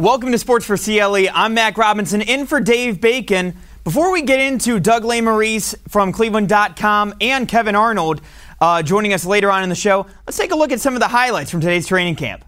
Welcome 0.00 0.32
to 0.32 0.38
Sports 0.38 0.64
for 0.64 0.78
CLE. 0.78 1.28
I'm 1.34 1.52
Mac 1.52 1.76
Robinson, 1.76 2.22
in 2.22 2.46
for 2.46 2.58
Dave 2.58 3.02
Bacon. 3.02 3.54
Before 3.84 4.10
we 4.10 4.22
get 4.22 4.40
into 4.40 4.80
Doug 4.80 5.02
Lesmerises 5.02 5.74
from 5.90 6.10
Cleveland.com 6.10 7.16
and 7.20 7.46
Kevin 7.46 7.74
Arnold 7.74 8.22
uh, 8.62 8.82
joining 8.82 9.12
us 9.12 9.26
later 9.26 9.50
on 9.50 9.62
in 9.62 9.68
the 9.68 9.74
show, 9.74 10.06
let's 10.26 10.38
take 10.38 10.52
a 10.52 10.56
look 10.56 10.72
at 10.72 10.80
some 10.80 10.94
of 10.94 11.00
the 11.00 11.08
highlights 11.08 11.50
from 11.50 11.60
today's 11.60 11.86
training 11.86 12.16
camp. 12.16 12.46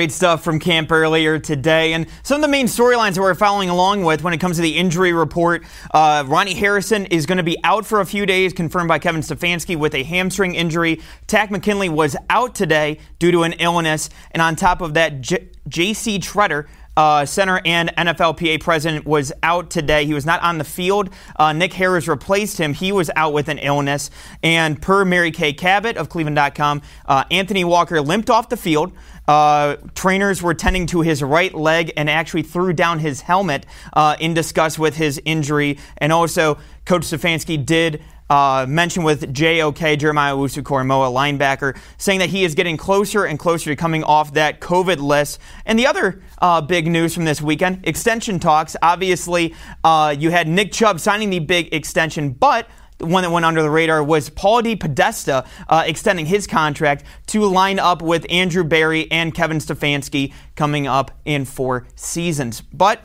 Great 0.00 0.12
stuff 0.12 0.42
from 0.42 0.58
camp 0.58 0.90
earlier 0.90 1.38
today. 1.38 1.92
And 1.92 2.06
some 2.22 2.36
of 2.36 2.40
the 2.40 2.48
main 2.48 2.64
storylines 2.64 3.16
that 3.16 3.20
we're 3.20 3.34
following 3.34 3.68
along 3.68 4.02
with 4.02 4.22
when 4.22 4.32
it 4.32 4.38
comes 4.38 4.56
to 4.56 4.62
the 4.62 4.78
injury 4.78 5.12
report 5.12 5.62
uh, 5.92 6.24
Ronnie 6.26 6.54
Harrison 6.54 7.04
is 7.04 7.26
going 7.26 7.36
to 7.36 7.44
be 7.44 7.62
out 7.64 7.84
for 7.84 8.00
a 8.00 8.06
few 8.06 8.24
days, 8.24 8.54
confirmed 8.54 8.88
by 8.88 8.98
Kevin 8.98 9.20
Stefanski 9.20 9.76
with 9.76 9.94
a 9.94 10.02
hamstring 10.02 10.54
injury. 10.54 11.02
Takk 11.26 11.50
McKinley 11.50 11.90
was 11.90 12.16
out 12.30 12.54
today 12.54 12.98
due 13.18 13.30
to 13.30 13.42
an 13.42 13.52
illness. 13.58 14.08
And 14.30 14.40
on 14.40 14.56
top 14.56 14.80
of 14.80 14.94
that, 14.94 15.20
J.C. 15.68 16.18
Tretter 16.18 16.66
uh, 16.96 17.24
center 17.24 17.60
and 17.64 17.88
NFLPA 17.96 18.60
president, 18.60 19.06
was 19.06 19.32
out 19.42 19.70
today. 19.70 20.04
He 20.04 20.14
was 20.14 20.26
not 20.26 20.42
on 20.42 20.58
the 20.58 20.64
field. 20.64 21.08
Uh, 21.36 21.52
Nick 21.52 21.72
Harris 21.72 22.08
replaced 22.08 22.58
him. 22.58 22.74
He 22.74 22.92
was 22.92 23.10
out 23.16 23.32
with 23.32 23.48
an 23.48 23.58
illness. 23.58 24.10
And 24.42 24.80
per 24.80 25.04
Mary 25.04 25.30
Kay 25.30 25.52
Cabot 25.52 25.96
of 25.96 26.08
Cleveland.com, 26.08 26.82
uh, 27.06 27.24
Anthony 27.30 27.64
Walker 27.64 28.00
limped 28.00 28.28
off 28.28 28.48
the 28.48 28.56
field. 28.56 28.92
Uh, 29.30 29.76
trainers 29.94 30.42
were 30.42 30.54
tending 30.54 30.86
to 30.86 31.02
his 31.02 31.22
right 31.22 31.54
leg 31.54 31.92
and 31.96 32.10
actually 32.10 32.42
threw 32.42 32.72
down 32.72 32.98
his 32.98 33.20
helmet 33.20 33.64
uh, 33.92 34.16
in 34.18 34.34
disgust 34.34 34.76
with 34.76 34.96
his 34.96 35.22
injury. 35.24 35.78
And 35.98 36.12
also, 36.12 36.58
Coach 36.84 37.02
Stefanski 37.02 37.64
did 37.64 38.02
uh, 38.28 38.66
mention 38.68 39.04
with 39.04 39.32
JOK, 39.32 40.00
Jeremiah 40.00 40.34
Owusu-Koramoah, 40.34 41.12
linebacker, 41.12 41.78
saying 41.96 42.18
that 42.18 42.30
he 42.30 42.42
is 42.42 42.56
getting 42.56 42.76
closer 42.76 43.24
and 43.24 43.38
closer 43.38 43.70
to 43.70 43.76
coming 43.76 44.02
off 44.02 44.34
that 44.34 44.60
COVID 44.60 44.98
list. 44.98 45.38
And 45.64 45.78
the 45.78 45.86
other 45.86 46.24
uh, 46.42 46.60
big 46.60 46.88
news 46.88 47.14
from 47.14 47.24
this 47.24 47.40
weekend 47.40 47.86
extension 47.86 48.40
talks. 48.40 48.74
Obviously, 48.82 49.54
uh, 49.84 50.12
you 50.18 50.32
had 50.32 50.48
Nick 50.48 50.72
Chubb 50.72 50.98
signing 50.98 51.30
the 51.30 51.38
big 51.38 51.72
extension, 51.72 52.30
but 52.30 52.68
one 53.00 53.22
that 53.22 53.30
went 53.30 53.44
under 53.44 53.62
the 53.62 53.70
radar 53.70 54.02
was 54.02 54.30
Paul 54.30 54.62
DePodesta 54.62 55.46
uh, 55.68 55.82
extending 55.86 56.26
his 56.26 56.46
contract 56.46 57.04
to 57.26 57.44
line 57.46 57.78
up 57.78 58.02
with 58.02 58.26
Andrew 58.30 58.64
Berry 58.64 59.10
and 59.10 59.34
Kevin 59.34 59.58
Stefanski 59.58 60.32
coming 60.56 60.86
up 60.86 61.10
in 61.24 61.44
four 61.44 61.86
seasons. 61.96 62.60
But 62.60 63.00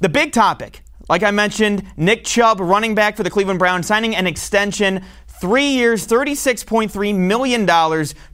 the 0.00 0.08
big 0.08 0.32
topic 0.32 0.82
like 1.10 1.24
I 1.24 1.32
mentioned, 1.32 1.82
Nick 1.96 2.24
Chubb, 2.24 2.60
running 2.60 2.94
back 2.94 3.16
for 3.16 3.24
the 3.24 3.30
Cleveland 3.30 3.58
Browns, 3.58 3.88
signing 3.88 4.14
an 4.14 4.28
extension. 4.28 5.04
Three 5.40 5.70
years, 5.70 6.06
$36.3 6.06 7.16
million, 7.16 7.66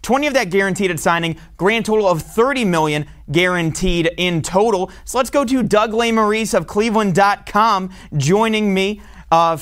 20 0.02 0.26
of 0.26 0.34
that 0.34 0.50
guaranteed 0.50 0.90
at 0.90 1.00
signing, 1.00 1.38
grand 1.56 1.86
total 1.86 2.06
of 2.06 2.20
30 2.20 2.66
million 2.66 3.06
guaranteed 3.32 4.10
in 4.18 4.42
total. 4.42 4.90
So 5.06 5.16
let's 5.16 5.30
go 5.30 5.42
to 5.42 5.62
Doug 5.62 5.92
Lesmerises 5.92 6.52
of 6.52 6.66
Cleveland.com 6.66 7.90
joining 8.14 8.74
me 8.74 9.00
uh, 9.30 9.56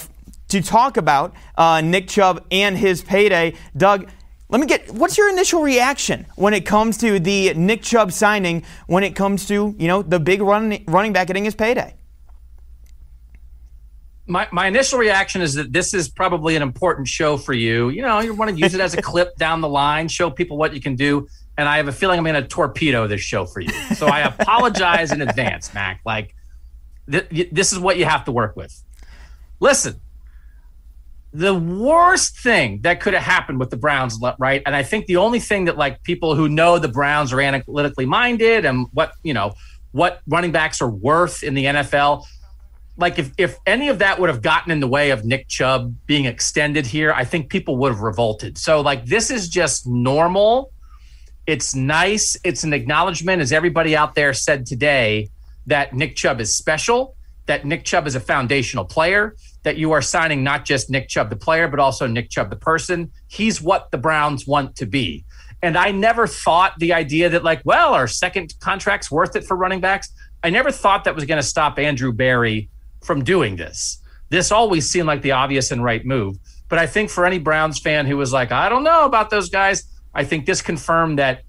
to 0.54 0.62
talk 0.62 0.97
about 0.97 1.34
uh, 1.56 1.81
Nick 1.81 2.09
Chubb 2.09 2.44
and 2.50 2.76
his 2.76 3.03
payday. 3.03 3.54
Doug, 3.76 4.09
let 4.48 4.60
me 4.60 4.66
get 4.66 4.91
what's 4.92 5.19
your 5.19 5.28
initial 5.28 5.62
reaction 5.62 6.26
when 6.37 6.54
it 6.54 6.65
comes 6.65 6.97
to 6.98 7.19
the 7.20 7.54
Nick 7.54 7.82
Chubb 7.82 8.12
signing, 8.12 8.64
when 8.87 9.04
it 9.04 9.14
comes 9.14 9.47
to, 9.48 9.75
you 9.78 9.88
know, 9.88 10.03
the 10.03 10.20
big 10.20 10.41
run, 10.41 10.78
running 10.87 11.12
back 11.12 11.26
getting 11.26 11.44
his 11.44 11.54
payday? 11.54 11.94
my, 14.26 14.49
my 14.52 14.67
initial 14.67 14.99
reaction 14.99 15.43
is 15.43 15.55
that 15.55 15.73
this 15.73 15.93
is 15.93 16.08
probably 16.08 16.56
an 16.56 16.62
important 16.62 17.08
show 17.08 17.37
for 17.37 17.52
you. 17.52 17.90
You 17.90 18.02
know, 18.02 18.20
you 18.20 18.34
want 18.34 18.50
to 18.50 18.56
use 18.56 18.75
it 18.75 18.81
as 18.81 18.94
a 18.94 19.02
clip 19.02 19.37
down 19.37 19.61
the 19.61 19.69
line, 19.69 20.08
show 20.08 20.31
people 20.31 20.56
what 20.56 20.75
you 20.75 20.81
can 20.81 20.96
do. 20.96 21.29
And 21.56 21.69
I 21.69 21.76
have 21.76 21.88
a 21.88 21.93
feeling 21.93 22.19
I'm 22.19 22.25
going 22.25 22.40
to 22.43 22.49
torpedo 22.49 23.06
this 23.06 23.20
show 23.20 23.44
for 23.44 23.61
you. 23.61 23.73
So 23.96 24.06
I 24.06 24.20
apologize 24.20 25.12
in 25.12 25.20
advance, 25.23 25.73
Mac. 25.75 26.00
Like, 26.05 26.34
th- 27.11 27.50
this 27.52 27.73
is 27.73 27.79
what 27.79 27.99
you 27.99 28.06
have 28.06 28.25
to 28.25 28.32
work 28.32 28.56
with. 28.56 28.82
Listen, 29.61 30.00
the 31.34 31.52
worst 31.52 32.38
thing 32.38 32.81
that 32.82 33.00
could 33.00 33.12
have 33.12 33.25
happened 33.25 33.58
with 33.58 33.69
the 33.69 33.76
Browns, 33.76 34.19
right? 34.38 34.62
And 34.64 34.75
I 34.75 34.84
think 34.84 35.06
the 35.06 35.16
only 35.16 35.40
thing 35.40 35.64
that, 35.64 35.76
like, 35.76 36.02
people 36.04 36.36
who 36.36 36.48
know 36.48 36.78
the 36.78 36.88
Browns 36.88 37.32
are 37.32 37.40
analytically 37.40 38.06
minded 38.06 38.64
and 38.64 38.86
what, 38.92 39.12
you 39.25 39.34
know, 39.34 39.54
what 39.90 40.20
running 40.28 40.52
backs 40.52 40.81
are 40.81 40.88
worth 40.88 41.42
in 41.42 41.54
the 41.54 41.64
NFL, 41.64 42.25
like 42.96 43.19
if 43.19 43.32
if 43.38 43.58
any 43.66 43.88
of 43.88 43.98
that 43.98 44.20
would 44.20 44.28
have 44.28 44.42
gotten 44.42 44.70
in 44.70 44.81
the 44.81 44.86
way 44.86 45.10
of 45.10 45.25
Nick 45.25 45.48
Chubb 45.48 45.94
being 46.06 46.26
extended 46.26 46.86
here, 46.86 47.12
I 47.12 47.25
think 47.25 47.50
people 47.50 47.76
would 47.78 47.92
have 47.92 48.00
revolted. 48.00 48.56
So 48.56 48.81
like 48.81 49.04
this 49.04 49.31
is 49.31 49.48
just 49.48 49.86
normal. 49.86 50.72
It's 51.46 51.75
nice. 51.75 52.36
It's 52.44 52.64
an 52.64 52.72
acknowledgement, 52.72 53.42
as 53.42 53.52
everybody 53.52 53.96
out 53.96 54.14
there 54.14 54.32
said 54.32 54.66
today, 54.66 55.31
that 55.66 55.92
Nick 55.92 56.16
Chubb 56.16 56.40
is 56.40 56.56
special, 56.56 57.16
that 57.46 57.64
Nick 57.64 57.84
Chubb 57.84 58.06
is 58.06 58.14
a 58.14 58.20
foundational 58.20 58.84
player, 58.84 59.36
that 59.64 59.76
you 59.76 59.93
are 59.93 60.00
signing 60.02 60.44
not 60.44 60.64
just 60.64 60.88
Nick 60.88 61.08
Chubb 61.08 61.31
the 61.31 61.37
player, 61.37 61.69
but 61.69 61.81
also 61.81 62.06
Nick 62.06 62.31
Chubb 62.31 62.50
the 62.50 62.56
person. 62.56 63.11
He's 63.26 63.61
what 63.61 63.90
the 63.90 63.99
Browns 63.99 64.46
want 64.46 64.76
to 64.76 64.87
be. 64.87 65.25
And 65.62 65.76
I 65.76 65.90
never 65.90 66.26
thought 66.26 66.78
the 66.78 66.93
idea 66.93 67.31
that, 67.31 67.43
like, 67.43 67.62
well, 67.64 67.94
our 67.94 68.06
second 68.06 68.55
contract's 68.61 69.11
worth 69.11 69.34
it 69.34 69.44
for 69.44 69.56
running 69.56 69.81
backs. 69.81 70.12
I 70.43 70.50
never 70.50 70.70
thought 70.70 71.05
that 71.05 71.14
was 71.14 71.25
going 71.25 71.40
to 71.40 71.46
stop 71.46 71.78
Andrew 71.78 72.12
Berry 72.12 72.69
from 73.02 73.25
doing 73.25 73.56
this. 73.56 73.99
This 74.28 74.52
always 74.52 74.88
seemed 74.88 75.06
like 75.06 75.22
the 75.22 75.32
obvious 75.32 75.70
and 75.70 75.82
right 75.82 76.05
move. 76.05 76.37
But 76.69 76.78
I 76.78 76.87
think 76.87 77.08
for 77.08 77.25
any 77.25 77.38
Browns 77.38 77.78
fan 77.78 78.05
who 78.05 78.17
was 78.17 78.32
like, 78.32 78.52
I 78.52 78.69
don't 78.69 78.84
know 78.84 79.05
about 79.05 79.31
those 79.31 79.49
guys, 79.49 79.84
I 80.14 80.25
think 80.25 80.44
this 80.44 80.60
confirmed 80.60 81.19
that 81.19 81.43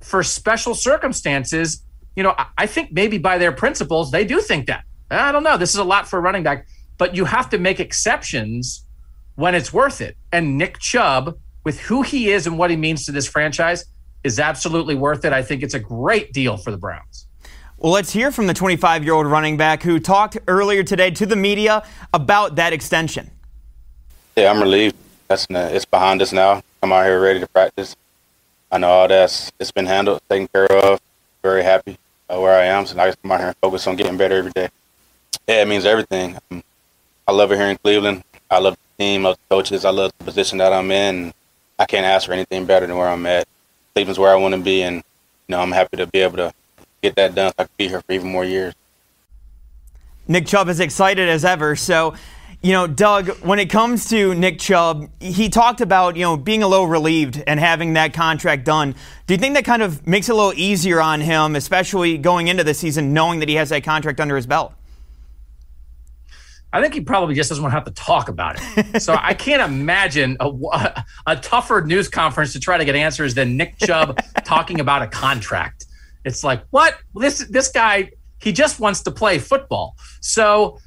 for 0.00 0.22
special 0.22 0.74
circumstances, 0.74 1.82
you 2.14 2.22
know, 2.22 2.34
I 2.56 2.66
think 2.66 2.92
maybe 2.92 3.18
by 3.18 3.38
their 3.38 3.52
principles, 3.52 4.10
they 4.10 4.24
do 4.24 4.40
think 4.40 4.66
that. 4.66 4.84
I 5.10 5.32
don't 5.32 5.42
know. 5.42 5.56
This 5.56 5.70
is 5.70 5.76
a 5.76 5.84
lot 5.84 6.08
for 6.08 6.18
a 6.18 6.22
running 6.22 6.42
back, 6.42 6.66
but 7.00 7.16
you 7.16 7.24
have 7.24 7.48
to 7.48 7.56
make 7.56 7.80
exceptions 7.80 8.84
when 9.36 9.54
it's 9.54 9.72
worth 9.72 10.02
it. 10.02 10.18
And 10.32 10.58
Nick 10.58 10.78
Chubb, 10.80 11.38
with 11.64 11.80
who 11.80 12.02
he 12.02 12.30
is 12.30 12.46
and 12.46 12.58
what 12.58 12.68
he 12.68 12.76
means 12.76 13.06
to 13.06 13.12
this 13.12 13.26
franchise, 13.26 13.86
is 14.22 14.38
absolutely 14.38 14.94
worth 14.94 15.24
it. 15.24 15.32
I 15.32 15.42
think 15.42 15.62
it's 15.62 15.72
a 15.72 15.78
great 15.78 16.34
deal 16.34 16.58
for 16.58 16.70
the 16.70 16.76
Browns. 16.76 17.26
Well, 17.78 17.90
let's 17.90 18.12
hear 18.12 18.30
from 18.30 18.48
the 18.48 18.52
25 18.52 19.02
year 19.02 19.14
old 19.14 19.26
running 19.26 19.56
back 19.56 19.82
who 19.82 19.98
talked 19.98 20.36
earlier 20.46 20.82
today 20.82 21.10
to 21.12 21.24
the 21.24 21.36
media 21.36 21.82
about 22.12 22.56
that 22.56 22.74
extension. 22.74 23.30
Yeah, 24.36 24.50
I'm 24.50 24.60
relieved. 24.60 24.94
That's 25.28 25.46
it's 25.48 25.86
behind 25.86 26.20
us 26.20 26.34
now. 26.34 26.62
I'm 26.82 26.92
out 26.92 27.06
here 27.06 27.18
ready 27.18 27.40
to 27.40 27.48
practice. 27.48 27.96
I 28.70 28.76
know 28.76 28.90
all 28.90 29.08
that's 29.08 29.50
it's 29.58 29.70
been 29.70 29.86
handled, 29.86 30.20
taken 30.28 30.48
care 30.48 30.70
of. 30.70 31.00
Very 31.42 31.62
happy 31.62 31.96
where 32.28 32.60
I 32.60 32.66
am, 32.66 32.84
so 32.84 33.00
I 33.00 33.06
just 33.06 33.22
come 33.22 33.32
out 33.32 33.38
here 33.38 33.48
and 33.48 33.56
focus 33.56 33.86
on 33.86 33.96
getting 33.96 34.18
better 34.18 34.36
every 34.36 34.52
day. 34.52 34.68
Yeah, 35.48 35.62
it 35.62 35.68
means 35.68 35.86
everything. 35.86 36.36
Um, 36.50 36.62
I 37.30 37.32
love 37.32 37.52
it 37.52 37.58
here 37.58 37.68
in 37.68 37.76
Cleveland. 37.76 38.24
I 38.50 38.58
love 38.58 38.74
the 38.74 39.04
team, 39.04 39.24
I 39.24 39.28
love 39.28 39.38
the 39.48 39.54
coaches, 39.54 39.84
I 39.84 39.90
love 39.90 40.10
the 40.18 40.24
position 40.24 40.58
that 40.58 40.72
I'm 40.72 40.90
in. 40.90 41.32
I 41.78 41.86
can't 41.86 42.04
ask 42.04 42.26
for 42.26 42.32
anything 42.32 42.66
better 42.66 42.88
than 42.88 42.96
where 42.96 43.06
I'm 43.06 43.24
at. 43.24 43.46
Cleveland's 43.94 44.18
where 44.18 44.32
I 44.32 44.34
want 44.34 44.56
to 44.56 44.60
be, 44.60 44.82
and 44.82 44.96
you 44.96 45.02
know 45.46 45.60
I'm 45.60 45.70
happy 45.70 45.96
to 45.98 46.08
be 46.08 46.18
able 46.18 46.38
to 46.38 46.52
get 47.04 47.14
that 47.14 47.36
done. 47.36 47.50
So 47.50 47.54
I 47.60 47.62
could 47.66 47.76
be 47.76 47.86
here 47.86 48.00
for 48.00 48.10
even 48.10 48.32
more 48.32 48.44
years. 48.44 48.74
Nick 50.26 50.48
Chubb 50.48 50.68
is 50.68 50.80
excited 50.80 51.28
as 51.28 51.44
ever. 51.44 51.76
So 51.76 52.14
you 52.62 52.72
know, 52.72 52.88
Doug, 52.88 53.28
when 53.42 53.60
it 53.60 53.70
comes 53.70 54.08
to 54.08 54.34
Nick 54.34 54.58
Chubb, 54.58 55.08
he 55.20 55.48
talked 55.48 55.80
about, 55.80 56.16
you 56.16 56.22
know, 56.22 56.36
being 56.36 56.64
a 56.64 56.68
little 56.68 56.88
relieved 56.88 57.40
and 57.46 57.60
having 57.60 57.92
that 57.92 58.12
contract 58.12 58.64
done. 58.64 58.96
Do 59.28 59.34
you 59.34 59.38
think 59.38 59.54
that 59.54 59.64
kind 59.64 59.82
of 59.82 60.04
makes 60.04 60.28
it 60.28 60.32
a 60.32 60.34
little 60.34 60.54
easier 60.54 61.00
on 61.00 61.20
him, 61.20 61.54
especially 61.54 62.18
going 62.18 62.48
into 62.48 62.64
the 62.64 62.74
season, 62.74 63.14
knowing 63.14 63.38
that 63.38 63.48
he 63.48 63.54
has 63.54 63.68
that 63.68 63.84
contract 63.84 64.18
under 64.18 64.34
his 64.34 64.48
belt? 64.48 64.74
I 66.72 66.80
think 66.80 66.94
he 66.94 67.00
probably 67.00 67.34
just 67.34 67.48
doesn't 67.48 67.62
want 67.62 67.72
to 67.72 67.74
have 67.74 67.84
to 67.84 67.92
talk 67.92 68.28
about 68.28 68.56
it. 68.60 69.02
So 69.02 69.16
I 69.18 69.34
can't 69.34 69.62
imagine 69.62 70.36
a, 70.38 71.04
a 71.26 71.36
tougher 71.36 71.80
news 71.80 72.08
conference 72.08 72.52
to 72.52 72.60
try 72.60 72.78
to 72.78 72.84
get 72.84 72.94
answers 72.94 73.34
than 73.34 73.56
Nick 73.56 73.78
Chubb 73.78 74.20
talking 74.44 74.78
about 74.80 75.02
a 75.02 75.08
contract. 75.08 75.86
It's 76.24 76.44
like, 76.44 76.64
what? 76.70 76.96
This 77.14 77.38
this 77.48 77.70
guy, 77.70 78.10
he 78.40 78.52
just 78.52 78.78
wants 78.78 79.02
to 79.02 79.10
play 79.10 79.38
football. 79.38 79.96
So 80.20 80.78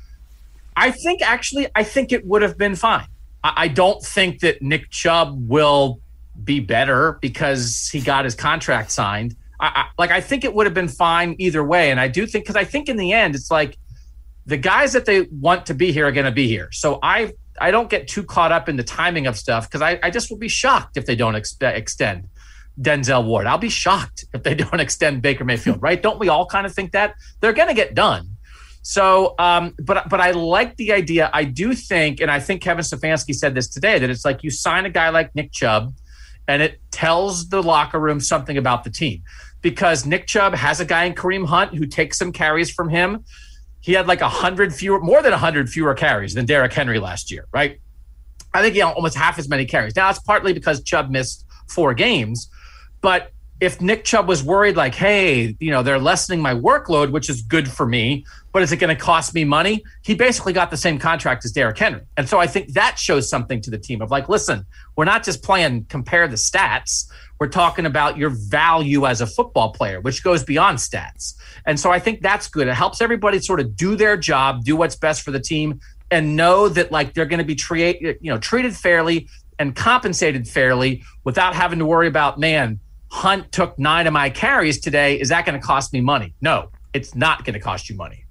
I 0.75 0.91
think 0.91 1.21
actually, 1.21 1.67
I 1.75 1.83
think 1.83 2.11
it 2.11 2.25
would 2.25 2.43
have 2.43 2.57
been 2.57 2.75
fine. 2.75 3.07
I, 3.43 3.53
I 3.55 3.67
don't 3.67 4.01
think 4.01 4.39
that 4.39 4.61
Nick 4.61 4.89
Chubb 4.89 5.49
will 5.49 5.99
be 6.43 6.59
better 6.59 7.17
because 7.21 7.89
he 7.91 8.01
got 8.01 8.25
his 8.25 8.35
contract 8.35 8.91
signed. 8.91 9.35
I, 9.59 9.67
I, 9.67 9.85
like 9.97 10.11
I 10.11 10.21
think 10.21 10.43
it 10.43 10.53
would 10.53 10.65
have 10.65 10.73
been 10.73 10.87
fine 10.87 11.35
either 11.39 11.63
way, 11.63 11.91
and 11.91 11.99
I 11.99 12.07
do 12.07 12.25
think 12.25 12.45
because 12.45 12.55
I 12.55 12.63
think 12.63 12.89
in 12.89 12.97
the 12.97 13.13
end 13.13 13.35
it's 13.35 13.51
like 13.51 13.77
the 14.45 14.57
guys 14.57 14.93
that 14.93 15.05
they 15.05 15.21
want 15.21 15.65
to 15.67 15.73
be 15.73 15.91
here 15.91 16.07
are 16.07 16.11
going 16.11 16.25
to 16.25 16.31
be 16.31 16.47
here. 16.47 16.69
So 16.71 16.99
I 17.01 17.33
I 17.59 17.71
don't 17.71 17.89
get 17.89 18.07
too 18.07 18.23
caught 18.23 18.51
up 18.51 18.67
in 18.67 18.77
the 18.77 18.83
timing 18.83 19.27
of 19.27 19.37
stuff 19.37 19.69
because 19.69 19.81
I, 19.81 19.99
I 20.01 20.09
just 20.09 20.29
will 20.29 20.37
be 20.37 20.47
shocked 20.47 20.97
if 20.97 21.05
they 21.05 21.15
don't 21.15 21.35
ex- 21.35 21.55
extend 21.61 22.27
Denzel 22.81 23.25
Ward. 23.25 23.45
I'll 23.45 23.57
be 23.59 23.69
shocked 23.69 24.25
if 24.33 24.43
they 24.43 24.55
don't 24.63 24.79
extend 24.79 25.21
Baker 25.21 25.45
Mayfield. 25.45 25.81
Right? 25.81 26.01
don't 26.01 26.19
we 26.19 26.29
all 26.29 26.45
kind 26.45 26.65
of 26.65 26.73
think 26.73 26.91
that 26.93 27.15
they're 27.39 27.53
going 27.53 27.67
to 27.67 27.73
get 27.73 27.93
done? 27.93 28.37
So, 28.81 29.35
um, 29.39 29.75
but 29.79 30.09
but 30.09 30.19
I 30.19 30.31
like 30.31 30.75
the 30.75 30.91
idea. 30.91 31.29
I 31.33 31.45
do 31.45 31.73
think, 31.73 32.19
and 32.19 32.29
I 32.29 32.39
think 32.39 32.61
Kevin 32.61 32.83
Stefanski 32.83 33.33
said 33.33 33.55
this 33.55 33.69
today, 33.69 33.97
that 33.97 34.09
it's 34.09 34.25
like 34.25 34.43
you 34.43 34.51
sign 34.51 34.85
a 34.85 34.89
guy 34.89 35.09
like 35.09 35.33
Nick 35.35 35.53
Chubb, 35.53 35.93
and 36.49 36.61
it 36.61 36.81
tells 36.91 37.47
the 37.47 37.63
locker 37.63 37.99
room 37.99 38.19
something 38.19 38.57
about 38.57 38.83
the 38.83 38.89
team. 38.89 39.23
Because 39.61 40.05
Nick 40.05 40.27
Chubb 40.27 40.53
has 40.53 40.81
a 40.81 40.85
guy 40.85 41.05
in 41.05 41.15
Kareem 41.15 41.47
Hunt 41.47 41.73
who 41.73 41.85
takes 41.85 42.17
some 42.17 42.33
carries 42.33 42.69
from 42.69 42.89
him. 42.89 43.23
He 43.83 43.91
had 43.93 44.07
like 44.07 44.21
a 44.21 44.29
hundred 44.29 44.73
fewer, 44.73 44.99
more 45.01 45.21
than 45.21 45.33
a 45.33 45.37
hundred 45.37 45.69
fewer 45.69 45.93
carries 45.93 46.33
than 46.33 46.45
Derrick 46.45 46.71
Henry 46.71 46.99
last 46.99 47.29
year, 47.29 47.47
right? 47.51 47.79
I 48.53 48.61
think 48.61 48.75
he 48.75 48.79
had 48.79 48.93
almost 48.93 49.15
half 49.15 49.37
as 49.37 49.49
many 49.49 49.65
carries. 49.65 49.95
Now 49.95 50.09
it's 50.09 50.19
partly 50.19 50.53
because 50.53 50.81
Chubb 50.83 51.09
missed 51.09 51.45
four 51.67 51.93
games, 51.93 52.49
but 53.01 53.31
if 53.59 53.79
Nick 53.79 54.03
Chubb 54.03 54.27
was 54.27 54.43
worried, 54.43 54.75
like, 54.75 54.95
hey, 54.95 55.55
you 55.59 55.71
know, 55.71 55.83
they're 55.83 55.99
lessening 55.99 56.41
my 56.41 56.53
workload, 56.53 57.11
which 57.11 57.29
is 57.29 57.41
good 57.41 57.69
for 57.69 57.85
me, 57.85 58.25
but 58.51 58.61
is 58.61 58.71
it 58.71 58.77
going 58.77 58.95
to 58.95 59.01
cost 59.01 59.33
me 59.33 59.45
money? 59.45 59.83
He 60.01 60.15
basically 60.15 60.53
got 60.53 60.69
the 60.69 60.77
same 60.77 60.99
contract 60.99 61.45
as 61.45 61.51
Derrick 61.51 61.77
Henry. 61.77 62.01
And 62.17 62.27
so 62.27 62.39
I 62.39 62.47
think 62.47 62.73
that 62.73 62.99
shows 62.99 63.29
something 63.29 63.61
to 63.61 63.71
the 63.71 63.77
team 63.77 64.01
of 64.01 64.11
like, 64.11 64.27
listen, 64.27 64.65
we're 64.95 65.05
not 65.05 65.23
just 65.23 65.43
playing 65.43 65.85
compare 65.85 66.27
the 66.27 66.35
stats. 66.35 67.09
We're 67.39 67.47
talking 67.47 67.85
about 67.85 68.17
your 68.17 68.31
value 68.31 69.05
as 69.05 69.21
a 69.21 69.27
football 69.27 69.71
player, 69.71 70.01
which 70.01 70.23
goes 70.23 70.43
beyond 70.43 70.79
stats. 70.79 71.33
And 71.65 71.79
so 71.79 71.89
I 71.91 71.99
think 71.99 72.21
that's 72.21 72.47
good. 72.47 72.67
It 72.67 72.73
helps 72.73 73.01
everybody 73.01 73.39
sort 73.39 73.59
of 73.59 73.75
do 73.75 73.95
their 73.95 74.17
job, 74.17 74.63
do 74.63 74.75
what's 74.75 74.95
best 74.95 75.21
for 75.21 75.31
the 75.31 75.39
team, 75.39 75.79
and 76.11 76.35
know 76.35 76.69
that 76.69 76.91
like 76.91 77.13
they're 77.13 77.25
going 77.25 77.39
to 77.39 77.45
be 77.45 77.55
treated, 77.55 78.17
you 78.21 78.31
know, 78.31 78.37
treated 78.37 78.75
fairly 78.75 79.27
and 79.57 79.75
compensated 79.75 80.47
fairly 80.47 81.03
without 81.23 81.55
having 81.55 81.79
to 81.79 81.85
worry 81.85 82.07
about, 82.07 82.39
man, 82.39 82.79
Hunt 83.13 83.51
took 83.51 83.77
nine 83.77 84.07
of 84.07 84.11
my 84.11 84.31
carries 84.31 84.79
today. 84.79 85.19
Is 85.19 85.29
that 85.29 85.45
going 85.45 85.57
to 85.57 85.63
cost 85.63 85.93
me 85.93 86.01
money? 86.01 86.33
No, 86.41 86.69
it's 86.93 87.13
not 87.13 87.45
going 87.45 87.53
to 87.53 87.59
cost 87.59 87.87
you 87.87 87.95
money. 87.95 88.25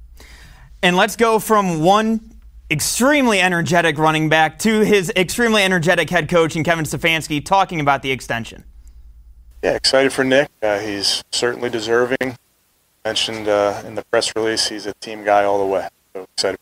And 0.82 0.96
let's 0.96 1.14
go 1.14 1.38
from 1.38 1.82
one 1.82 2.32
extremely 2.69 3.40
energetic 3.40 3.96
running 3.96 4.29
back 4.29 4.58
to 4.58 4.81
his 4.81 5.12
extremely 5.14 5.62
energetic 5.62 6.11
head 6.11 6.29
coach 6.29 6.56
and 6.56 6.64
Kevin 6.64 6.84
Stefanski 6.84 7.44
talking 7.44 7.79
about 7.79 8.02
the 8.02 8.11
extension. 8.11 8.64
Yeah, 9.62 9.76
excited 9.76 10.12
for 10.12 10.25
Nick. 10.25 10.50
Uh, 10.61 10.81
he's 10.81 11.23
certainly 11.31 11.70
deserving. 11.70 12.37
Mentioned 13.05 13.46
uh, 13.46 13.81
in 13.87 13.94
the 13.94 14.02
press 14.06 14.35
release, 14.35 14.69
he's 14.69 14.87
a 14.87 14.94
team 14.94 15.23
guy 15.25 15.44
all 15.44 15.61
the 15.61 15.73
way. 15.73 15.88
So 16.12 16.26
excited. 16.37 16.61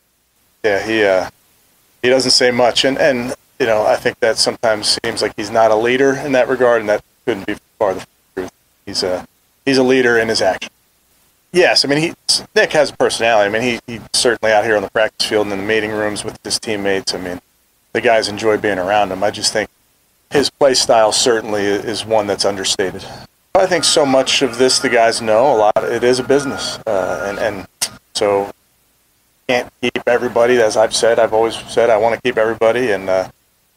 Yeah, 0.62 0.86
he 0.86 1.04
uh, 1.04 1.30
he 2.02 2.10
doesn't 2.10 2.32
say 2.32 2.50
much, 2.50 2.84
and 2.84 2.98
and 2.98 3.34
you 3.58 3.64
know 3.64 3.86
I 3.86 3.96
think 3.96 4.20
that 4.20 4.36
sometimes 4.36 4.98
seems 5.02 5.22
like 5.22 5.32
he's 5.36 5.50
not 5.50 5.70
a 5.70 5.74
leader 5.74 6.16
in 6.16 6.32
that 6.32 6.48
regard, 6.48 6.80
and 6.80 6.88
that 6.90 7.02
couldn't 7.24 7.46
be 7.46 7.56
far 7.80 7.94
the 7.94 8.06
truth. 8.36 8.52
He's 8.86 9.02
a 9.02 9.26
he's 9.64 9.78
a 9.78 9.82
leader 9.82 10.18
in 10.18 10.28
his 10.28 10.40
action. 10.40 10.70
Yes, 11.52 11.84
I 11.84 11.88
mean 11.88 11.98
he 11.98 12.14
Nick 12.54 12.72
has 12.74 12.90
a 12.90 12.96
personality. 12.96 13.48
I 13.48 13.58
mean 13.58 13.62
he 13.62 13.80
he's 13.92 14.02
certainly 14.12 14.52
out 14.52 14.64
here 14.64 14.76
on 14.76 14.82
the 14.82 14.90
practice 14.90 15.28
field 15.28 15.46
and 15.46 15.54
in 15.54 15.58
the 15.58 15.64
meeting 15.66 15.90
rooms 15.90 16.24
with 16.24 16.38
his 16.44 16.60
teammates. 16.60 17.12
I 17.12 17.18
mean 17.18 17.40
the 17.92 18.00
guys 18.00 18.28
enjoy 18.28 18.58
being 18.58 18.78
around 18.78 19.10
him. 19.10 19.24
I 19.24 19.32
just 19.32 19.52
think 19.52 19.68
his 20.30 20.48
play 20.48 20.74
style 20.74 21.10
certainly 21.10 21.62
is 21.64 22.04
one 22.04 22.28
that's 22.28 22.44
understated. 22.44 23.04
I 23.54 23.66
think 23.66 23.82
so 23.82 24.06
much 24.06 24.42
of 24.42 24.58
this 24.58 24.78
the 24.78 24.88
guys 24.88 25.20
know 25.20 25.52
a 25.52 25.56
lot. 25.56 25.72
It 25.78 26.04
is 26.04 26.20
a 26.20 26.22
business, 26.24 26.78
uh, 26.86 27.26
and 27.28 27.38
and 27.38 27.66
so 28.14 28.52
can't 29.48 29.72
keep 29.80 29.98
everybody. 30.06 30.60
As 30.60 30.76
I've 30.76 30.94
said, 30.94 31.18
I've 31.18 31.32
always 31.32 31.56
said 31.56 31.90
I 31.90 31.96
want 31.96 32.14
to 32.14 32.20
keep 32.22 32.38
everybody, 32.38 32.92
and 32.92 33.10
uh, 33.10 33.28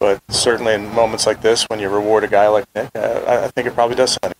but 0.03 0.21
certainly 0.27 0.73
in 0.73 0.93
moments 0.93 1.25
like 1.25 1.41
this, 1.41 1.63
when 1.69 1.79
you 1.79 1.87
reward 1.87 2.25
a 2.25 2.27
guy 2.27 2.49
like 2.49 2.65
Nick, 2.75 2.89
uh, 2.93 3.39
I 3.45 3.47
think 3.47 3.67
it 3.67 3.73
probably 3.73 3.95
does 3.95 4.19
a 4.21 4.33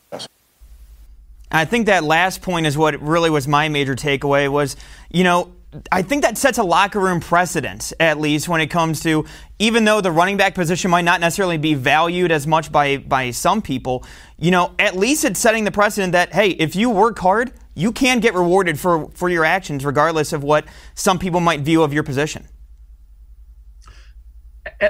I 1.50 1.64
think 1.64 1.86
that 1.86 2.04
last 2.04 2.42
point 2.42 2.66
is 2.66 2.78
what 2.78 3.02
really 3.02 3.30
was 3.30 3.48
my 3.48 3.70
major 3.70 3.96
takeaway 3.96 4.52
was, 4.52 4.76
you 5.10 5.24
know, 5.24 5.54
I 5.90 6.02
think 6.02 6.24
that 6.24 6.38
sets 6.38 6.58
a 6.58 6.64
locker 6.64 7.00
room 7.00 7.22
precedent, 7.22 7.94
at 7.98 8.20
least 8.20 8.50
when 8.50 8.60
it 8.60 8.68
comes 8.68 9.00
to, 9.04 9.24
even 9.58 9.86
though 9.86 10.02
the 10.02 10.12
running 10.12 10.36
back 10.36 10.54
position 10.54 10.92
might 10.92 11.06
not 11.06 11.22
necessarily 11.22 11.58
be 11.58 11.76
valued 11.76 12.30
as 12.34 12.46
much 12.46 12.70
by, 12.70 12.98
by 12.98 13.32
some 13.32 13.62
people, 13.62 14.04
you 14.38 14.52
know, 14.52 14.76
at 14.80 14.98
least 14.98 15.24
it's 15.24 15.40
setting 15.40 15.64
the 15.64 15.72
precedent 15.72 16.12
that, 16.12 16.34
hey, 16.34 16.50
if 16.50 16.76
you 16.76 16.90
work 16.90 17.20
hard, 17.20 17.54
you 17.74 17.94
can 17.94 18.20
get 18.20 18.34
rewarded 18.34 18.78
for, 18.78 19.10
for 19.12 19.30
your 19.30 19.46
actions, 19.46 19.86
regardless 19.86 20.34
of 20.34 20.44
what 20.44 20.66
some 20.94 21.20
people 21.20 21.40
might 21.40 21.62
view 21.62 21.84
of 21.84 21.94
your 21.94 22.04
position. 22.04 22.50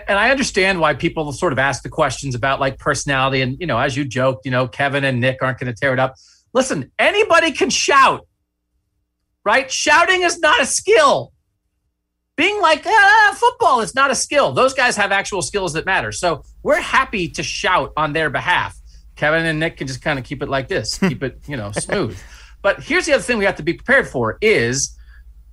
And 0.07 0.17
I 0.17 0.31
understand 0.31 0.79
why 0.79 0.93
people 0.93 1.31
sort 1.33 1.53
of 1.53 1.59
ask 1.59 1.83
the 1.83 1.89
questions 1.89 2.35
about 2.35 2.59
like 2.59 2.79
personality. 2.79 3.41
And, 3.41 3.57
you 3.59 3.67
know, 3.67 3.77
as 3.77 3.95
you 3.95 4.05
joked, 4.05 4.45
you 4.45 4.51
know, 4.51 4.67
Kevin 4.67 5.03
and 5.03 5.19
Nick 5.19 5.41
aren't 5.41 5.59
going 5.59 5.73
to 5.73 5.79
tear 5.79 5.93
it 5.93 6.00
up 6.00 6.15
Listen, 6.53 6.91
anybody 7.00 7.51
can 7.51 7.69
shout, 7.69 8.27
right? 9.43 9.71
Shouting 9.71 10.21
is 10.21 10.39
not 10.39 10.62
a 10.62 10.65
skill. 10.65 11.33
Being 12.35 12.62
like, 12.62 12.83
ah, 12.85 13.35
football 13.38 13.81
is 13.81 13.93
not 13.93 14.12
a 14.12 14.15
skill. 14.15 14.53
Those 14.53 14.73
guys 14.73 14.95
have 14.97 15.12
actual 15.12 15.41
skills 15.41 15.73
that 15.73 15.85
matter. 15.85 16.12
So 16.12 16.43
we're 16.63 16.81
happy 16.81 17.27
to 17.29 17.43
shout 17.43 17.91
on 17.97 18.13
their 18.13 18.29
behalf. 18.29 18.75
Kevin 19.15 19.45
and 19.45 19.59
Nick 19.59 19.77
can 19.77 19.88
just 19.88 20.01
kind 20.01 20.17
of 20.17 20.25
keep 20.25 20.41
it 20.41 20.50
like 20.50 20.67
this, 20.67 20.97
keep 21.09 21.21
it, 21.23 21.39
you 21.47 21.57
know, 21.57 21.71
smooth. 21.71 22.17
But 22.62 22.81
here's 22.83 23.05
the 23.05 23.13
other 23.13 23.23
thing 23.23 23.38
we 23.38 23.45
have 23.45 23.57
to 23.57 23.63
be 23.63 23.73
prepared 23.73 24.07
for 24.07 24.38
is 24.41 24.97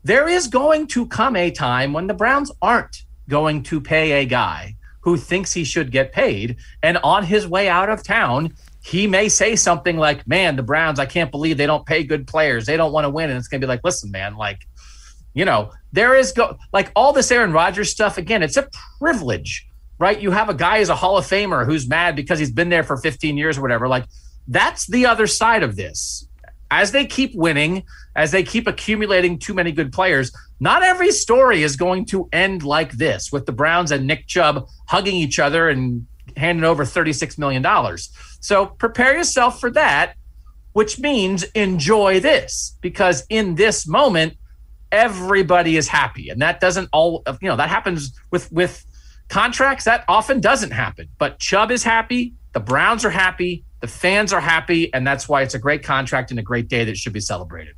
there 0.04 0.28
is 0.28 0.46
going 0.46 0.86
to 0.88 1.06
come 1.06 1.36
a 1.36 1.50
time 1.50 1.92
when 1.92 2.06
the 2.06 2.14
Browns 2.14 2.50
aren't 2.62 3.04
going 3.30 3.62
to 3.64 3.80
pay 3.80 4.22
a 4.22 4.26
guy 4.26 4.76
who 5.00 5.16
thinks 5.16 5.52
he 5.52 5.64
should 5.64 5.90
get 5.90 6.12
paid. 6.12 6.56
And 6.82 6.98
on 6.98 7.24
his 7.24 7.48
way 7.48 7.68
out 7.68 7.88
of 7.88 8.02
town, 8.02 8.54
he 8.82 9.06
may 9.06 9.28
say 9.28 9.56
something 9.56 9.96
like, 9.96 10.26
Man, 10.26 10.56
the 10.56 10.62
Browns, 10.62 10.98
I 10.98 11.06
can't 11.06 11.30
believe 11.30 11.56
they 11.56 11.66
don't 11.66 11.86
pay 11.86 12.04
good 12.04 12.26
players. 12.26 12.66
They 12.66 12.76
don't 12.76 12.92
want 12.92 13.04
to 13.04 13.10
win. 13.10 13.30
And 13.30 13.38
it's 13.38 13.48
going 13.48 13.60
to 13.60 13.66
be 13.66 13.68
like, 13.68 13.84
Listen, 13.84 14.10
man, 14.10 14.36
like, 14.36 14.66
you 15.32 15.44
know, 15.44 15.72
there 15.92 16.14
is 16.14 16.32
go 16.32 16.58
like 16.72 16.90
all 16.94 17.12
this 17.12 17.30
Aaron 17.30 17.52
Rodgers 17.52 17.90
stuff. 17.90 18.18
Again, 18.18 18.42
it's 18.42 18.56
a 18.56 18.68
privilege, 18.98 19.66
right? 19.98 20.20
You 20.20 20.30
have 20.32 20.48
a 20.48 20.54
guy 20.54 20.78
who's 20.78 20.88
a 20.88 20.96
Hall 20.96 21.16
of 21.16 21.24
Famer 21.24 21.64
who's 21.64 21.88
mad 21.88 22.16
because 22.16 22.38
he's 22.38 22.52
been 22.52 22.68
there 22.68 22.82
for 22.82 22.96
15 22.96 23.36
years 23.36 23.58
or 23.58 23.62
whatever. 23.62 23.88
Like, 23.88 24.06
that's 24.48 24.86
the 24.86 25.06
other 25.06 25.26
side 25.26 25.62
of 25.62 25.76
this. 25.76 26.26
As 26.70 26.92
they 26.92 27.06
keep 27.06 27.34
winning, 27.34 27.84
as 28.16 28.32
they 28.32 28.42
keep 28.42 28.66
accumulating 28.66 29.38
too 29.38 29.54
many 29.54 29.72
good 29.72 29.92
players, 29.92 30.32
not 30.58 30.82
every 30.82 31.12
story 31.12 31.62
is 31.62 31.76
going 31.76 32.04
to 32.06 32.28
end 32.32 32.62
like 32.62 32.92
this 32.92 33.32
with 33.32 33.46
the 33.46 33.52
Browns 33.52 33.90
and 33.92 34.06
Nick 34.06 34.26
Chubb 34.26 34.68
hugging 34.88 35.14
each 35.14 35.38
other 35.38 35.68
and 35.68 36.06
handing 36.36 36.64
over 36.64 36.84
$36 36.84 37.38
million. 37.38 37.64
So 38.40 38.66
prepare 38.66 39.16
yourself 39.16 39.60
for 39.60 39.70
that, 39.70 40.14
which 40.72 40.98
means 40.98 41.44
enjoy 41.54 42.20
this 42.20 42.76
because 42.80 43.24
in 43.28 43.54
this 43.54 43.86
moment, 43.86 44.34
everybody 44.92 45.76
is 45.76 45.88
happy. 45.88 46.30
And 46.30 46.42
that 46.42 46.60
doesn't 46.60 46.88
all, 46.92 47.22
you 47.40 47.48
know, 47.48 47.56
that 47.56 47.68
happens 47.68 48.18
with, 48.30 48.50
with 48.50 48.84
contracts. 49.28 49.84
That 49.84 50.04
often 50.08 50.40
doesn't 50.40 50.72
happen. 50.72 51.08
But 51.18 51.38
Chubb 51.38 51.70
is 51.70 51.82
happy. 51.82 52.34
The 52.52 52.60
Browns 52.60 53.04
are 53.04 53.10
happy. 53.10 53.64
The 53.80 53.86
fans 53.86 54.32
are 54.32 54.40
happy. 54.40 54.92
And 54.92 55.06
that's 55.06 55.28
why 55.28 55.42
it's 55.42 55.54
a 55.54 55.58
great 55.58 55.82
contract 55.82 56.30
and 56.30 56.40
a 56.40 56.42
great 56.42 56.68
day 56.68 56.84
that 56.84 56.96
should 56.96 57.12
be 57.12 57.20
celebrated. 57.20 57.76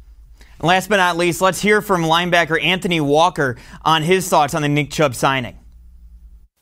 Last 0.62 0.88
but 0.88 0.98
not 0.98 1.16
least, 1.16 1.40
let's 1.40 1.60
hear 1.60 1.82
from 1.82 2.02
linebacker 2.02 2.62
Anthony 2.62 3.00
Walker 3.00 3.56
on 3.84 4.02
his 4.02 4.28
thoughts 4.28 4.54
on 4.54 4.62
the 4.62 4.68
Nick 4.68 4.90
Chubb 4.90 5.14
signing. 5.16 5.58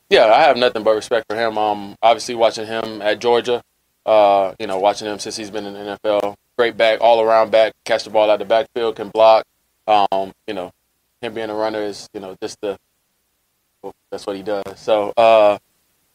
Yeah, 0.09 0.25
I 0.25 0.41
have 0.41 0.57
nothing 0.57 0.83
but 0.83 0.95
respect 0.95 1.27
for 1.29 1.37
him. 1.37 1.59
Um, 1.59 1.95
obviously 2.03 2.35
watching 2.35 2.67
him 2.67 3.03
at 3.03 3.21
Georgia, 3.21 3.63
uh, 4.07 4.55
you 4.59 4.67
know, 4.67 4.79
watching 4.79 5.07
him 5.07 5.19
since 5.19 5.37
he's 5.37 5.51
been 5.51 5.67
in 5.67 5.75
the 5.75 5.99
NFL. 6.03 6.35
Great 6.57 6.79
back, 6.79 7.01
all 7.03 7.21
around 7.21 7.51
back, 7.51 7.75
catch 7.85 8.05
the 8.05 8.11
ball 8.11 8.31
out 8.31 8.39
the 8.39 8.45
backfield, 8.47 8.97
can 8.97 9.11
block. 9.11 9.45
Um, 9.87 10.33
you 10.47 10.55
know, 10.55 10.73
him 11.21 11.35
being 11.35 11.51
a 11.51 11.55
runner 11.55 11.83
is, 11.83 12.09
you 12.15 12.21
know, 12.21 12.37
just 12.43 12.59
the 12.63 12.79
well, 13.83 13.95
that's 14.11 14.27
what 14.27 14.37
he 14.37 14.43
does. 14.43 14.65
So, 14.77 15.13
uh, 15.17 15.59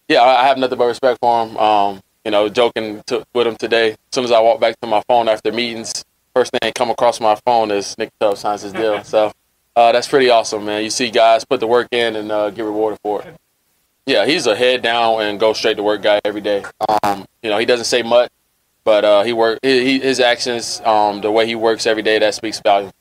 yeah, 0.07 0.21
I 0.23 0.47
have 0.47 0.57
nothing 0.57 0.77
but 0.77 0.87
respect 0.87 1.19
for 1.21 1.45
him. 1.45 1.55
Um, 1.57 2.01
you 2.23 2.31
know, 2.31 2.49
joking 2.49 3.03
to, 3.07 3.23
with 3.33 3.45
him 3.45 3.55
today. 3.55 3.91
As 3.91 3.97
soon 4.11 4.23
as 4.23 4.31
I 4.31 4.39
walk 4.39 4.59
back 4.59 4.79
to 4.81 4.87
my 4.87 5.01
phone 5.07 5.29
after 5.29 5.51
meetings, 5.51 6.03
first 6.35 6.51
thing 6.51 6.73
come 6.73 6.89
across 6.89 7.19
my 7.21 7.35
phone 7.45 7.71
is 7.71 7.97
Nick 7.97 8.11
Chubb 8.21 8.37
signs 8.37 8.61
his 8.61 8.73
deal. 8.73 9.03
So 9.03 9.31
uh, 9.75 9.91
that's 9.93 10.07
pretty 10.07 10.29
awesome, 10.29 10.65
man. 10.65 10.83
You 10.83 10.89
see 10.89 11.09
guys 11.09 11.45
put 11.45 11.59
the 11.59 11.67
work 11.67 11.87
in 11.91 12.15
and 12.15 12.31
uh, 12.31 12.49
get 12.49 12.65
rewarded 12.65 12.99
for 13.01 13.21
it. 13.21 13.35
Yeah, 14.05 14.25
he's 14.25 14.45
a 14.45 14.55
head 14.55 14.83
down 14.83 15.21
and 15.21 15.39
go 15.39 15.53
straight 15.53 15.77
to 15.77 15.83
work 15.83 16.03
guy 16.03 16.19
every 16.25 16.41
day. 16.41 16.63
Um, 17.03 17.25
you 17.41 17.49
know, 17.49 17.57
he 17.57 17.65
doesn't 17.65 17.85
say 17.85 18.03
much, 18.03 18.29
but 18.83 19.03
uh, 19.03 19.23
he 19.23 19.33
work 19.33 19.59
he, 19.63 19.99
his 19.99 20.19
actions, 20.19 20.81
um, 20.85 21.21
the 21.21 21.31
way 21.31 21.47
he 21.47 21.55
works 21.55 21.87
every 21.87 22.03
day, 22.03 22.19
that 22.19 22.35
speaks 22.35 22.59
volume. 22.59 22.91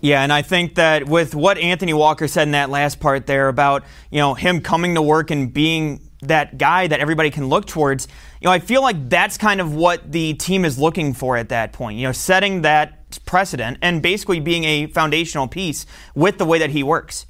Yeah, 0.00 0.22
and 0.22 0.32
I 0.32 0.42
think 0.42 0.74
that 0.74 1.06
with 1.06 1.32
what 1.32 1.58
Anthony 1.58 1.92
Walker 1.92 2.26
said 2.26 2.48
in 2.48 2.52
that 2.52 2.70
last 2.70 2.98
part 2.98 3.26
there 3.26 3.48
about 3.48 3.84
you 4.10 4.18
know 4.18 4.34
him 4.34 4.60
coming 4.62 4.96
to 4.96 5.02
work 5.02 5.30
and 5.30 5.52
being 5.52 6.00
that 6.22 6.58
guy 6.58 6.86
that 6.86 6.98
everybody 6.98 7.30
can 7.30 7.48
look 7.48 7.66
towards, 7.66 8.08
you 8.42 8.46
know, 8.46 8.52
I 8.52 8.58
feel 8.58 8.82
like 8.82 9.08
that's 9.08 9.38
kind 9.38 9.60
of 9.60 9.72
what 9.72 10.10
the 10.10 10.34
team 10.34 10.64
is 10.64 10.76
looking 10.76 11.14
for 11.14 11.36
at 11.36 11.50
that 11.50 11.72
point. 11.72 11.96
You 11.96 12.08
know, 12.08 12.12
setting 12.12 12.62
that 12.62 13.24
precedent 13.24 13.78
and 13.82 14.02
basically 14.02 14.40
being 14.40 14.64
a 14.64 14.88
foundational 14.88 15.46
piece 15.46 15.86
with 16.16 16.38
the 16.38 16.44
way 16.44 16.58
that 16.58 16.70
he 16.70 16.82
works. 16.82 17.24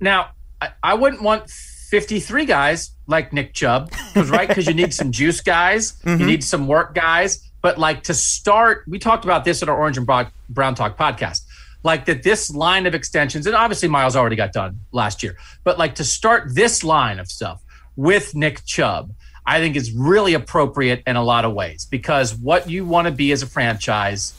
Now, 0.00 0.30
I, 0.62 0.70
I 0.82 0.94
wouldn't 0.94 1.20
want 1.20 1.50
53 1.50 2.46
guys 2.46 2.92
like 3.06 3.34
Nick 3.34 3.52
Chubb, 3.52 3.90
because 4.14 4.30
right, 4.30 4.48
because 4.48 4.66
you 4.66 4.72
need 4.72 4.94
some 4.94 5.12
juice 5.12 5.42
guys, 5.42 6.00
mm-hmm. 6.00 6.18
you 6.18 6.26
need 6.26 6.42
some 6.42 6.66
work 6.66 6.94
guys. 6.94 7.50
But 7.60 7.76
like 7.76 8.02
to 8.04 8.14
start, 8.14 8.84
we 8.88 8.98
talked 8.98 9.24
about 9.24 9.44
this 9.44 9.62
at 9.62 9.68
our 9.68 9.76
Orange 9.76 9.98
and 9.98 10.06
Brown 10.06 10.74
Talk 10.74 10.96
podcast. 10.96 11.42
Like 11.82 12.06
that, 12.06 12.22
this 12.22 12.50
line 12.50 12.86
of 12.86 12.94
extensions, 12.94 13.46
and 13.46 13.54
obviously 13.54 13.90
Myles 13.90 14.16
already 14.16 14.36
got 14.36 14.54
done 14.54 14.80
last 14.90 15.22
year, 15.22 15.36
but 15.64 15.78
like 15.78 15.96
to 15.96 16.04
start 16.04 16.54
this 16.54 16.82
line 16.82 17.18
of 17.18 17.30
stuff 17.30 17.60
with 17.96 18.34
Nick 18.34 18.64
Chubb, 18.64 19.12
I 19.44 19.58
think 19.58 19.76
is 19.76 19.92
really 19.92 20.34
appropriate 20.34 21.02
in 21.06 21.16
a 21.16 21.22
lot 21.22 21.44
of 21.44 21.52
ways 21.52 21.86
because 21.86 22.34
what 22.34 22.68
you 22.68 22.84
want 22.84 23.06
to 23.06 23.12
be 23.12 23.32
as 23.32 23.42
a 23.42 23.46
franchise 23.46 24.34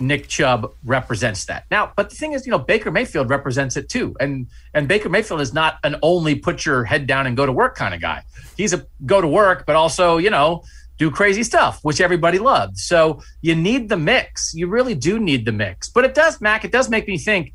Nick 0.00 0.28
Chubb 0.28 0.72
represents 0.84 1.44
that. 1.46 1.66
Now, 1.70 1.92
but 1.94 2.10
the 2.10 2.16
thing 2.16 2.32
is, 2.32 2.46
you 2.46 2.50
know, 2.50 2.58
Baker 2.58 2.90
Mayfield 2.90 3.28
represents 3.28 3.76
it 3.76 3.88
too. 3.88 4.16
And 4.18 4.46
and 4.74 4.88
Baker 4.88 5.08
Mayfield 5.08 5.40
is 5.40 5.52
not 5.52 5.78
an 5.84 5.96
only 6.02 6.34
put 6.34 6.64
your 6.64 6.84
head 6.84 7.06
down 7.06 7.26
and 7.26 7.36
go 7.36 7.46
to 7.46 7.52
work 7.52 7.76
kind 7.76 7.94
of 7.94 8.00
guy. 8.00 8.22
He's 8.56 8.72
a 8.72 8.86
go 9.04 9.20
to 9.20 9.28
work, 9.28 9.64
but 9.66 9.76
also, 9.76 10.16
you 10.16 10.30
know, 10.30 10.64
do 10.98 11.10
crazy 11.10 11.42
stuff, 11.42 11.80
which 11.82 12.00
everybody 12.00 12.38
loves. 12.38 12.82
So 12.84 13.22
you 13.40 13.54
need 13.54 13.88
the 13.88 13.96
mix. 13.96 14.52
You 14.54 14.68
really 14.68 14.94
do 14.94 15.18
need 15.18 15.44
the 15.44 15.52
mix. 15.52 15.88
But 15.88 16.04
it 16.04 16.14
does, 16.14 16.40
Mac, 16.40 16.64
it 16.64 16.72
does 16.72 16.90
make 16.90 17.06
me 17.08 17.18
think. 17.18 17.54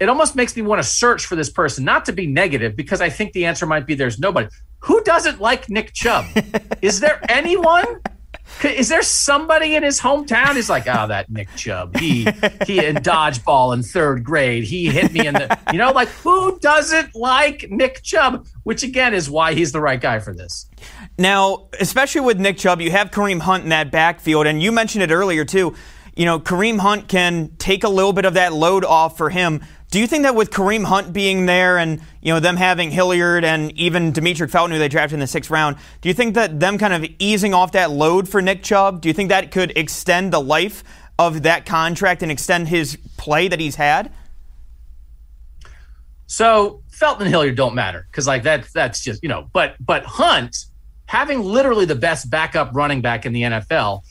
It 0.00 0.08
almost 0.08 0.34
makes 0.34 0.56
me 0.56 0.62
want 0.62 0.82
to 0.82 0.88
search 0.88 1.26
for 1.26 1.36
this 1.36 1.50
person, 1.50 1.84
not 1.84 2.04
to 2.06 2.12
be 2.12 2.26
negative, 2.26 2.74
because 2.76 3.00
I 3.00 3.08
think 3.08 3.32
the 3.32 3.46
answer 3.46 3.66
might 3.66 3.86
be 3.86 3.94
there's 3.94 4.18
nobody. 4.18 4.48
Who 4.80 5.02
doesn't 5.04 5.40
like 5.40 5.70
Nick 5.70 5.92
Chubb? 5.92 6.26
is 6.82 7.00
there 7.00 7.20
anyone? 7.28 8.00
Is 8.64 8.88
there 8.88 9.02
somebody 9.02 9.74
in 9.74 9.82
his 9.82 10.00
hometown? 10.00 10.54
He's 10.54 10.70
like, 10.70 10.84
oh, 10.86 11.08
that 11.08 11.30
Nick 11.30 11.54
Chubb. 11.56 11.96
He 11.98 12.24
he 12.66 12.84
in 12.84 12.96
dodgeball 13.02 13.74
in 13.74 13.82
third 13.82 14.22
grade. 14.22 14.64
He 14.64 14.88
hit 14.88 15.12
me 15.12 15.26
in 15.26 15.34
the, 15.34 15.58
you 15.72 15.78
know, 15.78 15.90
like 15.90 16.08
who 16.08 16.58
doesn't 16.60 17.14
like 17.14 17.66
Nick 17.70 18.02
Chubb? 18.02 18.46
Which 18.62 18.82
again 18.82 19.14
is 19.14 19.28
why 19.28 19.54
he's 19.54 19.72
the 19.72 19.80
right 19.80 20.00
guy 20.00 20.20
for 20.20 20.32
this. 20.32 20.68
Now, 21.18 21.68
especially 21.80 22.22
with 22.22 22.38
Nick 22.38 22.58
Chubb, 22.58 22.80
you 22.80 22.90
have 22.90 23.10
Kareem 23.10 23.40
Hunt 23.40 23.64
in 23.64 23.70
that 23.70 23.90
backfield, 23.90 24.46
and 24.46 24.62
you 24.62 24.70
mentioned 24.70 25.02
it 25.02 25.10
earlier 25.10 25.44
too. 25.44 25.74
You 26.14 26.26
know, 26.26 26.38
Kareem 26.38 26.78
Hunt 26.78 27.08
can 27.08 27.56
take 27.58 27.84
a 27.84 27.88
little 27.88 28.12
bit 28.12 28.26
of 28.26 28.34
that 28.34 28.52
load 28.52 28.84
off 28.84 29.16
for 29.16 29.30
him. 29.30 29.64
Do 29.92 30.00
you 30.00 30.06
think 30.06 30.22
that 30.22 30.34
with 30.34 30.50
Kareem 30.50 30.84
Hunt 30.84 31.12
being 31.12 31.44
there 31.44 31.76
and 31.76 32.00
you 32.22 32.32
know 32.32 32.40
them 32.40 32.56
having 32.56 32.90
Hilliard 32.90 33.44
and 33.44 33.70
even 33.72 34.14
Demetric 34.14 34.48
Felton, 34.48 34.72
who 34.72 34.78
they 34.78 34.88
drafted 34.88 35.12
in 35.12 35.20
the 35.20 35.26
sixth 35.26 35.50
round, 35.50 35.76
do 36.00 36.08
you 36.08 36.14
think 36.14 36.34
that 36.34 36.58
them 36.58 36.78
kind 36.78 36.94
of 36.94 37.04
easing 37.18 37.52
off 37.52 37.72
that 37.72 37.90
load 37.90 38.26
for 38.26 38.40
Nick 38.40 38.62
Chubb? 38.62 39.02
Do 39.02 39.10
you 39.10 39.12
think 39.12 39.28
that 39.28 39.50
could 39.50 39.76
extend 39.76 40.32
the 40.32 40.40
life 40.40 40.82
of 41.18 41.42
that 41.42 41.66
contract 41.66 42.22
and 42.22 42.32
extend 42.32 42.68
his 42.68 42.96
play 43.18 43.48
that 43.48 43.60
he's 43.60 43.74
had? 43.74 44.10
So 46.26 46.82
Felton 46.88 47.26
and 47.26 47.30
Hilliard 47.30 47.56
don't 47.56 47.74
matter 47.74 48.06
because 48.10 48.26
like 48.26 48.44
that 48.44 48.66
that's 48.72 48.98
just 49.02 49.22
you 49.22 49.28
know, 49.28 49.50
but 49.52 49.76
but 49.78 50.04
Hunt 50.06 50.56
having 51.04 51.40
literally 51.40 51.84
the 51.84 51.96
best 51.96 52.30
backup 52.30 52.70
running 52.72 53.02
back 53.02 53.26
in 53.26 53.34
the 53.34 53.42
NFL, 53.42 54.04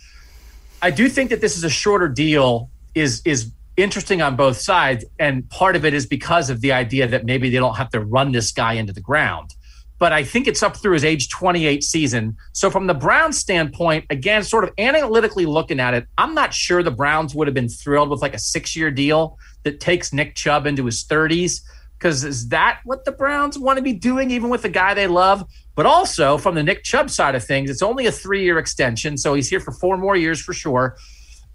I 0.79 0.91
do 0.91 1.09
think 1.09 1.31
that 1.31 1.41
this 1.41 1.57
is 1.57 1.63
a 1.63 1.71
shorter 1.71 2.07
deal 2.07 2.69
is 2.93 3.23
is 3.25 3.51
interesting 3.77 4.21
on 4.21 4.35
both 4.35 4.57
sides. 4.57 5.05
And 5.19 5.49
part 5.49 5.75
of 5.75 5.85
it 5.85 5.93
is 5.93 6.05
because 6.05 6.49
of 6.49 6.61
the 6.61 6.71
idea 6.71 7.07
that 7.07 7.25
maybe 7.25 7.49
they 7.49 7.57
don't 7.57 7.75
have 7.75 7.89
to 7.91 7.99
run 7.99 8.31
this 8.31 8.51
guy 8.51 8.73
into 8.73 8.93
the 8.93 9.01
ground. 9.01 9.55
But 9.99 10.13
I 10.13 10.23
think 10.23 10.47
it's 10.47 10.63
up 10.63 10.77
through 10.77 10.93
his 10.93 11.05
age 11.05 11.29
28 11.29 11.83
season. 11.83 12.35
So, 12.53 12.71
from 12.71 12.87
the 12.87 12.95
Browns 12.95 13.37
standpoint, 13.37 14.05
again, 14.09 14.43
sort 14.43 14.63
of 14.63 14.71
analytically 14.79 15.45
looking 15.45 15.79
at 15.79 15.93
it, 15.93 16.07
I'm 16.17 16.33
not 16.33 16.55
sure 16.55 16.81
the 16.81 16.89
Browns 16.89 17.35
would 17.35 17.45
have 17.47 17.53
been 17.53 17.69
thrilled 17.69 18.09
with 18.09 18.19
like 18.19 18.33
a 18.33 18.39
six 18.39 18.75
year 18.75 18.89
deal 18.89 19.37
that 19.63 19.79
takes 19.79 20.11
Nick 20.11 20.33
Chubb 20.33 20.65
into 20.65 20.85
his 20.85 21.03
30s. 21.03 21.61
Because 21.99 22.23
is 22.23 22.49
that 22.49 22.79
what 22.83 23.05
the 23.05 23.11
Browns 23.11 23.59
want 23.59 23.77
to 23.77 23.83
be 23.83 23.93
doing, 23.93 24.31
even 24.31 24.49
with 24.49 24.63
the 24.63 24.69
guy 24.69 24.95
they 24.95 25.05
love? 25.05 25.45
But 25.75 25.85
also 25.85 26.39
from 26.39 26.55
the 26.55 26.63
Nick 26.63 26.83
Chubb 26.83 27.11
side 27.11 27.35
of 27.35 27.45
things, 27.45 27.69
it's 27.69 27.83
only 27.83 28.07
a 28.07 28.11
three 28.11 28.43
year 28.43 28.57
extension. 28.57 29.17
So 29.17 29.35
he's 29.35 29.49
here 29.49 29.59
for 29.59 29.71
four 29.71 29.97
more 29.97 30.15
years 30.15 30.41
for 30.41 30.53
sure. 30.53 30.97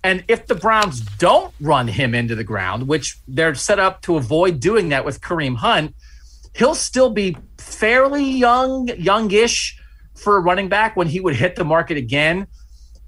And 0.06 0.22
if 0.28 0.46
the 0.46 0.54
Browns 0.54 1.00
don't 1.00 1.52
run 1.60 1.88
him 1.88 2.14
into 2.14 2.36
the 2.36 2.44
ground, 2.44 2.86
which 2.86 3.18
they're 3.26 3.56
set 3.56 3.80
up 3.80 4.02
to 4.02 4.16
avoid 4.16 4.60
doing 4.60 4.90
that 4.90 5.04
with 5.04 5.20
Kareem 5.20 5.56
Hunt, 5.56 5.96
he'll 6.54 6.76
still 6.76 7.10
be 7.10 7.36
fairly 7.58 8.22
young, 8.22 8.86
youngish 8.86 9.76
for 10.14 10.36
a 10.36 10.40
running 10.40 10.68
back 10.68 10.94
when 10.94 11.08
he 11.08 11.18
would 11.18 11.34
hit 11.34 11.56
the 11.56 11.64
market 11.64 11.96
again. 11.96 12.46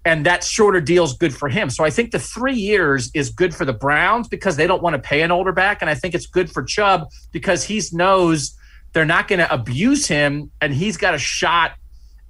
And 0.05 0.27
that 0.27 0.43
shorter 0.43 0.81
deal 0.81 1.05
is 1.05 1.13
good 1.13 1.33
for 1.33 1.49
him. 1.49 1.71
So 1.71 1.85
I 1.85 1.91
think 1.91 2.11
the 2.11 2.19
three 2.19 2.57
years 2.57 3.13
is 3.15 3.31
good 3.31 3.55
for 3.55 3.65
the 3.65 3.73
Browns 3.73 4.27
because 4.27 4.57
they 4.57 4.67
don't 4.67 4.83
want 4.83 4.97
to 4.97 5.01
pay 5.01 5.23
an 5.23 5.31
older 5.31 5.53
back. 5.53 5.83
And 5.83 5.89
I 5.89 5.95
think 5.95 6.17
it's 6.17 6.27
good 6.27 6.51
for 6.51 6.65
Chubb 6.65 7.07
because 7.31 7.63
he 7.63 7.81
knows 7.93 8.57
they're 8.93 9.05
not 9.05 9.29
going 9.29 9.39
to 9.39 9.55
abuse 9.55 10.09
him 10.09 10.51
and 10.61 10.75
he's 10.75 10.97
got 10.97 11.15
a 11.15 11.19
shot 11.19 11.75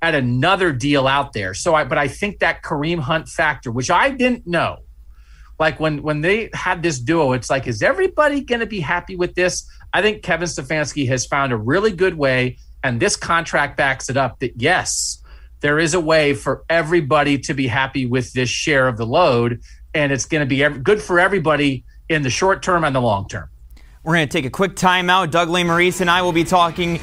at 0.00 0.14
another 0.14 0.72
deal 0.72 1.06
out 1.06 1.32
there. 1.32 1.54
So 1.54 1.74
I 1.74 1.84
but 1.84 1.98
I 1.98 2.08
think 2.08 2.38
that 2.40 2.62
Kareem 2.62 3.00
Hunt 3.00 3.28
factor, 3.28 3.70
which 3.70 3.90
I 3.90 4.10
didn't 4.10 4.46
know, 4.46 4.78
like 5.58 5.80
when 5.80 6.02
when 6.02 6.20
they 6.20 6.50
had 6.52 6.82
this 6.82 6.98
duo, 6.98 7.32
it's 7.32 7.50
like, 7.50 7.66
is 7.66 7.82
everybody 7.82 8.42
going 8.42 8.60
to 8.60 8.66
be 8.66 8.80
happy 8.80 9.16
with 9.16 9.34
this? 9.34 9.68
I 9.92 10.02
think 10.02 10.22
Kevin 10.22 10.46
Stefanski 10.46 11.08
has 11.08 11.26
found 11.26 11.52
a 11.52 11.56
really 11.56 11.92
good 11.92 12.16
way, 12.16 12.58
and 12.84 13.00
this 13.00 13.16
contract 13.16 13.76
backs 13.76 14.08
it 14.08 14.16
up. 14.16 14.38
That 14.40 14.60
yes, 14.60 15.22
there 15.60 15.78
is 15.78 15.94
a 15.94 16.00
way 16.00 16.34
for 16.34 16.64
everybody 16.70 17.38
to 17.40 17.54
be 17.54 17.66
happy 17.66 18.06
with 18.06 18.32
this 18.32 18.48
share 18.48 18.86
of 18.86 18.96
the 18.96 19.06
load, 19.06 19.60
and 19.94 20.12
it's 20.12 20.26
going 20.26 20.40
to 20.40 20.46
be 20.46 20.66
good 20.80 21.02
for 21.02 21.18
everybody 21.18 21.84
in 22.08 22.22
the 22.22 22.30
short 22.30 22.62
term 22.62 22.84
and 22.84 22.94
the 22.94 23.00
long 23.00 23.28
term. 23.28 23.48
We're 24.04 24.14
going 24.14 24.28
to 24.28 24.32
take 24.32 24.46
a 24.46 24.50
quick 24.50 24.74
timeout. 24.74 25.30
Doug 25.30 25.48
Lesmerises 25.48 26.00
and 26.00 26.08
I 26.08 26.22
will 26.22 26.32
be 26.32 26.44
talking 26.44 27.00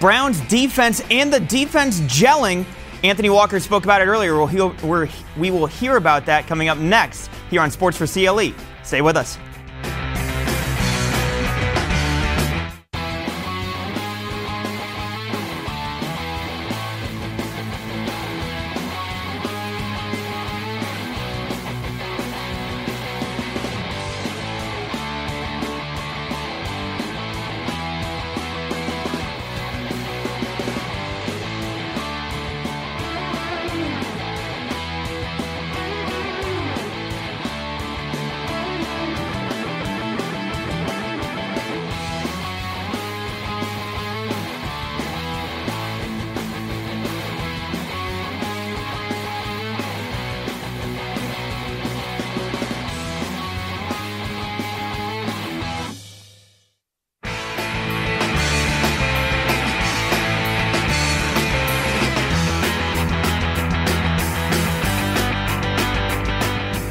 Browns 0.00 0.40
defense 0.42 1.02
and 1.10 1.32
the 1.32 1.40
defense 1.40 2.00
gelling. 2.02 2.64
Anthony 3.04 3.30
Walker 3.30 3.60
spoke 3.60 3.84
about 3.84 4.00
it 4.00 4.06
earlier. 4.06 4.36
We'll, 4.36 4.74
we'll, 4.82 5.08
we 5.36 5.50
will 5.50 5.66
hear 5.66 5.96
about 5.96 6.26
that 6.26 6.46
coming 6.46 6.68
up 6.68 6.78
next 6.78 7.30
here 7.50 7.60
on 7.60 7.70
Sports 7.70 7.96
for 7.96 8.06
CLE. 8.06 8.52
Stay 8.82 9.02
with 9.02 9.16
us. 9.16 9.38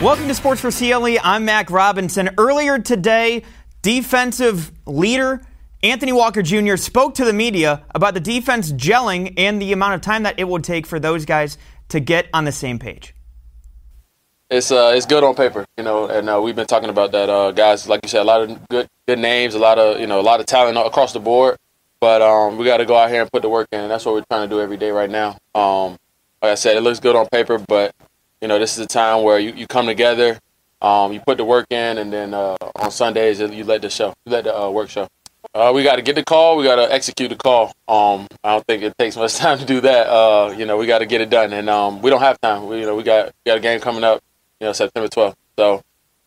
Welcome 0.08 0.30
to 0.30 0.36
Sports 0.36 0.62
for 0.62 0.72
CLE. 0.72 1.18
I'm 1.22 1.44
Mac 1.44 1.70
Robinson. 1.70 2.30
Earlier 2.38 2.80
today, 2.80 3.44
defensive 3.82 4.72
leader 4.86 5.42
Anthony 5.84 6.14
Walker 6.14 6.42
Jr. 6.42 6.78
spoke 6.78 7.16
to 7.16 7.26
the 7.26 7.34
media 7.34 7.84
about 7.94 8.14
the 8.14 8.22
defense 8.22 8.72
gelling 8.72 9.34
and 9.36 9.62
the 9.62 9.74
amount 9.74 9.96
of 9.96 10.02
time 10.02 10.24
that 10.24 10.40
it 10.40 10.48
would 10.48 10.64
take 10.64 10.88
for 10.88 10.98
those 10.98 11.26
guys 11.26 11.58
to 11.90 12.00
get 12.00 12.28
on 12.34 12.46
the 12.46 12.54
same 12.54 12.80
page. 12.80 13.14
It's 14.50 14.72
uh, 14.72 14.94
it's 14.96 15.06
good 15.06 15.26
on 15.26 15.36
paper, 15.36 15.66
you 15.78 15.84
know, 15.84 16.08
and 16.08 16.30
uh, 16.30 16.40
we've 16.42 16.56
been 16.56 16.68
talking 16.68 16.90
about 16.90 17.12
that, 17.12 17.30
uh, 17.30 17.52
guys. 17.52 17.90
Like 17.90 18.00
you 18.04 18.08
said, 18.08 18.22
a 18.22 18.24
lot 18.24 18.44
of 18.44 18.66
good 18.70 18.88
good 19.10 19.20
names, 19.20 19.56
a 19.56 19.60
lot 19.60 19.78
of 19.78 20.00
you 20.00 20.08
know, 20.08 20.22
a 20.22 20.24
lot 20.24 20.40
of 20.40 20.46
talent 20.46 20.78
across 20.78 21.12
the 21.12 21.20
board. 21.20 21.58
But 22.00 22.22
um, 22.22 22.58
we 22.58 22.64
got 22.64 22.78
to 22.78 22.86
go 22.86 22.96
out 22.96 23.10
here 23.10 23.24
and 23.24 23.30
put 23.30 23.42
the 23.42 23.50
work 23.50 23.68
in, 23.74 23.82
and 23.82 23.92
that's 23.92 24.06
what 24.06 24.16
we're 24.16 24.24
trying 24.32 24.48
to 24.48 24.56
do 24.56 24.62
every 24.62 24.78
day 24.78 24.92
right 24.92 25.10
now. 25.10 25.38
Um, 25.54 25.98
like 26.42 26.54
I 26.54 26.56
said, 26.56 26.78
it 26.78 26.82
looks 26.82 27.02
good 27.02 27.18
on 27.18 27.28
paper, 27.28 27.62
but 27.68 27.94
you 28.42 28.48
know, 28.48 28.60
this 28.60 28.78
is 28.78 28.86
a 28.86 28.88
time 28.88 29.24
where 29.24 29.40
you, 29.40 29.52
you 29.54 29.68
come 29.68 29.86
together, 29.86 30.40
um, 30.82 31.12
you 31.12 31.20
put 31.20 31.38
the 31.38 31.46
work 31.46 31.68
in, 31.70 31.98
and 31.98 32.12
then 32.12 32.34
uh, 32.34 32.56
on 32.76 32.92
Sundays 32.92 33.40
you 33.40 33.64
let 33.64 33.82
the 33.82 33.90
show, 33.90 34.14
you 34.26 34.32
let 34.32 34.44
the 34.44 34.58
uh, 34.58 34.70
work 34.70 34.90
show. 34.90 35.08
Uh, 35.54 35.72
we 35.74 35.82
got 35.82 35.96
to 35.96 36.02
get 36.02 36.16
the 36.16 36.24
call. 36.24 36.58
We 36.58 36.66
got 36.66 36.76
to 36.76 36.94
execute 36.94 37.30
the 37.30 37.36
call. 37.36 37.74
Um, 37.88 38.28
I 38.44 38.52
don't 38.54 38.66
think 38.68 38.84
it 38.84 38.98
takes 38.98 39.16
much 39.16 39.36
time 39.38 39.58
to 39.58 39.66
do 39.66 39.82
that. 39.82 40.08
Uh, 40.08 40.54
you 40.56 40.66
know, 40.66 40.78
we 40.78 40.86
got 40.86 41.00
to 41.00 41.06
get 41.06 41.22
it 41.22 41.30
done, 41.30 41.54
and 41.54 41.70
um, 41.70 42.02
we 42.02 42.10
don't 42.10 42.22
have 42.22 42.40
time. 42.42 42.68
We, 42.68 42.82
you 42.82 42.86
know, 42.86 42.96
we 42.96 43.04
got 43.04 43.28
we 43.28 43.50
got 43.50 43.58
a 43.58 43.62
game 43.62 43.80
coming 43.80 44.04
up. 44.04 44.22
You 44.60 44.68
know, 44.68 44.74
September 44.74 45.08
12th. 45.08 45.36
So, 45.58 45.82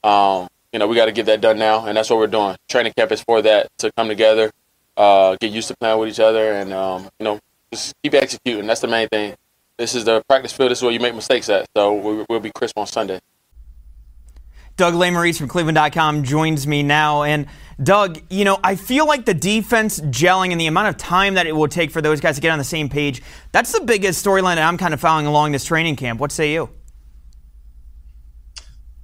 um, 0.04 0.48
you 0.72 0.78
know, 0.78 0.86
we 0.86 0.94
got 0.94 1.06
to 1.06 1.12
get 1.12 1.26
that 1.26 1.40
done 1.40 1.58
now, 1.58 1.86
and 1.86 1.96
that's 1.96 2.10
what 2.10 2.18
we're 2.18 2.28
doing. 2.28 2.56
Training 2.68 2.92
camp 2.96 3.10
is 3.10 3.20
for 3.22 3.42
that 3.42 3.68
to 3.78 3.90
come 3.92 4.06
together, 4.08 4.52
uh, 4.96 5.36
get 5.40 5.50
used 5.50 5.68
to 5.68 5.76
playing 5.76 5.98
with 5.98 6.08
each 6.08 6.20
other, 6.20 6.52
and 6.52 6.72
um, 6.72 7.08
you 7.18 7.24
know, 7.24 7.40
just 7.72 7.94
keep 8.02 8.14
executing. 8.14 8.66
That's 8.66 8.80
the 8.80 8.88
main 8.88 9.08
thing. 9.08 9.34
This 9.80 9.94
is 9.94 10.04
the 10.04 10.22
practice 10.28 10.52
field. 10.52 10.70
This 10.70 10.80
is 10.80 10.82
where 10.82 10.92
you 10.92 11.00
make 11.00 11.14
mistakes 11.14 11.48
at. 11.48 11.66
So 11.74 11.94
we, 11.94 12.26
will 12.28 12.38
be 12.38 12.50
crisp 12.54 12.76
on 12.76 12.86
Sunday. 12.86 13.18
Doug 14.76 14.92
Lesmerises 14.92 15.38
from 15.38 15.48
Cleveland.com 15.48 16.22
joins 16.22 16.66
me 16.66 16.82
now. 16.82 17.22
And 17.22 17.46
Doug, 17.82 18.20
you 18.28 18.44
know, 18.44 18.58
I 18.62 18.74
feel 18.74 19.06
like 19.06 19.24
the 19.24 19.32
defense 19.32 19.98
gelling 19.98 20.52
and 20.52 20.60
the 20.60 20.66
amount 20.66 20.88
of 20.88 20.98
time 20.98 21.32
that 21.32 21.46
it 21.46 21.52
will 21.52 21.66
take 21.66 21.90
for 21.90 22.02
those 22.02 22.20
guys 22.20 22.34
to 22.34 22.42
get 22.42 22.50
on 22.50 22.58
the 22.58 22.64
same 22.64 22.90
page, 22.90 23.22
that's 23.52 23.72
the 23.72 23.80
biggest 23.80 24.22
storyline 24.22 24.56
that 24.56 24.68
I'm 24.68 24.76
kind 24.76 24.92
of 24.92 25.00
following 25.00 25.24
along 25.24 25.52
this 25.52 25.64
training 25.64 25.96
camp. 25.96 26.20
What 26.20 26.30
say 26.30 26.52
you? 26.52 26.68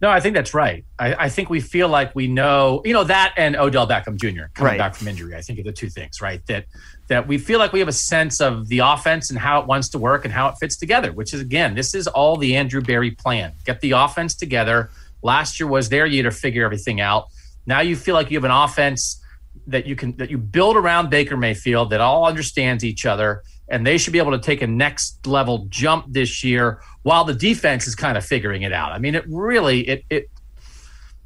No, 0.00 0.11
I 0.11 0.20
think 0.20 0.35
that's 0.35 0.52
right. 0.52 0.85
I, 0.98 1.14
I, 1.14 1.28
think 1.30 1.48
we 1.48 1.61
feel 1.61 1.88
like 1.88 2.14
we 2.14 2.28
know, 2.28 2.82
you 2.85 2.92
know, 2.92 3.04
that 3.04 3.32
and 3.38 3.56
Odell 3.56 3.88
Beckham 3.88 4.16
Jr. 4.16 4.48
coming 4.52 4.72
right. 4.72 4.78
back 4.78 4.94
from 4.94 5.09
injury. 5.09 5.35
I 5.35 5.40
think 5.40 5.59
are 5.59 5.62
the 5.62 5.72
two 5.72 5.88
things, 5.88 6.20
right? 6.20 6.44
That 6.46 6.66
that 7.09 7.26
we 7.26 7.38
feel 7.38 7.59
like 7.59 7.72
we 7.72 7.78
have 7.78 7.88
a 7.88 7.92
sense 7.92 8.40
of 8.40 8.68
the 8.68 8.80
offense 8.80 9.30
and 9.30 9.38
how 9.38 9.61
it 9.61 9.66
wants 9.66 9.88
to 9.90 9.98
work 9.98 10.24
and 10.24 10.35
how 10.35 10.48
it 10.48 10.56
fits 10.61 10.76
together. 10.76 11.12
Which 11.12 11.32
is 11.32 11.40
again, 11.40 11.74
this 11.74 11.94
is 11.94 12.06
all 12.09 12.37
the 12.37 12.56
Andrew 12.56 12.82
Berry 12.82 13.12
plan. 13.12 13.52
Get 13.64 13.80
the 13.80 13.92
offense 13.92 14.35
together. 14.35 14.90
Last 15.22 15.59
year 15.59 15.66
was 15.66 15.88
their 15.88 16.04
year 16.04 16.24
to 16.24 16.30
figure 16.30 16.64
everything 16.64 17.00
out. 17.00 17.28
Now 17.64 17.80
you 17.80 17.96
feel 17.96 18.14
like 18.14 18.30
you 18.30 18.37
have 18.37 18.44
an 18.44 18.50
offense 18.50 19.22
that 19.66 19.87
you 19.87 19.96
can 19.96 20.16
that 20.16 20.31
you 20.31 20.38
build 20.38 20.76
around 20.76 21.11
Baker 21.11 21.37
Mayfield 21.37 21.90
that 21.90 22.00
all 22.00 22.26
understands 22.26 22.85
each 22.85 23.07
other 23.07 23.42
and 23.68 23.87
they 23.87 23.98
should 23.98 24.12
be 24.12 24.18
able 24.18 24.33
to 24.33 24.38
take 24.38 24.62
a 24.62 24.66
next 24.66 25.26
level 25.26 25.66
jump 25.68 26.07
this 26.09 26.44
year 26.44 26.81
while 27.02 27.24
the 27.24 27.35
defense 27.35 27.87
is 27.87 27.94
kind 27.94 28.16
of 28.16 28.24
figuring 28.24 28.62
it 28.62 28.72
out. 28.72 28.92
I 28.92 28.98
mean, 28.98 29.14
it 29.14 29.24
really 29.29 29.81
it 29.88 30.05
it 30.11 30.31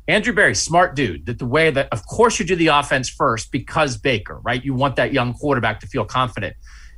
Andrew 0.08 0.32
Berry, 0.32 0.54
smart 0.54 0.96
dude. 0.96 1.26
That 1.26 1.38
the 1.38 1.46
way 1.46 1.70
that 1.70 1.88
of 1.92 2.06
course 2.06 2.38
you 2.38 2.46
do 2.46 2.56
the 2.56 2.68
offense 2.68 3.08
first 3.08 3.52
because 3.52 3.96
Baker, 3.96 4.38
right? 4.42 4.64
You 4.64 4.74
want 4.74 4.96
that 4.96 5.12
young 5.12 5.34
quarterback 5.34 5.80
to 5.80 5.86
feel 5.86 6.04
confident. 6.04 6.56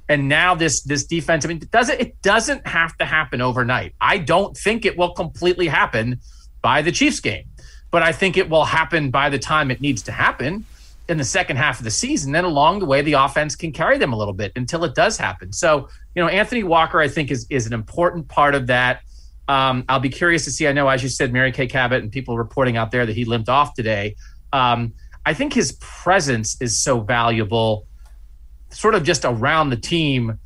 And 0.08 0.28
now 0.28 0.54
this 0.54 0.82
this 0.82 1.04
defense, 1.04 1.44
I 1.44 1.48
mean, 1.48 1.58
it 1.58 1.70
doesn't 1.70 2.00
it 2.00 2.22
doesn't 2.22 2.66
have 2.66 2.96
to 2.98 3.04
happen 3.04 3.40
overnight. 3.40 3.94
I 4.00 4.18
don't 4.18 4.56
think 4.56 4.84
it 4.84 4.96
will 4.96 5.12
completely 5.12 5.68
happen 5.68 6.20
by 6.60 6.82
the 6.82 6.92
Chiefs 6.92 7.18
game, 7.18 7.46
but 7.90 8.02
I 8.02 8.12
think 8.12 8.36
it 8.36 8.48
will 8.48 8.64
happen 8.64 9.10
by 9.10 9.28
the 9.28 9.38
time 9.38 9.70
it 9.70 9.80
needs 9.80 10.02
to 10.02 10.12
happen 10.12 10.66
in 11.12 11.18
the 11.18 11.24
second 11.24 11.56
half 11.58 11.78
of 11.78 11.84
the 11.84 11.90
season. 11.90 12.32
Then 12.32 12.44
along 12.44 12.80
the 12.80 12.86
way, 12.86 13.02
the 13.02 13.12
offense 13.12 13.54
can 13.54 13.70
carry 13.70 13.98
them 13.98 14.12
a 14.12 14.16
little 14.16 14.34
bit 14.34 14.50
until 14.56 14.82
it 14.82 14.94
does 14.94 15.16
happen. 15.16 15.52
So, 15.52 15.88
you 16.14 16.22
know, 16.22 16.28
Anthony 16.28 16.64
Walker, 16.64 17.00
I 17.00 17.06
think, 17.06 17.30
is 17.30 17.46
is 17.50 17.66
an 17.66 17.72
important 17.72 18.26
part 18.28 18.54
of 18.54 18.66
that. 18.66 19.02
Um, 19.46 19.84
I'll 19.88 20.00
be 20.00 20.08
curious 20.08 20.44
to 20.46 20.50
see. 20.50 20.66
I 20.66 20.72
know, 20.72 20.88
as 20.88 21.02
you 21.02 21.08
said, 21.08 21.32
Mary 21.32 21.52
Kay 21.52 21.66
Cabot 21.66 22.02
and 22.02 22.10
people 22.10 22.36
reporting 22.36 22.76
out 22.76 22.90
there 22.90 23.06
that 23.06 23.14
he 23.14 23.24
limped 23.24 23.48
off 23.48 23.74
today. 23.74 24.16
Um, 24.52 24.94
I 25.24 25.34
think 25.34 25.52
his 25.52 25.72
presence 25.80 26.60
is 26.60 26.82
so 26.82 27.00
valuable, 27.00 27.86
sort 28.70 28.94
of 28.94 29.04
just 29.04 29.24
around 29.24 29.70
the 29.70 29.76
team. 29.76 30.38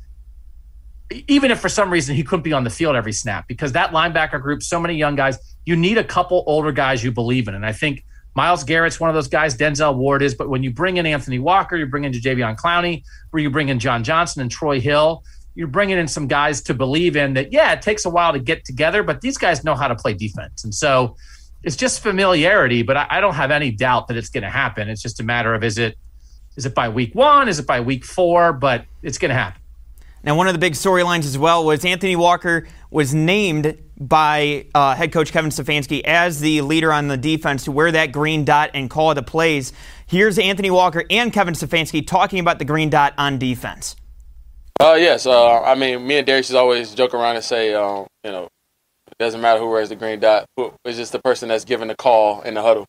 Even 1.27 1.51
if 1.51 1.59
for 1.59 1.69
some 1.69 1.89
reason 1.89 2.15
he 2.15 2.23
couldn't 2.23 2.43
be 2.43 2.51
on 2.51 2.65
the 2.65 2.69
field 2.69 2.95
every 2.95 3.13
snap, 3.13 3.47
because 3.47 3.71
that 3.71 3.91
linebacker 3.91 4.41
group, 4.41 4.61
so 4.61 4.79
many 4.79 4.95
young 4.95 5.15
guys, 5.15 5.37
you 5.65 5.75
need 5.75 5.97
a 5.97 6.03
couple 6.03 6.43
older 6.45 6.73
guys 6.73 7.03
you 7.03 7.11
believe 7.11 7.47
in. 7.47 7.55
And 7.55 7.65
I 7.65 7.71
think 7.71 8.03
Myles 8.37 8.63
Garrett's 8.63 8.99
one 8.99 9.09
of 9.09 9.15
those 9.15 9.27
guys. 9.27 9.57
Denzel 9.57 9.95
Ward 9.95 10.21
is. 10.21 10.35
But 10.35 10.47
when 10.47 10.61
you 10.61 10.69
bring 10.69 10.97
in 10.97 11.07
Anthony 11.07 11.39
Walker, 11.39 11.75
you 11.75 11.87
bring 11.87 12.03
in 12.03 12.11
Jadeveon 12.11 12.55
Clowney, 12.55 13.03
where 13.31 13.41
you 13.41 13.49
bring 13.49 13.69
in 13.69 13.79
John 13.79 14.03
Johnson 14.03 14.43
and 14.43 14.51
Troy 14.51 14.79
Hill, 14.79 15.23
you're 15.55 15.67
bringing 15.67 15.97
in 15.97 16.07
some 16.07 16.27
guys 16.27 16.61
to 16.61 16.75
believe 16.75 17.15
in 17.15 17.33
that, 17.33 17.51
yeah, 17.51 17.73
it 17.73 17.81
takes 17.81 18.05
a 18.05 18.09
while 18.11 18.31
to 18.33 18.37
get 18.37 18.63
together, 18.63 19.01
but 19.01 19.21
these 19.21 19.39
guys 19.39 19.63
know 19.63 19.73
how 19.73 19.87
to 19.87 19.95
play 19.95 20.13
defense. 20.13 20.63
And 20.63 20.73
so 20.73 21.15
it's 21.63 21.75
just 21.75 22.03
familiarity, 22.03 22.83
but 22.83 22.95
I, 22.95 23.07
I 23.09 23.21
don't 23.21 23.33
have 23.33 23.49
any 23.49 23.71
doubt 23.71 24.07
that 24.09 24.17
it's 24.17 24.29
going 24.29 24.43
to 24.43 24.51
happen. 24.51 24.87
It's 24.87 25.01
just 25.01 25.19
a 25.19 25.23
matter 25.23 25.55
of 25.55 25.63
is 25.63 25.79
it 25.79 25.97
is 26.55 26.67
it 26.67 26.75
by 26.75 26.89
week 26.89 27.15
one? 27.15 27.49
Is 27.49 27.57
it 27.57 27.65
by 27.65 27.81
week 27.81 28.05
four? 28.05 28.53
But 28.53 28.85
it's 29.01 29.17
going 29.17 29.29
to 29.29 29.35
happen. 29.35 29.59
Now, 30.23 30.35
one 30.35 30.47
of 30.47 30.53
the 30.53 30.59
big 30.59 30.73
storylines 30.73 31.25
as 31.25 31.39
well 31.39 31.65
was 31.65 31.85
Anthony 31.85 32.15
Walker 32.15 32.67
was 32.89 33.13
named 33.13 33.77
by 33.99 34.65
uh, 34.75 34.95
head 34.95 35.11
coach 35.11 35.31
Kevin 35.31 35.51
Stefanski 35.51 36.01
as 36.03 36.39
the 36.39 36.61
leader 36.61 36.93
on 36.93 37.07
the 37.07 37.17
defense 37.17 37.65
to 37.65 37.71
wear 37.71 37.91
that 37.91 38.11
green 38.11 38.45
dot 38.45 38.71
and 38.73 38.89
call 38.89 39.13
the 39.13 39.23
plays. 39.23 39.73
Here's 40.05 40.37
Anthony 40.37 40.69
Walker 40.69 41.03
and 41.09 41.33
Kevin 41.33 41.53
Stefanski 41.53 42.05
talking 42.05 42.39
about 42.39 42.59
the 42.59 42.65
green 42.65 42.89
dot 42.89 43.13
on 43.17 43.39
defense. 43.39 43.95
Uh, 44.79 44.93
yes. 44.93 45.25
Uh, 45.25 45.61
I 45.61 45.75
mean, 45.75 46.05
me 46.05 46.17
and 46.17 46.27
Darius 46.27 46.53
always 46.53 46.93
joke 46.93 47.13
around 47.13 47.35
and 47.35 47.43
say, 47.43 47.73
um, 47.73 48.07
you 48.23 48.31
know, 48.31 48.43
it 48.43 49.17
doesn't 49.17 49.41
matter 49.41 49.59
who 49.59 49.69
wears 49.69 49.89
the 49.89 49.95
green 49.95 50.19
dot. 50.19 50.45
It's 50.85 50.97
just 50.97 51.11
the 51.11 51.19
person 51.19 51.49
that's 51.49 51.65
giving 51.65 51.87
the 51.87 51.95
call 51.95 52.41
in 52.41 52.53
the 52.53 52.61
huddle. 52.61 52.85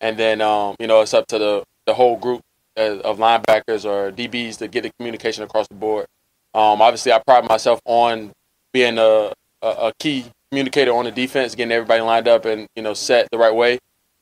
And 0.00 0.16
then, 0.16 0.40
um, 0.40 0.76
you 0.78 0.86
know, 0.86 1.00
it's 1.00 1.14
up 1.14 1.26
to 1.28 1.38
the, 1.38 1.64
the 1.86 1.94
whole 1.94 2.16
group 2.16 2.42
of 2.76 3.18
linebackers 3.18 3.84
or 3.84 4.12
DBs 4.12 4.58
to 4.58 4.68
get 4.68 4.82
the 4.82 4.90
communication 4.98 5.42
across 5.42 5.66
the 5.68 5.74
board. 5.74 6.06
Um, 6.54 6.80
obviously, 6.80 7.12
I 7.12 7.18
pride 7.18 7.48
myself 7.48 7.80
on 7.84 8.32
being 8.72 8.98
a, 8.98 9.32
a, 9.62 9.68
a 9.68 9.92
key 9.98 10.26
communicator 10.50 10.92
on 10.92 11.04
the 11.04 11.10
defense, 11.10 11.54
getting 11.54 11.72
everybody 11.72 12.02
lined 12.02 12.28
up 12.28 12.44
and 12.44 12.68
you 12.76 12.82
know 12.82 12.94
set 12.94 13.28
the 13.30 13.38
right 13.38 13.54
way. 13.54 13.78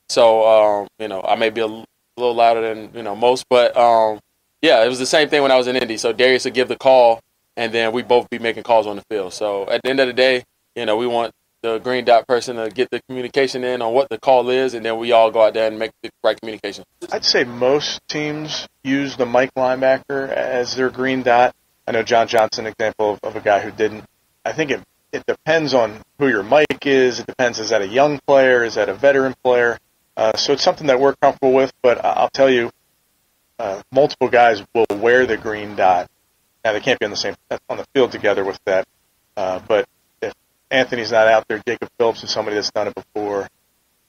So 0.08 0.46
um, 0.46 0.88
you 0.98 1.08
know 1.08 1.22
I 1.22 1.34
may 1.36 1.50
be 1.50 1.60
a 1.60 1.66
little 1.66 2.34
louder 2.34 2.74
than 2.74 2.90
you 2.94 3.02
know 3.02 3.16
most, 3.16 3.46
but 3.48 3.76
um, 3.76 4.20
yeah, 4.62 4.84
it 4.84 4.88
was 4.88 4.98
the 4.98 5.06
same 5.06 5.28
thing 5.28 5.42
when 5.42 5.50
I 5.50 5.56
was 5.56 5.66
in 5.66 5.76
Indy. 5.76 5.96
So 5.96 6.12
Darius 6.12 6.44
would 6.44 6.54
give 6.54 6.68
the 6.68 6.76
call, 6.76 7.20
and 7.56 7.72
then 7.72 7.92
we 7.92 8.02
both 8.02 8.28
be 8.30 8.38
making 8.38 8.62
calls 8.62 8.86
on 8.86 8.96
the 8.96 9.02
field. 9.10 9.32
So 9.32 9.68
at 9.68 9.82
the 9.82 9.90
end 9.90 10.00
of 10.00 10.06
the 10.06 10.12
day, 10.12 10.44
you 10.76 10.86
know, 10.86 10.96
we 10.96 11.06
want 11.06 11.32
the 11.62 11.78
green 11.78 12.04
dot 12.04 12.26
person 12.26 12.56
to 12.56 12.70
get 12.70 12.90
the 12.90 13.00
communication 13.08 13.64
in 13.64 13.82
on 13.82 13.92
what 13.92 14.08
the 14.08 14.18
call 14.18 14.48
is, 14.50 14.74
and 14.74 14.84
then 14.84 14.98
we 14.98 15.12
all 15.12 15.30
go 15.30 15.42
out 15.42 15.54
there 15.54 15.66
and 15.66 15.78
make 15.78 15.90
the 16.02 16.10
right 16.22 16.40
communication. 16.40 16.84
I'd 17.12 17.24
say 17.24 17.44
most 17.44 18.00
teams 18.08 18.66
use 18.82 19.16
the 19.16 19.26
Mike 19.26 19.52
linebacker 19.54 20.28
as 20.28 20.74
their 20.74 20.90
green 20.90 21.22
dot. 21.22 21.54
I 21.86 21.92
know 21.92 22.02
John 22.02 22.28
Johnson 22.28 22.66
example 22.66 23.14
of, 23.14 23.20
of 23.22 23.36
a 23.36 23.40
guy 23.40 23.60
who 23.60 23.70
didn't. 23.70 24.04
I 24.44 24.52
think 24.52 24.70
it 24.70 24.80
it 25.12 25.24
depends 25.26 25.74
on 25.74 26.00
who 26.18 26.28
your 26.28 26.42
Mike 26.42 26.86
is. 26.86 27.20
It 27.20 27.26
depends 27.26 27.58
is 27.58 27.70
that 27.70 27.82
a 27.82 27.88
young 27.88 28.18
player, 28.26 28.64
is 28.64 28.74
that 28.74 28.88
a 28.88 28.94
veteran 28.94 29.34
player. 29.42 29.78
Uh, 30.16 30.36
so 30.36 30.52
it's 30.52 30.62
something 30.62 30.86
that 30.88 31.00
we're 31.00 31.14
comfortable 31.16 31.52
with. 31.52 31.72
But 31.82 32.04
I'll 32.04 32.30
tell 32.30 32.50
you, 32.50 32.70
uh, 33.58 33.82
multiple 33.92 34.28
guys 34.28 34.62
will 34.74 34.86
wear 34.96 35.26
the 35.26 35.36
green 35.36 35.76
dot. 35.76 36.10
Now 36.64 36.72
they 36.72 36.80
can't 36.80 36.98
be 36.98 37.06
on 37.06 37.10
the 37.10 37.16
same 37.16 37.36
on 37.68 37.78
the 37.78 37.86
field 37.94 38.12
together 38.12 38.44
with 38.44 38.58
that. 38.66 38.86
Uh, 39.36 39.60
but 39.66 39.88
if 40.20 40.34
Anthony's 40.70 41.10
not 41.10 41.26
out 41.28 41.48
there, 41.48 41.60
Jacob 41.66 41.88
Phillips 41.98 42.22
is 42.22 42.30
somebody 42.30 42.56
that's 42.56 42.70
done 42.70 42.88
it 42.88 42.94
before. 42.94 43.48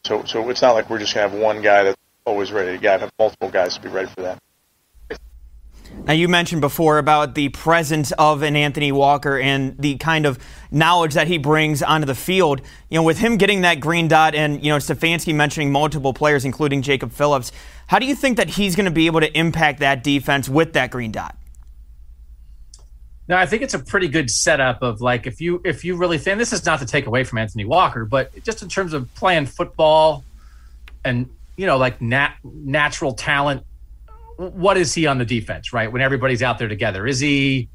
So 0.06 0.26
so 0.26 0.50
it's 0.50 0.62
not 0.62 0.74
like 0.74 0.90
we're 0.90 1.00
just 1.00 1.14
gonna 1.14 1.30
have 1.30 1.40
one 1.40 1.62
guy 1.62 1.84
that's 1.84 1.98
always 2.26 2.52
ready. 2.52 2.74
You 2.74 2.78
got 2.78 2.98
to 2.98 3.02
have 3.02 3.12
multiple 3.18 3.50
guys 3.50 3.76
to 3.76 3.82
be 3.82 3.90
ready 3.90 4.08
for 4.08 4.22
that. 4.22 4.42
Now, 6.06 6.14
you 6.14 6.28
mentioned 6.28 6.62
before 6.62 6.98
about 6.98 7.36
the 7.36 7.50
presence 7.50 8.12
of 8.14 8.42
an 8.42 8.56
Anthony 8.56 8.92
Walker 8.92 9.40
and 9.40 9.78
the 9.78 9.98
kind 9.98 10.26
of 10.26 10.40
knowledge 10.72 11.14
that 11.14 11.28
he 11.28 11.38
brings 11.38 11.84
onto 11.84 12.08
the 12.08 12.16
field. 12.16 12.62
You 12.90 12.98
know, 12.98 13.04
with 13.04 13.20
him 13.20 13.38
getting 13.38 13.62
that 13.62 13.80
green 13.80 14.08
dot 14.08 14.34
and, 14.34 14.64
you 14.64 14.72
know, 14.72 14.78
Stefanski 14.78 15.36
mentioning 15.36 15.72
multiple 15.72 16.14
players, 16.14 16.44
including 16.44 16.82
Jacob 16.82 17.12
Phillips, 17.12 17.52
how 17.86 18.00
do 18.00 18.08
you 18.08 18.16
think 18.16 18.38
that 18.38 18.50
he's 18.50 18.76
going 18.76 18.86
to 18.86 18.92
be 18.92 19.06
able 19.06 19.20
to 19.20 19.38
impact 19.38 19.80
that 19.80 20.04
defense 20.04 20.50
with 20.50 20.74
that 20.74 20.90
green 20.90 21.12
dot? 21.12 21.38
No, 23.28 23.38
I 23.38 23.46
think 23.46 23.62
it's 23.62 23.74
a 23.74 23.80
pretty 23.80 24.08
good 24.08 24.30
setup 24.30 24.82
of 24.82 25.00
like 25.00 25.28
if 25.28 25.40
you 25.40 25.62
if 25.64 25.86
you 25.86 25.96
really 25.96 26.18
think 26.18 26.38
this 26.38 26.52
is 26.52 26.66
not 26.66 26.80
to 26.80 26.86
take 26.86 27.06
away 27.06 27.24
from 27.24 27.38
Anthony 27.38 27.64
Walker, 27.64 28.04
but 28.04 28.44
just 28.44 28.62
in 28.62 28.68
terms 28.68 28.92
of 28.92 29.14
playing 29.16 29.46
football 29.46 30.26
and 31.06 31.30
you 31.56 31.66
know 31.66 31.78
like 31.78 32.02
nat- 32.02 32.36
natural 32.44 33.14
talent 33.14 33.64
what 34.50 34.78
is 34.78 34.94
he 34.94 35.06
on 35.08 35.18
the 35.18 35.26
defense, 35.26 35.72
right? 35.72 35.92
When 35.92 36.02
everybody's 36.02 36.42
out 36.42 36.58
there 36.58 36.68
together, 36.68 37.06
is 37.06 37.20
he 37.20 37.70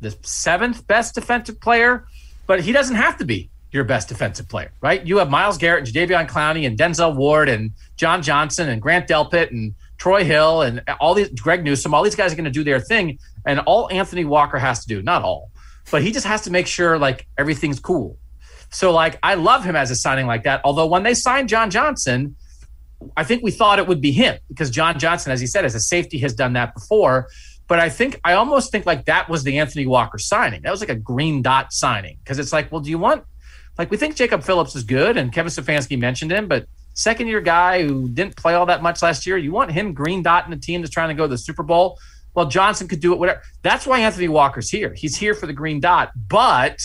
the 0.00 0.16
seventh 0.22 0.86
best 0.86 1.14
defensive 1.14 1.60
player? 1.60 2.06
But 2.46 2.60
he 2.60 2.72
doesn't 2.72 2.96
have 2.96 3.18
to 3.18 3.24
be 3.24 3.50
your 3.72 3.84
best 3.84 4.08
defensive 4.08 4.48
player, 4.48 4.70
right? 4.80 5.04
You 5.06 5.18
have 5.18 5.28
Myles 5.28 5.58
Garrett 5.58 5.86
and 5.86 5.94
Jadeveon 5.94 6.28
Clowney 6.28 6.66
and 6.66 6.78
Denzel 6.78 7.14
Ward 7.14 7.48
and 7.48 7.72
John 7.96 8.22
Johnson 8.22 8.68
and 8.68 8.80
Grant 8.80 9.08
Delpit 9.08 9.50
and 9.50 9.74
Troy 9.98 10.24
Hill 10.24 10.62
and 10.62 10.82
all 11.00 11.14
these 11.14 11.28
Greg 11.30 11.64
Newsome. 11.64 11.92
All 11.92 12.02
these 12.02 12.14
guys 12.14 12.32
are 12.32 12.36
going 12.36 12.44
to 12.44 12.50
do 12.50 12.64
their 12.64 12.80
thing, 12.80 13.18
and 13.44 13.60
all 13.60 13.90
Anthony 13.90 14.24
Walker 14.24 14.58
has 14.58 14.80
to 14.82 14.88
do, 14.88 15.02
not 15.02 15.22
all, 15.22 15.50
but 15.90 16.02
he 16.02 16.12
just 16.12 16.26
has 16.26 16.42
to 16.42 16.50
make 16.50 16.66
sure 16.66 16.98
like 16.98 17.26
everything's 17.36 17.80
cool. 17.80 18.16
So 18.70 18.92
like 18.92 19.18
I 19.22 19.34
love 19.34 19.64
him 19.64 19.76
as 19.76 19.90
a 19.90 19.96
signing 19.96 20.26
like 20.26 20.44
that. 20.44 20.60
Although 20.64 20.86
when 20.86 21.02
they 21.02 21.14
signed 21.14 21.48
John 21.48 21.70
Johnson, 21.70 22.36
I 23.16 23.24
think 23.24 23.42
we 23.42 23.50
thought 23.50 23.78
it 23.78 23.86
would 23.86 24.00
be 24.00 24.12
him 24.12 24.38
because 24.48 24.70
John 24.70 24.98
Johnson, 24.98 25.32
as 25.32 25.40
he 25.40 25.46
said, 25.46 25.64
as 25.64 25.74
a 25.74 25.80
safety, 25.80 26.18
has 26.18 26.34
done 26.34 26.54
that 26.54 26.74
before. 26.74 27.28
But 27.68 27.78
I 27.78 27.90
think 27.90 28.18
I 28.24 28.32
almost 28.32 28.72
think 28.72 28.86
like 28.86 29.04
that 29.06 29.28
was 29.28 29.44
the 29.44 29.58
Anthony 29.58 29.86
Walker 29.86 30.18
signing. 30.18 30.62
That 30.62 30.70
was 30.70 30.80
like 30.80 30.88
a 30.88 30.96
green 30.96 31.42
dot 31.42 31.72
signing 31.72 32.18
because 32.24 32.38
it's 32.38 32.52
like, 32.52 32.72
well, 32.72 32.80
do 32.80 32.90
you 32.90 32.98
want 32.98 33.24
like 33.76 33.90
we 33.90 33.96
think 33.96 34.16
Jacob 34.16 34.42
Phillips 34.42 34.74
is 34.74 34.84
good 34.84 35.16
and 35.16 35.32
Kevin 35.32 35.50
Stefanski 35.50 35.98
mentioned 35.98 36.32
him, 36.32 36.48
but 36.48 36.66
second 36.94 37.28
year 37.28 37.40
guy 37.40 37.86
who 37.86 38.08
didn't 38.08 38.36
play 38.36 38.54
all 38.54 38.66
that 38.66 38.82
much 38.82 39.02
last 39.02 39.26
year, 39.26 39.36
you 39.36 39.52
want 39.52 39.70
him 39.70 39.92
green 39.92 40.22
dot 40.22 40.46
in 40.46 40.52
a 40.52 40.58
team 40.58 40.80
that's 40.80 40.92
trying 40.92 41.08
to 41.08 41.14
go 41.14 41.24
to 41.24 41.28
the 41.28 41.38
Super 41.38 41.62
Bowl. 41.62 41.98
Well, 42.34 42.46
Johnson 42.46 42.88
could 42.88 43.00
do 43.00 43.12
it, 43.12 43.18
whatever. 43.18 43.42
That's 43.62 43.86
why 43.86 44.00
Anthony 44.00 44.28
Walker's 44.28 44.70
here. 44.70 44.94
He's 44.94 45.16
here 45.16 45.34
for 45.34 45.46
the 45.46 45.52
green 45.52 45.80
dot. 45.80 46.10
But 46.16 46.80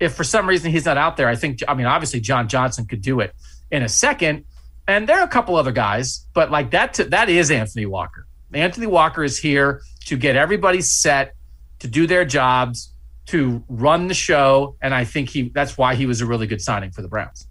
if 0.00 0.14
for 0.14 0.24
some 0.24 0.48
reason 0.48 0.70
he's 0.70 0.84
not 0.84 0.96
out 0.96 1.16
there, 1.16 1.28
I 1.28 1.36
think 1.36 1.60
I 1.68 1.74
mean 1.74 1.86
obviously 1.86 2.20
John 2.20 2.48
Johnson 2.48 2.86
could 2.86 3.02
do 3.02 3.20
it 3.20 3.34
in 3.70 3.82
a 3.82 3.88
second 3.88 4.44
and 4.86 5.08
there 5.08 5.18
are 5.18 5.24
a 5.24 5.28
couple 5.28 5.56
other 5.56 5.72
guys, 5.72 6.26
but 6.34 6.50
like 6.50 6.70
that, 6.72 6.94
that 7.10 7.28
is 7.28 7.50
Anthony 7.50 7.86
Walker. 7.86 8.26
Anthony 8.52 8.86
Walker 8.86 9.24
is 9.24 9.38
here 9.38 9.82
to 10.06 10.16
get 10.16 10.36
everybody 10.36 10.80
set 10.80 11.34
to 11.80 11.88
do 11.88 12.06
their 12.06 12.24
jobs, 12.24 12.92
to 13.26 13.64
run 13.68 14.08
the 14.08 14.14
show, 14.14 14.76
and 14.80 14.94
I 14.94 15.04
think 15.04 15.30
he 15.30 15.50
that's 15.54 15.78
why 15.78 15.94
he 15.94 16.06
was 16.06 16.20
a 16.20 16.26
really 16.26 16.46
good 16.46 16.60
signing 16.60 16.90
for 16.90 17.02
the 17.02 17.08
Browns. 17.08 17.46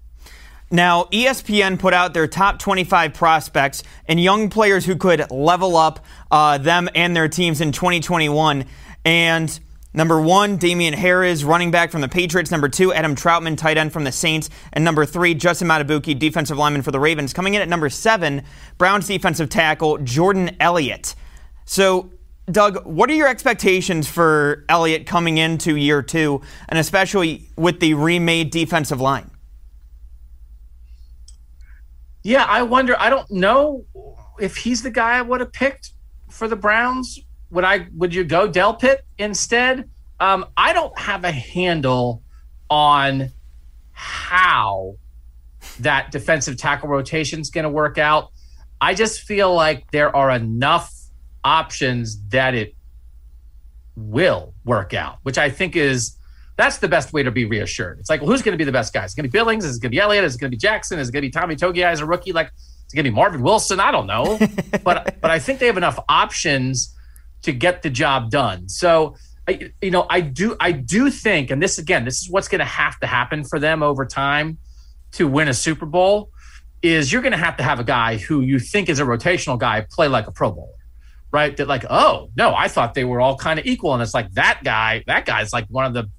Now, 0.72 1.04
ESPN 1.06 1.78
put 1.78 1.94
out 1.94 2.16
their 2.16 2.26
top 2.26 2.58
25 2.58 3.14
prospects 3.14 3.84
and 4.08 4.20
young 4.20 4.50
players 4.50 4.86
who 4.86 4.96
could 4.96 5.30
level 5.30 5.78
up 5.78 6.04
uh, 6.32 6.58
them 6.58 6.90
and 6.96 7.16
their 7.16 7.28
teams 7.28 7.62
in 7.62 7.72
2021. 7.72 8.66
And 9.06 9.60
Number 9.96 10.20
one, 10.20 10.58
Damien 10.58 10.94
Harris, 10.94 11.44
running 11.44 11.70
back 11.70 11.92
from 11.92 12.02
the 12.02 12.08
Patriots. 12.08 12.50
Number 12.50 12.68
two, 12.68 12.92
Adam 12.92 13.16
Trautman, 13.16 13.56
tight 13.56 13.78
end 13.78 13.94
from 13.94 14.04
the 14.04 14.12
Saints. 14.12 14.50
And 14.74 14.84
number 14.84 15.06
three, 15.06 15.36
Justin 15.36 15.68
Madubuike, 15.68 16.18
defensive 16.18 16.58
lineman 16.58 16.82
for 16.82 16.92
the 16.92 17.00
Ravens. 17.00 17.32
Coming 17.32 17.54
in 17.54 17.62
at 17.62 17.70
number 17.70 17.90
seven, 17.90 18.44
Browns 18.80 19.08
defensive 19.08 19.50
tackle 19.50 20.00
Jordan 20.00 20.56
Elliott. 20.60 21.14
So, 21.66 22.10
Doug, 22.52 22.84
what 22.86 23.10
are 23.10 23.14
your 23.14 23.28
expectations 23.28 24.08
for 24.08 24.66
Elliott 24.68 25.06
coming 25.06 25.38
into 25.38 25.76
year 25.76 26.02
two, 26.02 26.42
and 26.68 26.80
especially 26.80 27.48
with 27.56 27.80
the 27.80 27.94
remade 27.94 28.50
defensive 28.50 29.00
line? 29.00 29.30
Yeah, 32.24 32.46
I 32.46 32.64
wonder. 32.64 33.00
I 33.00 33.10
don't 33.10 33.30
know 33.30 33.86
if 34.40 34.58
he's 34.58 34.82
the 34.82 34.92
guy 34.92 35.18
I 35.18 35.22
would 35.22 35.40
have 35.40 35.54
picked 35.54 35.92
for 36.30 36.48
the 36.48 36.56
Browns 36.56 37.20
would 37.54 37.64
I 37.64 37.88
would 37.96 38.14
you 38.14 38.24
go 38.24 38.50
Delpit 38.50 38.98
instead? 39.18 39.90
Um, 40.20 40.46
I 40.58 40.74
don't 40.74 40.98
have 40.98 41.24
a 41.24 41.32
handle 41.32 42.24
on 42.70 43.32
how 43.92 44.96
that 45.80 46.12
defensive 46.12 46.58
tackle 46.58 46.90
rotation 46.90 47.40
is 47.40 47.50
going 47.50 47.64
to 47.64 47.70
work 47.70 47.98
out. 47.98 48.32
I 48.82 48.96
just 48.96 49.22
feel 49.22 49.54
like 49.54 49.90
there 49.92 50.14
are 50.16 50.32
enough 50.32 50.94
options 51.44 52.22
that 52.30 52.54
it 52.54 52.76
will 53.96 54.54
work 54.66 54.94
out, 54.94 55.20
which 55.24 55.38
I 55.38 55.50
think 55.50 55.76
is 55.76 56.18
that's 56.56 56.78
the 56.78 56.88
best 56.88 57.14
way 57.14 57.24
to 57.24 57.32
be 57.32 57.46
reassured. 57.46 58.00
It's 58.00 58.10
like, 58.10 58.22
well, 58.22 58.30
who's 58.30 58.42
going 58.42 58.54
to 58.54 58.58
be 58.58 58.64
the 58.64 58.72
best 58.72 58.94
guy? 58.94 59.06
Is 59.06 59.14
it 59.14 59.16
going 59.16 59.24
to 59.24 59.30
be 59.30 59.38
Billings? 59.38 59.66
Is 59.66 59.78
it 59.78 59.82
going 59.82 59.92
to 59.92 59.96
be 59.96 60.00
Elliott? 60.00 60.24
Is 60.24 60.36
it 60.36 60.40
going 60.40 60.52
to 60.52 60.56
be 60.56 60.60
Jackson? 60.60 61.00
Is 61.00 61.10
it 61.10 61.12
going 61.12 61.24
to 61.24 61.28
be 61.28 61.32
Tommy 61.32 61.56
Togiai 61.56 61.92
as 61.92 62.00
a 62.00 62.06
rookie? 62.06 62.32
Like, 62.32 62.52
it's 62.86 62.94
going 62.94 63.06
to 63.06 63.10
be 63.10 63.16
Marvin 63.16 63.42
Wilson? 63.42 63.80
I 63.80 63.92
don't 63.92 64.08
know, 64.08 64.38
but 64.84 65.20
but 65.22 65.32
I 65.32 65.40
think 65.40 65.60
they 65.60 65.68
have 65.68 65.78
enough 65.78 66.00
options 66.08 66.96
to 67.44 67.54
get 67.54 67.82
the 67.82 67.90
job 67.90 68.30
done. 68.30 68.68
So, 68.68 69.16
I, 69.48 69.72
you 69.82 69.92
know, 69.92 70.06
I 70.10 70.22
do, 70.22 70.56
I 70.60 70.72
do 70.72 71.10
think, 71.12 71.52
and 71.52 71.62
this 71.62 71.78
again, 71.78 72.06
this 72.06 72.22
is 72.22 72.30
what's 72.30 72.48
going 72.48 72.60
to 72.60 72.66
have 72.66 73.00
to 73.02 73.08
happen 73.08 73.44
for 73.44 73.60
them 73.60 73.84
over 73.84 74.06
time 74.06 74.58
to 75.14 75.28
win 75.28 75.48
a 75.48 75.54
Super 75.54 75.86
Bowl. 75.86 76.30
Is 76.82 77.14
you're 77.14 77.22
going 77.22 77.32
to 77.32 77.38
have 77.38 77.56
to 77.58 77.64
have 77.64 77.80
a 77.80 77.84
guy 77.86 78.18
who 78.18 78.42
you 78.42 78.60
think 78.60 78.90
is 78.90 79.00
a 79.00 79.04
rotational 79.04 79.58
guy 79.58 79.86
play 79.90 80.10
like 80.10 80.28
a 80.28 80.34
Pro 80.34 80.52
Bowler, 80.52 80.68
right? 81.32 81.56
That 81.56 81.70
like, 81.70 81.86
oh 81.90 82.30
no, 82.36 82.54
I 82.54 82.68
thought 82.68 82.94
they 82.94 83.06
were 83.06 83.22
all 83.22 83.38
kind 83.38 83.58
of 83.58 83.66
equal, 83.66 83.94
and 83.94 84.04
it's 84.04 84.14
like 84.14 84.30
that 84.34 84.60
guy, 84.66 85.02
that 85.08 85.26
guy's 85.26 85.54
like 85.54 85.66
one 85.70 85.86
of 85.86 85.94
the 85.94 86.10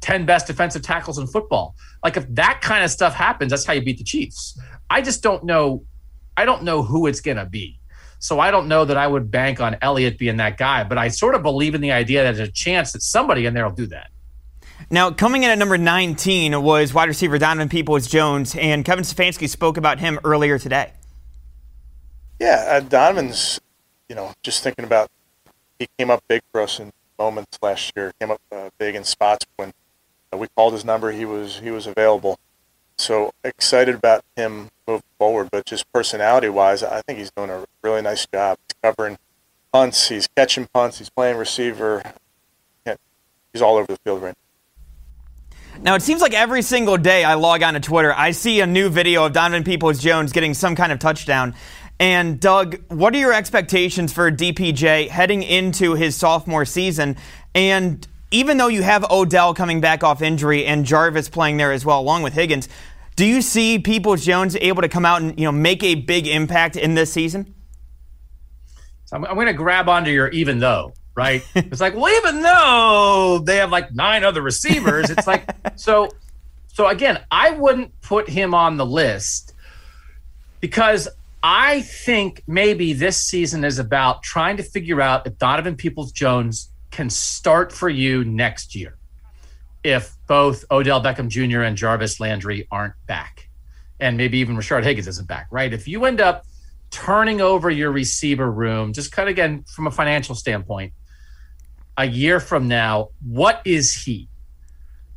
ten 0.00 0.24
best 0.24 0.46
defensive 0.46 0.82
tackles 0.82 1.18
in 1.18 1.26
football. 1.26 1.74
Like 2.04 2.16
if 2.16 2.26
that 2.36 2.60
kind 2.60 2.84
of 2.84 2.90
stuff 2.92 3.14
happens, 3.14 3.50
that's 3.50 3.64
how 3.64 3.72
you 3.72 3.82
beat 3.82 3.98
the 3.98 4.04
Chiefs. 4.04 4.56
I 4.90 5.02
just 5.02 5.24
don't 5.24 5.42
know. 5.42 5.84
I 6.36 6.44
don't 6.44 6.62
know 6.62 6.82
who 6.82 7.08
it's 7.08 7.20
going 7.20 7.36
to 7.36 7.46
be. 7.46 7.80
So 8.22 8.38
I 8.38 8.52
don't 8.52 8.68
know 8.68 8.84
that 8.84 8.96
I 8.96 9.04
would 9.04 9.32
bank 9.32 9.60
on 9.60 9.76
Elliott 9.82 10.16
being 10.16 10.36
that 10.36 10.56
guy, 10.56 10.84
but 10.84 10.96
I 10.96 11.08
sort 11.08 11.34
of 11.34 11.42
believe 11.42 11.74
in 11.74 11.80
the 11.80 11.90
idea 11.90 12.22
that 12.22 12.36
there's 12.36 12.48
a 12.48 12.52
chance 12.52 12.92
that 12.92 13.02
somebody 13.02 13.46
in 13.46 13.52
there 13.52 13.64
will 13.64 13.74
do 13.74 13.86
that. 13.86 14.12
Now, 14.90 15.10
coming 15.10 15.42
in 15.42 15.50
at 15.50 15.58
number 15.58 15.76
19 15.76 16.62
was 16.62 16.94
wide 16.94 17.08
receiver 17.08 17.36
Donovan 17.38 17.68
Peoples 17.68 18.06
Jones, 18.06 18.54
and 18.54 18.84
Kevin 18.84 19.02
Stefanski 19.02 19.48
spoke 19.48 19.76
about 19.76 19.98
him 19.98 20.20
earlier 20.22 20.56
today. 20.56 20.92
Yeah, 22.38 22.64
uh, 22.68 22.80
Donovan's, 22.80 23.60
you 24.08 24.14
know, 24.14 24.32
just 24.44 24.62
thinking 24.62 24.84
about 24.84 25.08
he 25.80 25.88
came 25.98 26.08
up 26.08 26.22
big 26.28 26.42
for 26.52 26.60
us 26.60 26.78
in 26.78 26.92
moments 27.18 27.58
last 27.60 27.92
year. 27.96 28.12
Came 28.20 28.30
up 28.30 28.40
uh, 28.52 28.70
big 28.78 28.94
in 28.94 29.02
spots 29.02 29.44
when 29.56 29.72
uh, 30.32 30.36
we 30.36 30.46
called 30.54 30.74
his 30.74 30.84
number. 30.84 31.10
He 31.10 31.24
was 31.24 31.58
he 31.58 31.72
was 31.72 31.88
available. 31.88 32.38
So 33.02 33.32
excited 33.42 33.96
about 33.96 34.24
him 34.36 34.70
moving 34.86 35.02
forward, 35.18 35.48
but 35.50 35.66
just 35.66 35.92
personality 35.92 36.48
wise, 36.48 36.84
I 36.84 37.02
think 37.02 37.18
he's 37.18 37.32
doing 37.32 37.50
a 37.50 37.64
really 37.82 38.00
nice 38.00 38.28
job. 38.32 38.58
He's 38.68 38.76
covering 38.80 39.18
punts, 39.72 40.08
he's 40.08 40.28
catching 40.36 40.68
punts, 40.72 40.98
he's 40.98 41.10
playing 41.10 41.36
receiver. 41.36 42.00
He's 43.52 43.60
all 43.60 43.76
over 43.76 43.86
the 43.88 43.98
field 44.04 44.22
right 44.22 44.34
now. 45.74 45.82
Now, 45.82 45.94
it 45.96 46.02
seems 46.02 46.22
like 46.22 46.32
every 46.32 46.62
single 46.62 46.96
day 46.96 47.24
I 47.24 47.34
log 47.34 47.64
on 47.64 47.74
to 47.74 47.80
Twitter, 47.80 48.14
I 48.16 48.30
see 48.30 48.60
a 48.60 48.66
new 48.68 48.88
video 48.88 49.26
of 49.26 49.32
Donovan 49.32 49.64
Peoples 49.64 49.98
Jones 49.98 50.30
getting 50.30 50.54
some 50.54 50.76
kind 50.76 50.92
of 50.92 51.00
touchdown. 51.00 51.56
And, 51.98 52.38
Doug, 52.38 52.80
what 52.86 53.14
are 53.16 53.18
your 53.18 53.32
expectations 53.32 54.12
for 54.12 54.30
DPJ 54.30 55.08
heading 55.08 55.42
into 55.42 55.94
his 55.94 56.14
sophomore 56.14 56.64
season? 56.64 57.16
And 57.52 58.06
even 58.30 58.56
though 58.56 58.68
you 58.68 58.82
have 58.82 59.04
Odell 59.10 59.54
coming 59.54 59.80
back 59.80 60.02
off 60.02 60.22
injury 60.22 60.64
and 60.64 60.86
Jarvis 60.86 61.28
playing 61.28 61.58
there 61.58 61.72
as 61.72 61.84
well, 61.84 62.00
along 62.00 62.22
with 62.22 62.32
Higgins, 62.32 62.68
do 63.16 63.26
you 63.26 63.42
see 63.42 63.78
Peoples 63.78 64.24
Jones 64.24 64.56
able 64.60 64.82
to 64.82 64.88
come 64.88 65.04
out 65.04 65.22
and 65.22 65.38
you 65.38 65.44
know 65.44 65.52
make 65.52 65.82
a 65.82 65.94
big 65.94 66.26
impact 66.26 66.76
in 66.76 66.94
this 66.94 67.12
season? 67.12 67.54
So 69.04 69.16
I'm, 69.16 69.24
I'm 69.24 69.34
going 69.34 69.46
to 69.46 69.52
grab 69.52 69.88
onto 69.88 70.10
your 70.10 70.28
even 70.28 70.58
though 70.58 70.94
right? 71.14 71.46
it's 71.54 71.80
like, 71.80 71.94
well, 71.94 72.12
even 72.16 72.42
though 72.42 73.42
they 73.44 73.56
have 73.56 73.70
like 73.70 73.92
nine 73.92 74.24
other 74.24 74.42
receivers, 74.42 75.10
it's 75.10 75.26
like 75.26 75.48
so. 75.76 76.08
So 76.74 76.88
again, 76.88 77.22
I 77.30 77.50
wouldn't 77.50 78.00
put 78.00 78.30
him 78.30 78.54
on 78.54 78.78
the 78.78 78.86
list 78.86 79.52
because 80.60 81.06
I 81.42 81.82
think 81.82 82.42
maybe 82.46 82.94
this 82.94 83.18
season 83.18 83.62
is 83.62 83.78
about 83.78 84.22
trying 84.22 84.56
to 84.56 84.62
figure 84.62 84.98
out 85.02 85.26
if 85.26 85.36
Donovan 85.36 85.76
Peoples 85.76 86.12
Jones 86.12 86.70
can 86.90 87.10
start 87.10 87.72
for 87.72 87.90
you 87.90 88.24
next 88.24 88.74
year 88.74 88.96
if 89.84 90.16
both 90.26 90.64
Odell 90.70 91.02
Beckham 91.02 91.28
Jr. 91.28 91.62
and 91.62 91.76
Jarvis 91.76 92.20
Landry 92.20 92.66
aren't 92.70 92.94
back. 93.06 93.48
And 94.00 94.16
maybe 94.16 94.38
even 94.38 94.56
Rashard 94.56 94.84
Higgins 94.84 95.06
isn't 95.08 95.28
back, 95.28 95.46
right? 95.50 95.72
If 95.72 95.86
you 95.86 96.04
end 96.04 96.20
up 96.20 96.44
turning 96.90 97.40
over 97.40 97.70
your 97.70 97.90
receiver 97.92 98.50
room, 98.50 98.92
just 98.92 99.12
kind 99.12 99.28
of 99.28 99.32
again 99.32 99.64
from 99.64 99.86
a 99.86 99.90
financial 99.90 100.34
standpoint, 100.34 100.92
a 101.96 102.06
year 102.06 102.40
from 102.40 102.68
now, 102.68 103.08
what 103.24 103.60
is 103.64 103.94
he? 103.94 104.28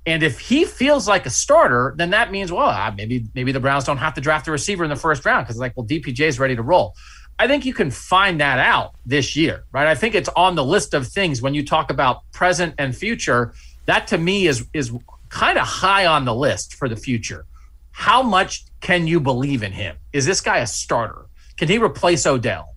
And 0.07 0.21
if 0.21 0.39
he 0.39 0.65
feels 0.65 1.07
like 1.07 1.25
a 1.25 1.31
starter, 1.31 1.95
then 1.97 2.11
that 2.11 2.31
means, 2.31 2.51
well, 2.51 2.67
ah, 2.67 2.93
maybe 2.95 3.25
maybe 3.33 3.51
the 3.51 3.59
Browns 3.59 3.85
don't 3.85 3.97
have 3.97 4.13
to 4.15 4.21
draft 4.21 4.47
a 4.47 4.51
receiver 4.51 4.83
in 4.83 4.89
the 4.89 4.95
first 4.95 5.25
round 5.25 5.45
because, 5.45 5.57
like, 5.57 5.75
well, 5.75 5.85
DPJ 5.85 6.19
is 6.21 6.39
ready 6.39 6.55
to 6.55 6.61
roll. 6.61 6.93
I 7.39 7.47
think 7.47 7.65
you 7.65 7.73
can 7.73 7.91
find 7.91 8.39
that 8.39 8.59
out 8.59 8.95
this 9.05 9.35
year, 9.35 9.65
right? 9.71 9.87
I 9.87 9.95
think 9.95 10.15
it's 10.15 10.29
on 10.35 10.55
the 10.55 10.63
list 10.63 10.93
of 10.93 11.07
things 11.07 11.41
when 11.41 11.53
you 11.53 11.65
talk 11.65 11.89
about 11.89 12.21
present 12.31 12.75
and 12.77 12.95
future. 12.95 13.53
That 13.85 14.07
to 14.07 14.17
me 14.17 14.47
is 14.47 14.67
is 14.73 14.91
kind 15.29 15.57
of 15.57 15.65
high 15.65 16.05
on 16.05 16.25
the 16.25 16.33
list 16.33 16.75
for 16.75 16.87
the 16.87 16.95
future. 16.95 17.45
How 17.91 18.21
much 18.21 18.65
can 18.81 19.07
you 19.07 19.19
believe 19.19 19.63
in 19.63 19.71
him? 19.71 19.95
Is 20.13 20.25
this 20.25 20.41
guy 20.41 20.59
a 20.59 20.67
starter? 20.67 21.25
Can 21.57 21.67
he 21.67 21.77
replace 21.77 22.25
Odell? 22.25 22.75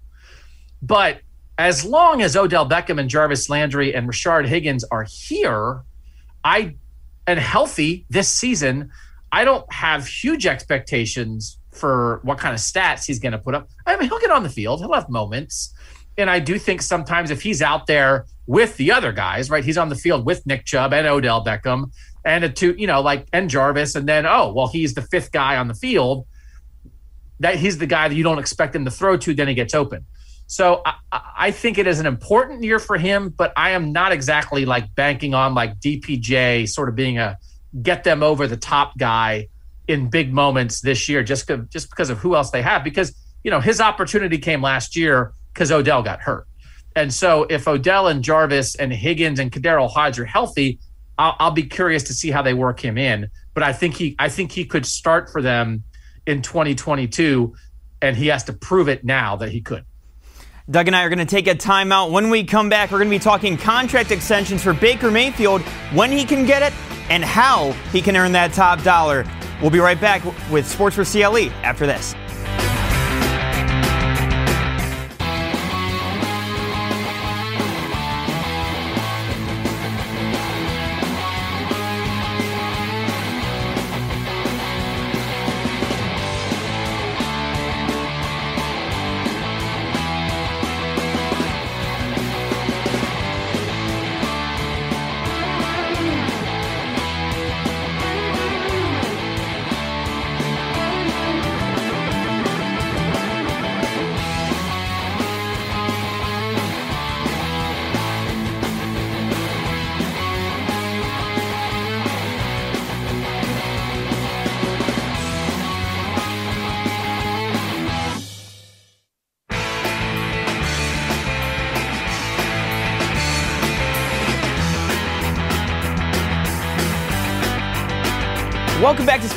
But 0.80 1.20
as 1.58 1.84
long 1.84 2.22
as 2.22 2.36
Odell 2.36 2.68
Beckham 2.68 3.00
and 3.00 3.10
Jarvis 3.10 3.50
Landry 3.50 3.94
and 3.94 4.08
Rashard 4.08 4.46
Higgins 4.46 4.84
are 4.84 5.04
here, 5.04 5.82
I 6.44 6.76
and 7.26 7.38
healthy 7.38 8.06
this 8.08 8.28
season, 8.28 8.90
I 9.32 9.44
don't 9.44 9.70
have 9.72 10.06
huge 10.06 10.46
expectations 10.46 11.58
for 11.72 12.20
what 12.22 12.38
kind 12.38 12.54
of 12.54 12.60
stats 12.60 13.06
he's 13.06 13.18
going 13.18 13.32
to 13.32 13.38
put 13.38 13.54
up. 13.54 13.68
I 13.86 13.96
mean, 13.96 14.08
he'll 14.08 14.18
get 14.18 14.30
on 14.30 14.42
the 14.42 14.48
field, 14.48 14.80
he'll 14.80 14.94
have 14.94 15.08
moments. 15.08 15.74
And 16.16 16.30
I 16.30 16.38
do 16.40 16.58
think 16.58 16.80
sometimes 16.82 17.30
if 17.30 17.42
he's 17.42 17.60
out 17.60 17.86
there 17.86 18.24
with 18.48 18.78
the 18.78 18.90
other 18.90 19.12
guys, 19.12 19.50
right? 19.50 19.62
He's 19.62 19.76
on 19.76 19.90
the 19.90 19.94
field 19.94 20.24
with 20.24 20.44
Nick 20.46 20.64
Chubb 20.64 20.94
and 20.94 21.06
Odell 21.06 21.44
Beckham 21.44 21.92
and 22.24 22.44
a 22.44 22.48
two, 22.48 22.74
you 22.78 22.86
know, 22.86 23.02
like 23.02 23.28
and 23.30 23.48
Jarvis, 23.48 23.94
and 23.94 24.08
then 24.08 24.26
oh, 24.26 24.52
well, 24.52 24.68
he's 24.68 24.94
the 24.94 25.02
fifth 25.02 25.30
guy 25.30 25.58
on 25.58 25.68
the 25.68 25.74
field. 25.74 26.26
That 27.40 27.56
he's 27.56 27.78
the 27.78 27.86
guy 27.86 28.08
that 28.08 28.14
you 28.14 28.24
don't 28.24 28.38
expect 28.38 28.74
him 28.74 28.86
to 28.86 28.90
throw 28.90 29.18
to, 29.18 29.34
then 29.34 29.48
he 29.48 29.54
gets 29.54 29.74
open. 29.74 30.06
So 30.48 30.80
I, 30.84 30.94
I, 31.12 31.50
think 31.50 31.76
it 31.76 31.86
is 31.86 32.00
an 32.00 32.06
important 32.06 32.64
year 32.64 32.78
for 32.78 32.96
him, 32.96 33.28
but 33.28 33.52
I 33.54 33.70
am 33.70 33.92
not 33.92 34.12
exactly 34.12 34.64
like 34.64 34.94
banking 34.94 35.34
on 35.34 35.54
like 35.54 35.78
DPJ 35.78 36.70
sort 36.70 36.88
of 36.88 36.94
being 36.94 37.18
a 37.18 37.36
get 37.82 38.02
them 38.02 38.22
over 38.22 38.46
the 38.46 38.56
top 38.56 38.96
guy 38.96 39.48
in 39.86 40.08
big 40.08 40.32
moments 40.32 40.80
this 40.80 41.06
year, 41.06 41.22
just 41.22 41.50
just 41.68 41.90
because 41.90 42.08
of 42.08 42.18
who 42.18 42.34
else 42.34 42.50
they 42.50 42.62
have. 42.62 42.82
Because 42.82 43.14
you 43.44 43.50
know 43.50 43.60
his 43.60 43.78
opportunity 43.78 44.38
came 44.38 44.62
last 44.62 44.96
year 44.96 45.32
because 45.52 45.70
Odell 45.70 46.02
got 46.02 46.22
hurt, 46.22 46.47
and 46.98 47.14
so 47.14 47.44
if 47.44 47.68
Odell 47.68 48.08
and 48.08 48.24
Jarvis 48.24 48.74
and 48.74 48.92
Higgins 48.92 49.38
and 49.38 49.52
KhaDarel 49.52 49.88
Hodge 49.88 50.18
are 50.18 50.24
healthy, 50.24 50.80
I'll, 51.16 51.36
I'll 51.38 51.50
be 51.52 51.62
curious 51.62 52.02
to 52.04 52.12
see 52.12 52.32
how 52.32 52.42
they 52.42 52.54
work 52.54 52.80
him 52.80 52.98
in. 52.98 53.30
But 53.54 53.62
I 53.62 53.72
think 53.72 53.94
he 53.94 54.16
I 54.18 54.28
think 54.28 54.50
he 54.50 54.64
could 54.64 54.84
start 54.84 55.30
for 55.30 55.40
them 55.40 55.84
in 56.26 56.42
2022, 56.42 57.54
and 58.02 58.16
he 58.16 58.26
has 58.26 58.42
to 58.44 58.52
prove 58.52 58.88
it 58.88 59.04
now 59.04 59.36
that 59.36 59.52
he 59.52 59.60
could. 59.60 59.84
Doug 60.68 60.88
and 60.88 60.96
I 60.96 61.04
are 61.04 61.08
going 61.08 61.20
to 61.20 61.24
take 61.24 61.46
a 61.46 61.54
timeout. 61.54 62.10
When 62.10 62.30
we 62.30 62.42
come 62.42 62.68
back, 62.68 62.90
we're 62.90 62.98
going 62.98 63.10
to 63.10 63.14
be 63.14 63.20
talking 63.20 63.56
contract 63.56 64.10
extensions 64.10 64.64
for 64.64 64.74
Baker 64.74 65.12
Mayfield, 65.12 65.62
when 65.92 66.10
he 66.10 66.24
can 66.24 66.46
get 66.46 66.62
it, 66.62 66.76
and 67.10 67.24
how 67.24 67.70
he 67.92 68.02
can 68.02 68.16
earn 68.16 68.32
that 68.32 68.52
top 68.52 68.82
dollar. 68.82 69.24
We'll 69.62 69.70
be 69.70 69.78
right 69.78 70.00
back 70.00 70.24
with 70.50 70.66
Sports 70.66 70.96
for 70.96 71.04
CLE 71.04 71.48
after 71.62 71.86
this. 71.86 72.14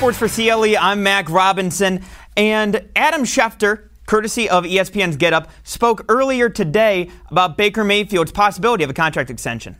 Sports 0.02 0.18
for 0.18 0.28
CLE. 0.28 0.76
I'm 0.80 1.04
Mac 1.04 1.30
Robinson. 1.30 2.04
And 2.36 2.90
Adam 2.96 3.22
Schefter, 3.22 3.90
courtesy 4.08 4.50
of 4.50 4.64
ESPN's 4.64 5.16
Get 5.16 5.32
Up, 5.32 5.52
spoke 5.62 6.06
earlier 6.10 6.50
today 6.50 7.12
about 7.30 7.56
Baker 7.56 7.84
Mayfield's 7.84 8.32
possibility 8.32 8.84
of 8.84 8.90
a 8.90 8.96
contract 8.96 9.30
extension. 9.30 9.78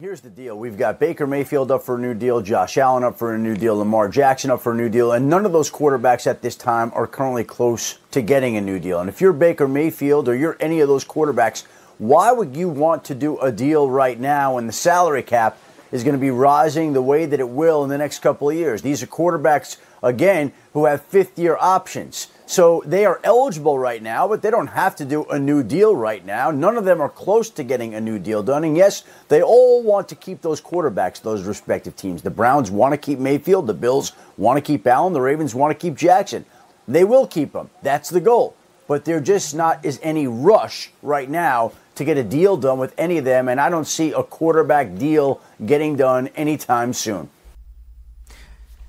Here's 0.00 0.20
the 0.20 0.30
deal. 0.30 0.58
We've 0.58 0.76
got 0.76 0.98
Baker 0.98 1.28
Mayfield 1.28 1.70
up 1.70 1.84
for 1.84 1.94
a 1.94 1.98
new 2.00 2.12
deal, 2.12 2.40
Josh 2.40 2.76
Allen 2.76 3.04
up 3.04 3.16
for 3.16 3.36
a 3.36 3.38
new 3.38 3.54
deal, 3.54 3.76
Lamar 3.76 4.08
Jackson 4.08 4.50
up 4.50 4.62
for 4.62 4.72
a 4.72 4.74
new 4.74 4.88
deal, 4.88 5.12
and 5.12 5.30
none 5.30 5.46
of 5.46 5.52
those 5.52 5.70
quarterbacks 5.70 6.26
at 6.26 6.42
this 6.42 6.56
time 6.56 6.90
are 6.92 7.06
currently 7.06 7.44
close 7.44 8.00
to 8.10 8.22
getting 8.22 8.56
a 8.56 8.60
new 8.60 8.80
deal. 8.80 8.98
And 8.98 9.08
if 9.08 9.20
you're 9.20 9.32
Baker 9.32 9.68
Mayfield 9.68 10.28
or 10.28 10.34
you're 10.34 10.56
any 10.58 10.80
of 10.80 10.88
those 10.88 11.04
quarterbacks, 11.04 11.62
why 11.98 12.32
would 12.32 12.56
you 12.56 12.68
want 12.68 13.04
to 13.04 13.14
do 13.14 13.38
a 13.38 13.52
deal 13.52 13.88
right 13.88 14.18
now 14.18 14.56
when 14.56 14.66
the 14.66 14.72
salary 14.72 15.22
cap 15.22 15.56
is 15.96 16.04
going 16.04 16.14
to 16.14 16.20
be 16.20 16.30
rising 16.30 16.92
the 16.92 17.02
way 17.02 17.26
that 17.26 17.40
it 17.40 17.48
will 17.48 17.82
in 17.82 17.90
the 17.90 17.98
next 17.98 18.20
couple 18.20 18.48
of 18.48 18.54
years. 18.54 18.82
These 18.82 19.02
are 19.02 19.06
quarterbacks, 19.06 19.78
again, 20.02 20.52
who 20.74 20.84
have 20.84 21.02
fifth 21.02 21.38
year 21.38 21.56
options. 21.58 22.28
So 22.44 22.82
they 22.86 23.04
are 23.04 23.20
eligible 23.24 23.78
right 23.78 24.00
now, 24.00 24.28
but 24.28 24.42
they 24.42 24.50
don't 24.50 24.68
have 24.68 24.94
to 24.96 25.04
do 25.04 25.24
a 25.24 25.38
new 25.38 25.64
deal 25.64 25.96
right 25.96 26.24
now. 26.24 26.52
None 26.52 26.76
of 26.76 26.84
them 26.84 27.00
are 27.00 27.08
close 27.08 27.50
to 27.50 27.64
getting 27.64 27.94
a 27.94 28.00
new 28.00 28.20
deal 28.20 28.42
done. 28.42 28.62
And 28.62 28.76
yes, 28.76 29.02
they 29.28 29.42
all 29.42 29.82
want 29.82 30.08
to 30.10 30.14
keep 30.14 30.42
those 30.42 30.60
quarterbacks, 30.60 31.20
those 31.20 31.42
respective 31.44 31.96
teams. 31.96 32.22
The 32.22 32.30
Browns 32.30 32.70
want 32.70 32.92
to 32.92 32.98
keep 32.98 33.18
Mayfield. 33.18 33.66
The 33.66 33.74
Bills 33.74 34.12
want 34.36 34.58
to 34.58 34.60
keep 34.60 34.86
Allen. 34.86 35.12
The 35.12 35.20
Ravens 35.20 35.54
want 35.56 35.72
to 35.72 35.78
keep 35.78 35.96
Jackson. 35.96 36.44
They 36.86 37.02
will 37.02 37.26
keep 37.26 37.52
them. 37.52 37.70
That's 37.82 38.10
the 38.10 38.20
goal. 38.20 38.54
But 38.86 39.04
there 39.06 39.18
just 39.18 39.54
not 39.54 39.84
is 39.84 39.98
any 40.02 40.28
rush 40.28 40.90
right 41.02 41.28
now 41.28 41.72
to 41.96 42.04
get 42.04 42.16
a 42.16 42.24
deal 42.24 42.56
done 42.56 42.78
with 42.78 42.94
any 42.96 43.18
of 43.18 43.24
them, 43.24 43.48
and 43.48 43.60
I 43.60 43.68
don't 43.68 43.86
see 43.86 44.12
a 44.12 44.22
quarterback 44.22 44.96
deal 44.96 45.40
getting 45.64 45.96
done 45.96 46.28
anytime 46.28 46.92
soon. 46.92 47.30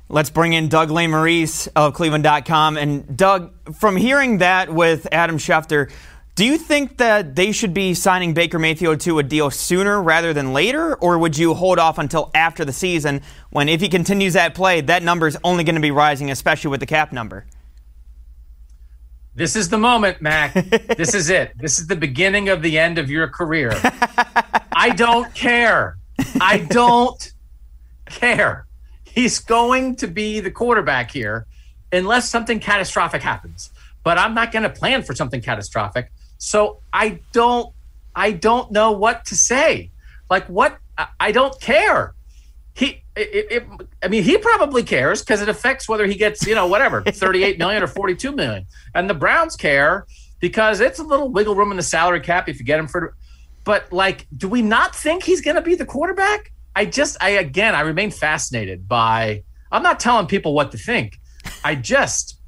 Let's 0.09 0.29
bring 0.29 0.53
in 0.53 0.69
Doug 0.69 0.87
Lesmerises 0.89 1.67
of 1.75 1.93
Cleveland.com. 1.93 2.77
And 2.77 3.17
Doug, 3.17 3.51
from 3.75 3.97
hearing 3.97 4.37
that 4.37 4.73
with 4.73 5.05
Adam 5.11 5.37
Schefter, 5.37 5.91
do 6.35 6.45
you 6.45 6.57
think 6.57 6.97
that 6.97 7.35
they 7.35 7.51
should 7.51 7.73
be 7.73 7.93
signing 7.93 8.33
Baker 8.33 8.59
Mayfield 8.59 9.01
to 9.01 9.19
a 9.19 9.23
deal 9.23 9.49
sooner 9.51 10.01
rather 10.01 10.33
than 10.33 10.53
later, 10.53 10.95
or 10.95 11.17
would 11.17 11.37
you 11.37 11.55
hold 11.55 11.79
off 11.79 11.97
until 11.97 12.31
after 12.33 12.63
the 12.63 12.71
season 12.71 13.21
when, 13.49 13.67
if 13.67 13.81
he 13.81 13.89
continues 13.89 14.33
that 14.33 14.53
play, 14.53 14.79
that 14.81 15.03
number 15.03 15.27
is 15.27 15.37
only 15.43 15.63
going 15.63 15.75
to 15.75 15.81
be 15.81 15.91
rising, 15.91 16.31
especially 16.31 16.69
with 16.69 16.79
the 16.79 16.85
cap 16.85 17.11
number? 17.11 17.45
This 19.37 19.55
is 19.55 19.69
the 19.69 19.77
moment, 19.77 20.19
Mac. 20.19 20.55
this 20.97 21.13
is 21.13 21.29
it. 21.29 21.51
This 21.59 21.77
is 21.77 21.85
the 21.85 21.95
beginning 21.95 22.49
of 22.49 22.63
the 22.63 22.79
end 22.79 22.97
of 22.97 23.07
your 23.07 23.27
career. 23.27 23.71
I 24.75 24.89
don't 24.95 25.31
care. 25.35 25.97
I 26.41 26.57
don't 26.57 27.33
care. 28.07 28.65
He's 29.03 29.37
going 29.37 29.95
to 29.97 30.07
be 30.07 30.39
the 30.39 30.49
quarterback 30.49 31.11
here 31.11 31.45
unless 31.91 32.27
something 32.27 32.59
catastrophic 32.59 33.21
happens. 33.21 33.69
But 34.03 34.17
I'm 34.17 34.33
not 34.33 34.51
going 34.51 34.63
to 34.63 34.71
plan 34.71 35.03
for 35.03 35.13
something 35.13 35.39
catastrophic. 35.39 36.11
So 36.39 36.79
I 36.91 37.19
don't 37.31 37.71
I 38.15 38.31
don't 38.31 38.71
know 38.71 38.93
what 38.93 39.25
to 39.25 39.35
say. 39.35 39.91
Like 40.31 40.47
what 40.47 40.79
I 41.19 41.31
don't 41.31 41.61
care 41.61 42.15
it, 43.17 43.51
it, 43.51 43.67
I 44.03 44.07
mean, 44.07 44.23
he 44.23 44.37
probably 44.37 44.83
cares 44.83 45.21
because 45.21 45.41
it 45.41 45.49
affects 45.49 45.89
whether 45.89 46.05
he 46.05 46.15
gets, 46.15 46.45
you 46.45 46.55
know, 46.55 46.67
whatever, 46.67 47.01
38 47.05 47.57
million 47.57 47.83
or 47.83 47.87
42 47.87 48.31
million. 48.31 48.65
And 48.93 49.09
the 49.09 49.13
Browns 49.13 49.55
care 49.55 50.05
because 50.39 50.79
it's 50.79 50.99
a 50.99 51.03
little 51.03 51.29
wiggle 51.29 51.55
room 51.55 51.71
in 51.71 51.77
the 51.77 51.83
salary 51.83 52.21
cap 52.21 52.47
if 52.47 52.59
you 52.59 52.65
get 52.65 52.79
him 52.79 52.87
for. 52.87 53.15
but 53.63 53.91
like, 53.91 54.27
do 54.35 54.47
we 54.47 54.61
not 54.61 54.95
think 54.95 55.23
he's 55.23 55.41
going 55.41 55.55
to 55.55 55.61
be 55.61 55.75
the 55.75 55.85
quarterback? 55.85 56.51
I 56.75 56.85
just, 56.85 57.17
I 57.19 57.29
again, 57.31 57.73
I 57.73 57.81
remain 57.81 58.11
fascinated 58.11 58.87
by. 58.87 59.43
I'm 59.71 59.83
not 59.83 59.99
telling 59.99 60.27
people 60.27 60.53
what 60.53 60.71
to 60.71 60.77
think. 60.77 61.19
I 61.63 61.75
just, 61.75 62.39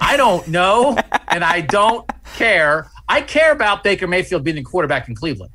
I 0.00 0.16
don't 0.16 0.46
know, 0.48 0.96
and 1.28 1.42
I 1.42 1.60
don't 1.60 2.08
care. 2.36 2.88
I 3.08 3.20
care 3.20 3.52
about 3.52 3.82
Baker 3.82 4.06
Mayfield 4.06 4.44
being 4.44 4.56
the 4.56 4.62
quarterback 4.62 5.08
in 5.08 5.14
Cleveland. 5.14 5.52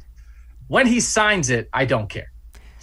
When 0.67 0.85
he 0.85 0.99
signs 0.99 1.49
it, 1.49 1.69
I 1.71 1.85
don't 1.85 2.09
care. 2.09 2.32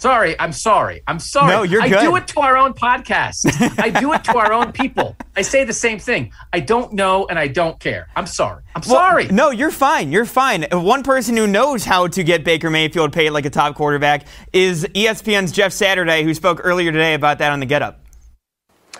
Sorry, 0.01 0.35
I'm 0.39 0.51
sorry. 0.51 1.03
I'm 1.05 1.19
sorry. 1.19 1.51
No, 1.51 1.61
you're 1.61 1.83
I 1.83 1.87
good. 1.87 2.01
do 2.01 2.15
it 2.15 2.27
to 2.29 2.39
our 2.39 2.57
own 2.57 2.73
podcast. 2.73 3.45
I 3.79 3.91
do 3.91 4.13
it 4.13 4.23
to 4.23 4.35
our 4.35 4.51
own 4.51 4.71
people. 4.81 5.15
I 5.35 5.43
say 5.43 5.63
the 5.63 5.73
same 5.73 5.99
thing. 5.99 6.31
I 6.51 6.59
don't 6.59 6.93
know 6.93 7.27
and 7.27 7.37
I 7.37 7.47
don't 7.47 7.79
care. 7.79 8.07
I'm 8.15 8.25
sorry. 8.25 8.63
I'm 8.73 8.81
Well, 8.87 8.95
sorry. 8.95 9.27
No, 9.27 9.51
you're 9.51 9.69
fine. 9.69 10.11
You're 10.11 10.25
fine. 10.25 10.65
Uh, 10.73 10.79
one 10.79 11.03
person 11.03 11.37
who 11.37 11.45
knows 11.45 11.85
how 11.85 12.07
to 12.07 12.23
get 12.23 12.43
Baker 12.43 12.71
Mayfield 12.71 13.13
paid 13.13 13.29
like 13.29 13.45
a 13.45 13.51
top 13.51 13.75
quarterback 13.75 14.25
is 14.51 14.85
ESPN's 14.85 15.51
Jeff 15.51 15.71
Saturday, 15.71 16.23
who 16.23 16.33
spoke 16.33 16.61
earlier 16.63 16.91
today 16.91 17.13
about 17.13 17.37
that 17.37 17.51
on 17.51 17.59
the 17.59 17.67
Get 17.67 17.83
Up. 17.83 17.99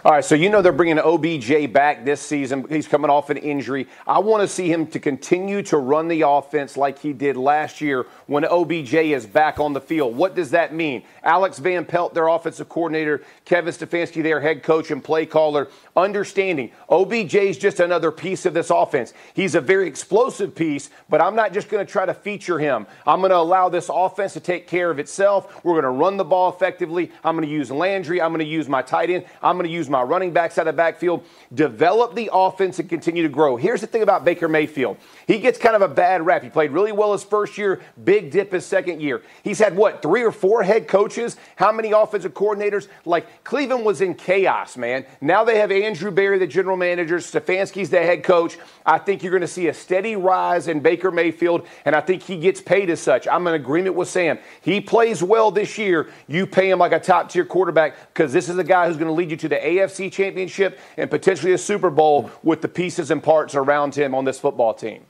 All 0.03 0.11
right, 0.11 0.25
so 0.25 0.33
you 0.33 0.49
know 0.49 0.63
they're 0.63 0.71
bringing 0.71 0.97
OBJ 0.97 1.71
back 1.71 2.05
this 2.05 2.19
season. 2.21 2.65
He's 2.69 2.87
coming 2.87 3.11
off 3.11 3.29
an 3.29 3.37
injury. 3.37 3.87
I 4.07 4.17
want 4.17 4.41
to 4.41 4.47
see 4.47 4.71
him 4.71 4.87
to 4.87 4.99
continue 4.99 5.61
to 5.63 5.77
run 5.77 6.07
the 6.07 6.21
offense 6.27 6.75
like 6.75 6.97
he 6.97 7.13
did 7.13 7.37
last 7.37 7.81
year 7.81 8.07
when 8.31 8.45
OBJ 8.45 8.93
is 8.93 9.25
back 9.25 9.59
on 9.59 9.73
the 9.73 9.81
field. 9.81 10.15
What 10.15 10.35
does 10.35 10.51
that 10.51 10.73
mean? 10.73 11.03
Alex 11.21 11.59
Van 11.59 11.83
Pelt, 11.83 12.13
their 12.13 12.29
offensive 12.29 12.69
coordinator, 12.69 13.21
Kevin 13.43 13.73
Stefanski, 13.73 14.23
their 14.23 14.39
head 14.39 14.63
coach 14.63 14.89
and 14.89 15.03
play 15.03 15.25
caller, 15.25 15.67
understanding 15.97 16.71
OBJ 16.89 17.35
is 17.35 17.57
just 17.57 17.81
another 17.81 18.09
piece 18.09 18.45
of 18.45 18.53
this 18.53 18.69
offense. 18.69 19.13
He's 19.33 19.53
a 19.53 19.59
very 19.59 19.85
explosive 19.85 20.55
piece, 20.55 20.89
but 21.09 21.19
I'm 21.19 21.35
not 21.35 21.51
just 21.51 21.67
going 21.67 21.85
to 21.85 21.91
try 21.91 22.05
to 22.05 22.13
feature 22.13 22.57
him. 22.57 22.87
I'm 23.05 23.19
going 23.19 23.31
to 23.31 23.37
allow 23.37 23.67
this 23.67 23.89
offense 23.93 24.31
to 24.33 24.39
take 24.39 24.65
care 24.65 24.89
of 24.89 24.97
itself. 24.97 25.65
We're 25.65 25.73
going 25.73 25.83
to 25.83 25.89
run 25.89 26.15
the 26.15 26.23
ball 26.23 26.47
effectively. 26.47 27.11
I'm 27.25 27.35
going 27.35 27.45
to 27.45 27.53
use 27.53 27.69
Landry. 27.69 28.21
I'm 28.21 28.31
going 28.31 28.39
to 28.39 28.45
use 28.45 28.69
my 28.69 28.81
tight 28.81 29.09
end. 29.09 29.25
I'm 29.43 29.57
going 29.57 29.67
to 29.67 29.73
use 29.73 29.89
my 29.89 30.03
running 30.03 30.31
backs 30.31 30.57
out 30.57 30.69
of 30.69 30.77
backfield. 30.77 31.25
Develop 31.53 32.15
the 32.15 32.29
offense 32.31 32.79
and 32.79 32.87
continue 32.87 33.23
to 33.23 33.29
grow. 33.29 33.57
Here's 33.57 33.81
the 33.81 33.87
thing 33.87 34.03
about 34.03 34.23
Baker 34.23 34.47
Mayfield. 34.47 34.95
He 35.27 35.39
gets 35.39 35.59
kind 35.59 35.75
of 35.75 35.81
a 35.81 35.93
bad 35.93 36.25
rap. 36.25 36.43
He 36.43 36.49
played 36.49 36.71
really 36.71 36.93
well 36.93 37.11
his 37.11 37.25
first 37.25 37.57
year, 37.57 37.81
big 38.01 38.20
dip 38.21 38.51
his 38.51 38.65
second 38.65 39.01
year. 39.01 39.21
He's 39.43 39.59
had 39.59 39.75
what, 39.75 40.01
three 40.01 40.23
or 40.23 40.31
four 40.31 40.63
head 40.63 40.87
coaches? 40.87 41.37
How 41.55 41.71
many 41.71 41.91
offensive 41.91 42.33
coordinators? 42.33 42.87
Like 43.05 43.43
Cleveland 43.43 43.85
was 43.85 44.01
in 44.01 44.13
chaos, 44.13 44.77
man. 44.77 45.05
Now 45.19 45.43
they 45.43 45.59
have 45.59 45.71
Andrew 45.71 46.11
Berry, 46.11 46.37
the 46.37 46.47
general 46.47 46.77
manager. 46.77 47.17
Stefanski's 47.17 47.89
the 47.89 47.99
head 47.99 48.23
coach. 48.23 48.57
I 48.85 48.97
think 48.97 49.23
you're 49.23 49.31
going 49.31 49.41
to 49.41 49.47
see 49.47 49.67
a 49.67 49.73
steady 49.73 50.15
rise 50.15 50.67
in 50.67 50.79
Baker 50.79 51.11
Mayfield, 51.11 51.67
and 51.85 51.95
I 51.95 52.01
think 52.01 52.23
he 52.23 52.37
gets 52.37 52.61
paid 52.61 52.89
as 52.89 52.99
such. 52.99 53.27
I'm 53.27 53.45
in 53.47 53.53
agreement 53.53 53.95
with 53.95 54.07
Sam. 54.07 54.39
He 54.61 54.81
plays 54.81 55.21
well 55.23 55.51
this 55.51 55.77
year. 55.77 56.09
You 56.27 56.45
pay 56.45 56.69
him 56.69 56.79
like 56.79 56.91
a 56.91 56.99
top 56.99 57.29
tier 57.29 57.45
quarterback 57.45 57.95
because 58.13 58.33
this 58.33 58.49
is 58.49 58.57
a 58.57 58.63
guy 58.63 58.87
who's 58.87 58.97
going 58.97 59.07
to 59.07 59.13
lead 59.13 59.31
you 59.31 59.37
to 59.37 59.49
the 59.49 59.57
AFC 59.57 60.11
championship 60.11 60.79
and 60.97 61.09
potentially 61.09 61.53
a 61.53 61.57
Super 61.57 61.89
Bowl 61.89 62.31
with 62.43 62.61
the 62.61 62.67
pieces 62.67 63.11
and 63.11 63.21
parts 63.21 63.55
around 63.55 63.95
him 63.95 64.15
on 64.15 64.25
this 64.25 64.39
football 64.39 64.73
team. 64.73 65.05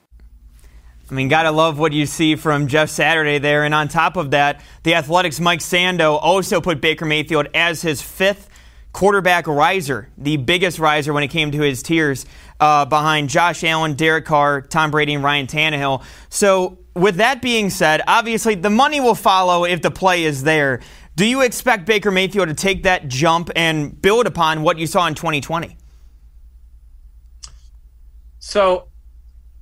I 1.10 1.14
mean, 1.14 1.28
gotta 1.28 1.52
love 1.52 1.78
what 1.78 1.92
you 1.92 2.06
see 2.06 2.36
from 2.36 2.68
Jeff 2.68 2.90
Saturday 2.90 3.38
there. 3.38 3.64
And 3.66 3.74
on 3.74 3.88
top 3.88 4.16
of 4.16 4.32
that, 4.32 4.62
the 4.84 4.94
Athletic's 4.94 5.40
Mike 5.40 5.60
Sando 5.60 6.18
also 6.22 6.62
put 6.62 6.80
Baker 6.80 7.06
Mayfield 7.06 7.48
as 7.54 7.82
his 7.82 8.02
fifth 8.02 8.50
quarterback 8.94 9.48
riser, 9.48 10.10
the 10.18 10.38
biggest 10.38 10.80
riser 10.80 11.14
when 11.14 11.24
it 11.24 11.30
came 11.30 11.52
to 11.52 11.62
his 11.62 11.82
tiers, 11.82 12.26
uh, 12.60 12.86
behind 12.86 13.30
Josh 13.30 13.64
Allen, 13.64 13.94
Derek 13.94 14.26
Carr, 14.26 14.62
Tom 14.62 14.92
Brady, 14.92 15.14
and 15.14 15.24
Ryan 15.24 15.48
Tannehill. 15.48 16.04
So, 16.30 16.78
with 16.94 17.16
that 17.18 17.42
being 17.42 17.70
said, 17.70 18.02
obviously 18.06 18.56
the 18.56 18.70
money 18.70 19.00
will 19.00 19.16
follow 19.16 19.64
if 19.64 19.82
the 19.82 19.92
play 19.92 20.26
is 20.26 20.44
there. 20.44 20.82
Do 21.16 21.26
you 21.26 21.42
expect 21.42 21.86
Baker 21.86 22.12
Mayfield 22.12 22.50
to 22.50 22.54
take 22.54 22.84
that 22.84 23.08
jump 23.08 23.50
and 23.56 24.02
build 24.02 24.28
upon 24.28 24.62
what 24.62 24.78
you 24.78 24.88
saw 24.88 25.08
in 25.08 25.16
2020? 25.16 25.78
So, 28.40 28.88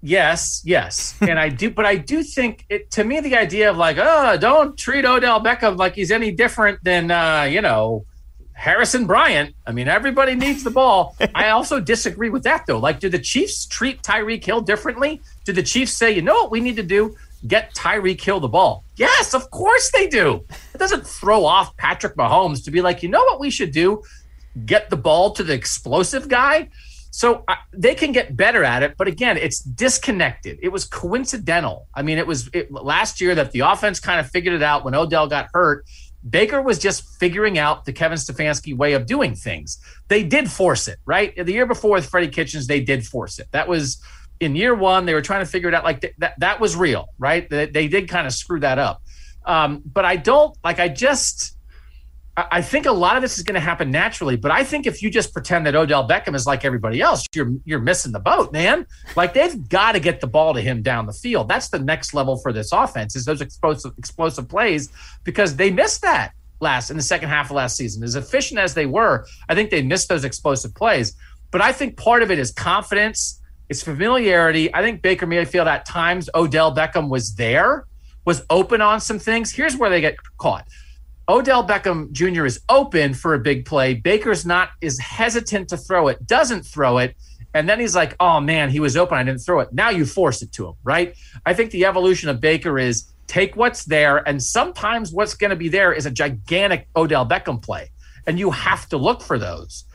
yes, 0.02 0.62
yes, 0.66 1.16
and 1.22 1.40
I 1.40 1.50
do, 1.50 1.70
but 1.70 1.86
I 1.86 1.96
do 1.96 2.24
think 2.24 2.66
it. 2.70 2.92
To 2.92 3.04
me, 3.04 3.20
the 3.20 3.36
idea 3.36 3.70
of 3.70 3.78
like, 3.78 3.98
oh, 4.00 4.38
don't 4.38 4.78
treat 4.78 5.06
Odell 5.06 5.42
Beckham 5.42 5.78
like 5.78 5.96
he's 5.96 6.12
any 6.12 6.32
different 6.32 6.84
than 6.84 7.12
uh, 7.12 7.44
you 7.44 7.62
know 7.62 8.06
Harrison 8.60 9.08
Bryant. 9.08 9.56
I 9.66 9.72
mean, 9.72 9.88
everybody 9.88 10.36
needs 10.36 10.64
the 10.64 10.70
ball. 10.70 11.16
I 11.34 11.50
also 11.52 11.80
disagree 11.80 12.30
with 12.30 12.44
that 12.44 12.66
though. 12.68 12.78
Like, 12.78 13.00
do 13.00 13.08
the 13.08 13.18
Chiefs 13.18 13.66
treat 13.66 14.02
Tyreek 14.02 14.44
Hill 14.44 14.60
differently? 14.62 15.22
Do 15.46 15.54
the 15.54 15.64
Chiefs 15.64 15.94
say, 15.94 16.12
you 16.12 16.22
know 16.22 16.34
what 16.34 16.52
we 16.52 16.60
need 16.60 16.76
to 16.76 16.84
do? 16.84 17.16
Get 17.48 17.74
Tyreek 17.74 18.20
Hill 18.20 18.42
the 18.42 18.50
ball. 18.50 18.84
Yes, 18.98 19.34
of 19.34 19.50
course 19.50 19.92
they 19.92 20.08
do. 20.08 20.44
It 20.74 20.78
doesn't 20.78 21.08
throw 21.08 21.46
off 21.46 21.76
Patrick 21.78 22.18
Mahomes 22.18 22.66
to 22.66 22.72
be 22.72 22.82
like, 22.82 23.02
you 23.02 23.08
know 23.08 23.24
what 23.24 23.40
we 23.40 23.50
should 23.50 23.72
do? 23.72 24.04
Get 24.66 24.90
the 24.90 24.98
ball 24.98 25.32
to 25.32 25.44
the 25.44 25.54
explosive 25.54 26.28
guy. 26.28 26.68
So 27.12 27.44
they 27.74 27.96
can 27.96 28.12
get 28.12 28.38
better 28.38 28.64
at 28.64 28.84
it, 28.84 28.96
but 28.98 29.08
again, 29.08 29.38
it's 29.38 29.60
disconnected. 29.60 30.60
It 30.62 30.70
was 30.70 30.86
coincidental. 30.86 31.88
I 31.94 32.04
mean, 32.04 32.18
it 32.18 32.28
was 32.28 32.50
it, 32.54 32.72
last 32.72 33.20
year 33.20 33.34
that 33.36 33.52
the 33.52 33.62
offense 33.62 34.00
kind 34.00 34.20
of 34.20 34.30
figured 34.30 34.54
it 34.54 34.62
out 34.62 34.86
when 34.86 34.94
Odell 34.94 35.28
got 35.28 35.48
hurt. 35.54 35.86
Baker 36.30 36.62
was 36.62 36.78
just 36.78 37.18
figuring 37.20 37.58
out 37.58 37.86
the 37.86 37.94
Kevin 37.94 38.18
Stefanski 38.18 38.76
way 38.76 38.94
of 38.94 39.06
doing 39.06 39.36
things. 39.36 39.80
They 40.08 40.24
did 40.24 40.52
force 40.52 40.88
it, 40.88 41.00
right? 41.06 41.34
The 41.36 41.52
year 41.52 41.66
before 41.66 41.92
with 41.92 42.06
Freddie 42.06 42.28
Kitchens, 42.28 42.68
they 42.68 42.82
did 42.82 43.06
force 43.06 43.40
it. 43.40 43.48
That 43.52 43.68
was 43.68 44.02
in 44.40 44.56
year 44.56 44.76
one. 44.76 45.06
They 45.06 45.14
were 45.14 45.22
trying 45.22 45.44
to 45.44 45.50
figure 45.50 45.70
it 45.70 45.74
out. 45.74 45.84
Like 45.84 46.02
th- 46.02 46.14
that, 46.20 46.40
that 46.40 46.60
was 46.60 46.76
real, 46.76 47.08
right? 47.18 47.50
They, 47.50 47.66
they 47.68 47.88
did 47.88 48.10
kind 48.10 48.28
of 48.28 48.34
screw 48.34 48.60
that 48.60 48.78
up. 48.78 49.02
Um, 49.46 49.82
but 49.86 50.06
I 50.06 50.16
don't 50.16 50.56
like. 50.64 50.80
I 50.80 50.90
just. 50.90 51.56
I 52.52 52.62
think 52.62 52.86
a 52.86 52.92
lot 52.92 53.16
of 53.16 53.22
this 53.22 53.38
is 53.38 53.44
going 53.44 53.56
to 53.56 53.60
happen 53.60 53.90
naturally, 53.92 54.36
but 54.36 54.52
I 54.52 54.64
think 54.64 54.86
if 54.86 55.02
you 55.02 55.10
just 55.10 55.34
pretend 55.34 55.66
that 55.66 55.76
Odell 55.76 56.08
Beckham 56.08 56.36
is 56.36 56.46
like 56.46 56.64
everybody 56.64 57.02
else, 57.02 57.26
you're 57.34 57.54
you're 57.66 57.80
missing 57.80 58.12
the 58.12 58.20
boat, 58.20 58.52
man. 58.52 58.86
Like 59.16 59.34
they've 59.34 59.68
got 59.70 59.94
to 59.94 60.00
get 60.00 60.22
the 60.22 60.28
ball 60.28 60.54
to 60.54 60.62
him 60.62 60.82
down 60.82 61.06
the 61.06 61.14
field. 61.14 61.48
That's 61.48 61.70
the 61.70 61.80
next 61.80 62.14
level 62.14 62.38
for 62.38 62.54
this 62.54 62.72
offense 62.72 63.16
is 63.16 63.26
those 63.26 63.42
explosive 63.42 63.94
explosive 63.98 64.48
plays 64.48 64.90
because 65.24 65.56
they 65.56 65.72
missed 65.72 66.02
that 66.02 66.34
last 66.60 66.90
in 66.92 66.98
the 66.98 67.04
second 67.04 67.30
half 67.30 67.50
of 67.50 67.56
last 67.56 67.78
season. 67.78 68.04
As 68.04 68.16
efficient 68.16 68.60
as 68.60 68.74
they 68.74 68.86
were, 68.86 69.26
I 69.48 69.56
think 69.56 69.70
they 69.70 69.82
missed 69.82 70.10
those 70.10 70.24
explosive 70.24 70.76
plays. 70.76 71.16
But 71.52 71.62
I 71.62 71.72
think 71.72 71.98
part 71.98 72.22
of 72.22 72.32
it 72.32 72.38
is 72.38 72.52
confidence, 72.52 73.42
it's 73.70 73.82
familiarity. 73.82 74.74
I 74.74 74.82
think 74.82 75.02
Baker 75.02 75.26
Mayfield 75.26 75.68
at 75.68 75.86
times 75.86 76.30
Odell 76.36 76.76
Beckham 76.76 77.10
was 77.10 77.36
there, 77.36 77.86
was 78.26 78.44
open 78.50 78.82
on 78.82 79.00
some 79.00 79.20
things. 79.20 79.52
Here's 79.52 79.78
where 79.78 79.90
they 79.90 80.02
get 80.02 80.18
caught. 80.38 80.68
Odell 81.30 81.64
Beckham 81.64 82.12
Jr. 82.12 82.48
is 82.48 82.60
open 82.70 83.14
for 83.14 83.36
a 83.36 83.40
big 83.40 83.64
play. 83.64 83.94
Baker's 83.94 84.48
not 84.48 84.72
is 84.82 84.98
hesitant 84.98 85.70
to 85.70 85.78
throw 85.78 86.08
it, 86.08 86.26
doesn't 86.26 86.64
throw 86.64 86.98
it, 86.98 87.16
and 87.54 87.70
then 87.70 87.80
he's 87.80 87.96
like, 87.96 88.16
"Oh 88.20 88.42
man, 88.42 88.72
he 88.72 88.80
was 88.80 88.98
open. 88.98 89.16
I 89.16 89.24
didn't 89.24 89.42
throw 89.42 89.60
it." 89.60 89.72
Now 89.72 89.92
you 89.92 90.08
force 90.08 90.42
it 90.42 90.52
to 90.54 90.70
him, 90.70 90.74
right? 90.84 91.16
I 91.46 91.54
think 91.54 91.70
the 91.70 91.86
evolution 91.86 92.30
of 92.30 92.42
Baker 92.42 92.80
is 92.80 93.12
take 93.28 93.56
what's 93.56 93.86
there, 93.86 94.28
and 94.28 94.42
sometimes 94.42 95.14
what's 95.14 95.36
going 95.36 95.52
to 95.52 95.56
be 95.56 95.70
there 95.70 95.94
is 95.94 96.08
a 96.08 96.12
gigantic 96.12 96.88
Odell 96.96 97.28
Beckham 97.28 97.62
play, 97.62 97.92
and 98.26 98.40
you 98.40 98.50
have 98.50 98.90
to 98.90 98.98
look 98.98 99.22
for 99.22 99.38
those. 99.38 99.86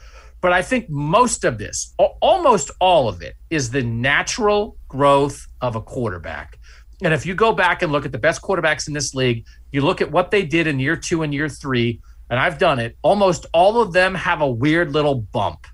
But 0.41 0.53
I 0.53 0.63
think 0.63 0.89
most 0.89 1.43
of 1.43 1.59
this, 1.59 1.95
almost 1.99 2.71
all 2.79 3.09
of 3.09 3.23
it, 3.23 3.35
is 3.51 3.71
the 3.71 3.83
natural 3.83 4.77
growth 4.87 5.49
of 5.61 5.75
a 5.75 5.81
quarterback. 5.81 6.59
And 7.03 7.13
if 7.13 7.27
you 7.27 7.35
go 7.35 7.53
back 7.53 7.83
and 7.83 7.93
look 7.93 8.07
at 8.07 8.13
the 8.13 8.19
best 8.19 8.43
quarterbacks 8.43 8.87
in 8.87 8.95
this 8.95 9.15
league, 9.15 9.47
you 9.73 9.81
look 9.81 10.01
at 10.01 10.11
what 10.11 10.31
they 10.31 10.45
did 10.45 10.67
in 10.67 10.79
year 10.79 10.97
two 10.97 11.23
and 11.23 11.35
year 11.35 11.49
three, 11.49 12.01
and 12.31 12.39
I've 12.39 12.59
done 12.59 12.79
it, 12.79 12.97
almost 13.03 13.47
all 13.53 13.81
of 13.81 13.93
them 13.93 14.15
have 14.15 14.41
a 14.41 14.51
weird 14.51 14.93
little 14.93 15.17
bump. 15.17 15.67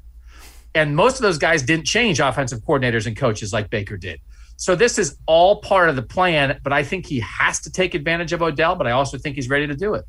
And 0.75 0.97
most 0.97 1.17
of 1.17 1.23
those 1.23 1.39
guys 1.39 1.63
didn't 1.63 1.87
change 1.87 2.21
offensive 2.21 2.61
coordinators 2.61 3.07
and 3.07 3.17
coaches 3.17 3.53
like 3.53 3.71
Baker 3.71 3.97
did. 3.97 4.21
So 4.57 4.75
this 4.75 4.99
is 4.99 5.17
all 5.27 5.61
part 5.63 5.89
of 5.89 5.97
the 5.97 6.03
plan, 6.03 6.61
but 6.63 6.73
I 6.73 6.83
think 6.83 7.07
he 7.07 7.21
has 7.21 7.61
to 7.63 7.73
take 7.73 7.95
advantage 7.95 8.33
of 8.33 8.43
Odell, 8.43 8.77
but 8.77 8.87
I 8.87 8.91
also 8.93 9.17
think 9.17 9.37
he's 9.37 9.49
ready 9.49 9.67
to 9.67 9.75
do 9.75 9.95
it. 9.95 10.05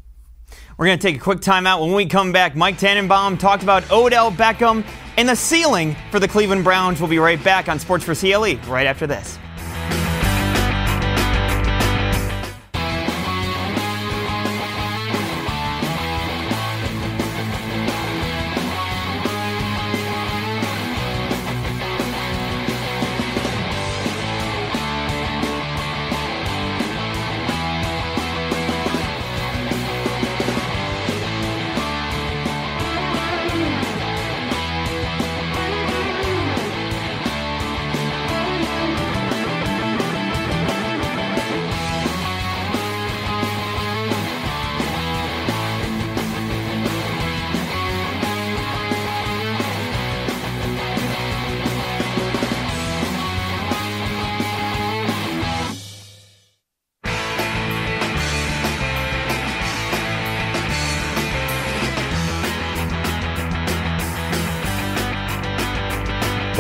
We're 0.77 0.88
going 0.88 1.00
to 1.00 1.02
take 1.02 1.15
a 1.15 1.19
quick 1.19 1.40
timeout. 1.40 1.81
When 1.81 1.94
we 1.94 2.06
come 2.06 2.31
back, 2.31 2.56
Mike 2.56 2.77
Tannenbaum 2.77 3.38
talked 3.38 3.63
about 3.63 3.90
Odell 3.92 4.31
Beckham 4.31 4.85
and 5.17 5.29
the 5.29 5.35
ceiling 5.35 5.96
for 6.12 6.19
the 6.19 6.27
Cleveland 6.27 6.63
Browns. 6.63 7.00
We'll 7.00 7.10
be 7.10 7.19
right 7.19 7.42
back 7.42 7.69
on 7.69 7.79
Sports 7.79 8.04
for 8.04 8.13
CLE 8.13 8.56
right 8.67 8.88
after 8.88 9.08
this. 9.08 9.38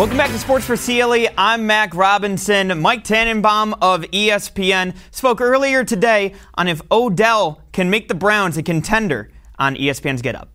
Welcome 0.01 0.17
back 0.17 0.31
to 0.31 0.39
Sports 0.39 0.65
for 0.65 0.75
CLE. 0.75 1.27
I'm 1.37 1.67
Mac 1.67 1.93
Robinson. 1.93 2.81
Mike 2.81 3.03
Tannenbaum 3.03 3.75
of 3.83 4.01
ESPN 4.01 4.95
spoke 5.11 5.39
earlier 5.39 5.83
today 5.83 6.33
on 6.55 6.67
if 6.67 6.81
Odell 6.91 7.61
can 7.71 7.91
make 7.91 8.07
the 8.07 8.15
Browns 8.15 8.57
a 8.57 8.63
contender 8.63 9.29
on 9.59 9.75
ESPN's 9.75 10.23
Get 10.23 10.33
Up. 10.33 10.49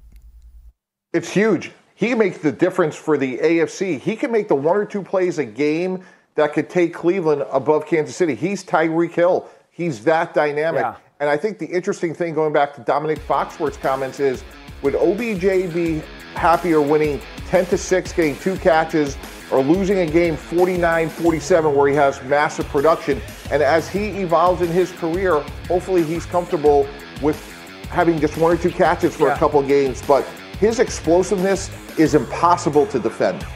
It's 1.13 1.31
huge. 1.31 1.71
He 1.95 2.13
makes 2.17 2.39
the 2.39 2.51
difference 2.51 2.97
for 2.97 3.17
the 3.17 3.39
AFC. 3.39 4.01
He 4.01 4.17
can 4.17 4.33
make 4.33 4.49
the 4.49 4.57
one 4.57 4.77
or 4.77 4.85
two 4.85 5.01
plays 5.01 5.39
a 5.39 5.45
game 5.45 6.05
that 6.35 6.53
could 6.53 6.69
take 6.69 6.93
Cleveland 6.93 7.45
above 7.53 7.87
Kansas 7.87 8.17
City. 8.17 8.35
He's 8.35 8.65
Tyreek 8.65 9.13
Hill. 9.13 9.49
He's 9.71 10.03
that 10.03 10.35
dynamic. 10.35 10.81
Yeah. 10.81 10.97
And 11.21 11.31
I 11.31 11.37
think 11.37 11.61
the 11.61 11.67
interesting 11.67 12.15
thing 12.15 12.35
going 12.35 12.53
back 12.53 12.75
to 12.75 12.81
Domonique 12.81 13.21
Foxworth's 13.21 13.77
comments 13.77 14.19
is 14.19 14.43
would 14.83 14.97
OBJ 14.97 15.73
be 15.73 16.03
happier 16.35 16.81
winning 16.81 17.21
10 17.47 17.67
to 17.67 17.79
6, 17.79 18.13
getting 18.13 18.37
two 18.39 18.57
catches, 18.57 19.17
or 19.51 19.63
losing 19.63 19.99
a 19.99 20.07
game 20.07 20.37
49 20.37 21.09
47 21.09 21.75
where 21.75 21.89
he 21.89 21.95
has 21.95 22.23
massive 22.25 22.67
production. 22.69 23.21
And 23.51 23.63
as 23.63 23.89
he 23.89 24.09
evolves 24.21 24.63
in 24.63 24.69
his 24.69 24.93
career, 24.93 25.41
hopefully 25.69 26.03
he's 26.03 26.27
comfortable 26.27 26.89
with 27.23 27.41
having 27.89 28.21
just 28.21 28.37
one 28.37 28.53
or 28.53 28.57
two 28.57 28.71
catches 28.71 29.15
for 29.15 29.29
yeah. 29.29 29.35
a 29.35 29.39
couple 29.39 29.63
games. 29.63 30.03
But 30.07 30.25
his 30.59 30.81
explosiveness 30.81 31.71
is 31.99 32.15
impossible 32.15 32.87
to 32.87 32.99
defend. 32.99 33.47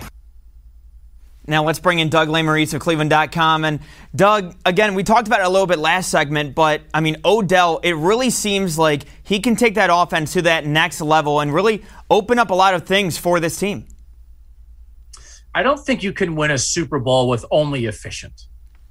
Now 1.47 1.65
let's 1.65 1.81
bring 1.81 1.99
in 1.99 2.11
Doug 2.11 2.29
Lesmerises 2.29 2.75
of 2.75 2.81
Cleveland.com. 2.81 3.65
And 3.65 3.81
Doug, 4.15 4.55
again, 4.65 4.95
we 4.95 5.03
talked 5.03 5.27
about 5.27 5.41
it 5.41 5.47
a 5.47 5.49
little 5.49 5.67
bit 5.67 5.81
last 5.81 6.09
segment, 6.09 6.55
but 6.55 6.83
I 6.95 7.01
mean, 7.01 7.17
Odell, 7.25 7.81
it 7.83 7.97
really 7.97 8.31
seems 8.31 8.79
like 8.79 9.03
he 9.25 9.41
can 9.41 9.57
take 9.57 9.75
that 9.75 9.91
offense 9.93 10.35
to 10.35 10.43
that 10.43 10.65
next 10.65 11.01
level 11.01 11.41
and 11.41 11.53
really 11.53 11.83
open 12.09 12.39
up 12.39 12.51
a 12.51 12.55
lot 12.55 12.75
of 12.75 12.87
things 12.87 13.19
for 13.19 13.41
this 13.41 13.59
team. 13.59 13.87
I 15.55 15.63
don't 15.63 15.79
think 15.79 16.03
you 16.03 16.13
can 16.13 16.37
win 16.37 16.51
a 16.51 16.59
Super 16.59 16.99
Bowl 16.99 17.29
with 17.29 17.45
only 17.51 17.87
efficient, 17.87 18.47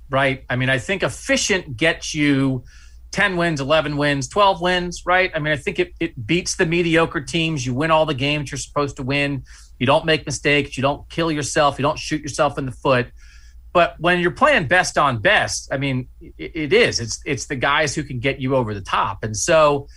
right? 0.09 0.43
I 0.49 0.55
mean, 0.55 0.69
I 0.69 0.77
think 0.77 1.03
efficient 1.03 1.77
gets 1.77 2.13
you 2.13 2.63
10 3.11 3.37
wins, 3.37 3.61
11 3.61 3.97
wins, 3.97 4.27
12 4.27 4.61
wins, 4.61 5.03
right? 5.05 5.31
I 5.33 5.39
mean, 5.39 5.53
I 5.53 5.57
think 5.57 5.79
it, 5.79 5.93
it 5.99 6.27
beats 6.27 6.55
the 6.55 6.65
mediocre 6.65 7.21
teams. 7.21 7.65
You 7.65 7.73
win 7.73 7.91
all 7.91 8.05
the 8.05 8.13
games 8.13 8.51
you're 8.51 8.59
supposed 8.59 8.97
to 8.97 9.03
win. 9.03 9.43
You 9.79 9.85
don't 9.85 10.05
make 10.05 10.25
mistakes. 10.25 10.77
You 10.77 10.81
don't 10.81 11.09
kill 11.09 11.31
yourself. 11.31 11.79
You 11.79 11.83
don't 11.83 11.97
shoot 11.97 12.21
yourself 12.21 12.57
in 12.57 12.65
the 12.65 12.71
foot. 12.71 13.07
But 13.71 13.95
when 13.99 14.19
you're 14.19 14.31
playing 14.31 14.67
best 14.67 14.97
on 14.97 15.19
best, 15.19 15.69
I 15.71 15.77
mean, 15.77 16.09
it, 16.19 16.51
it 16.55 16.73
is. 16.73 16.99
It's 16.99 17.21
it's 17.25 17.45
the 17.45 17.55
guys 17.55 17.95
who 17.95 18.03
can 18.03 18.19
get 18.19 18.39
you 18.39 18.55
over 18.55 18.73
the 18.73 18.81
top. 18.81 19.23
And 19.23 19.37
so 19.37 19.87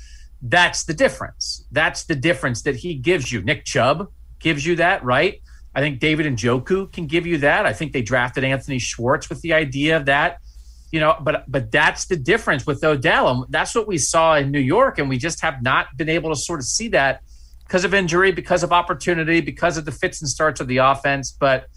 that's 0.43 0.85
the 0.85 0.95
difference. 0.95 1.65
That's 1.73 2.05
the 2.05 2.15
difference 2.15 2.63
that 2.63 2.77
he 2.77 2.95
gives 2.95 3.33
you. 3.33 3.43
Nick 3.43 3.65
Chubb 3.65 4.09
gives 4.39 4.67
you 4.67 4.77
that, 4.77 5.03
right? 5.05 5.41
I 5.75 5.81
think 5.81 6.01
David 6.01 6.27
Njoku 6.27 6.93
can 6.93 7.07
give 7.07 7.27
you 7.27 7.39
that. 7.39 7.65
I 7.65 7.73
think 7.73 7.93
they 7.93 8.03
drafted 8.03 8.45
Anthony 8.45 8.79
Schwartz 8.79 9.29
with 9.29 9.41
the 9.41 9.55
idea 9.55 9.97
of 9.97 10.07
that. 10.07 10.39
You 10.91 11.01
know, 11.01 11.17
but 11.23 11.51
but 11.51 11.73
that's 11.73 12.05
the 12.05 12.17
difference 12.17 12.67
with 12.67 12.85
Odell. 12.85 13.29
And 13.29 13.45
that's 13.49 13.75
what 13.75 13.89
we 13.89 13.97
saw 13.97 14.37
in 14.37 14.51
New 14.51 14.61
York, 14.61 14.99
and 14.99 15.09
we 15.09 15.17
just 15.17 15.41
have 15.41 15.63
not 15.63 15.97
been 15.97 16.11
able 16.11 16.29
to 16.29 16.37
sort 16.37 16.61
of 16.61 16.67
see 16.67 16.89
that 16.89 17.23
because 17.67 17.85
of 17.87 17.95
injury, 17.95 18.33
because 18.33 18.63
of 18.63 18.73
opportunity, 18.73 19.41
because 19.41 19.79
of 19.79 19.87
the 19.87 19.93
fits 19.93 20.21
and 20.21 20.29
starts 20.29 20.61
of 20.61 20.69
the 20.69 20.77
offense. 20.77 21.33
But 21.33 21.69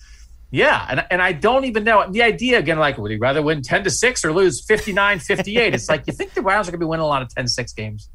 yeah, 0.52 0.86
and, 0.90 1.06
and 1.10 1.22
I 1.22 1.32
don't 1.32 1.64
even 1.64 1.86
know 1.86 2.06
the 2.12 2.24
idea 2.24 2.60
again, 2.60 2.78
like, 2.78 2.98
would 2.98 3.10
he 3.10 3.18
rather 3.18 3.42
win 3.42 3.62
10 3.62 3.86
to 3.86 3.90
6 3.90 4.26
or 4.26 4.34
lose 4.34 4.66
59 4.66 5.20
58? 5.20 5.74
it's 5.74 5.88
like 5.88 6.06
you 6.08 6.14
think 6.14 6.34
the 6.34 6.42
Browns 6.42 6.68
are 6.68 6.72
gonna 6.72 6.80
be 6.80 6.86
winning 6.86 7.06
a 7.06 7.08
lot 7.08 7.22
of 7.22 7.34
10 7.34 7.48
6 7.48 7.74
games. 7.74 8.10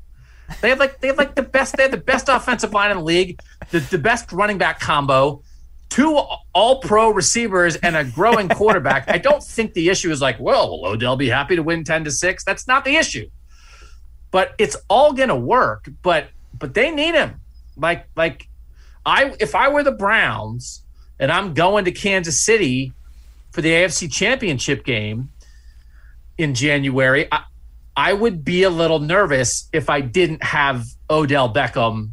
They 0.60 0.68
have 0.68 0.78
like 0.78 1.00
they 1.00 1.06
have 1.06 1.16
like 1.16 1.34
the 1.34 1.42
best, 1.42 1.76
they 1.78 1.84
have 1.84 1.92
the 1.92 1.96
best 1.96 2.28
offensive 2.28 2.74
line 2.74 2.90
in 2.90 2.98
the 2.98 3.04
league, 3.04 3.40
the, 3.70 3.80
the 3.80 3.98
best 3.98 4.32
running 4.32 4.58
back 4.58 4.80
combo 4.80 5.42
two 5.90 6.16
all 6.54 6.80
pro 6.80 7.10
receivers 7.10 7.76
and 7.76 7.96
a 7.96 8.04
growing 8.04 8.48
quarterback, 8.60 9.10
I 9.10 9.18
don't 9.18 9.42
think 9.42 9.74
the 9.74 9.90
issue 9.90 10.10
is 10.10 10.22
like, 10.22 10.40
well, 10.40 10.70
will 10.70 10.86
Odell 10.86 11.16
be 11.16 11.28
happy 11.28 11.56
to 11.56 11.62
win 11.62 11.84
10 11.84 12.04
to 12.04 12.10
6? 12.10 12.44
That's 12.44 12.66
not 12.66 12.84
the 12.84 12.96
issue. 12.96 13.28
But 14.30 14.54
it's 14.58 14.76
all 14.88 15.12
gonna 15.12 15.36
work. 15.36 15.88
But 16.02 16.28
but 16.58 16.74
they 16.74 16.90
need 16.90 17.14
him. 17.14 17.40
Like, 17.76 18.06
like 18.16 18.48
I 19.04 19.34
if 19.40 19.54
I 19.54 19.68
were 19.68 19.82
the 19.82 19.92
Browns 19.92 20.84
and 21.18 21.30
I'm 21.30 21.52
going 21.52 21.84
to 21.84 21.92
Kansas 21.92 22.42
City 22.42 22.92
for 23.50 23.60
the 23.60 23.70
AFC 23.70 24.10
championship 24.10 24.84
game 24.84 25.30
in 26.38 26.54
January, 26.54 27.26
I, 27.32 27.42
I 27.96 28.12
would 28.12 28.44
be 28.44 28.62
a 28.62 28.70
little 28.70 29.00
nervous 29.00 29.68
if 29.72 29.90
I 29.90 30.00
didn't 30.00 30.42
have 30.44 30.86
Odell 31.10 31.52
Beckham 31.52 32.10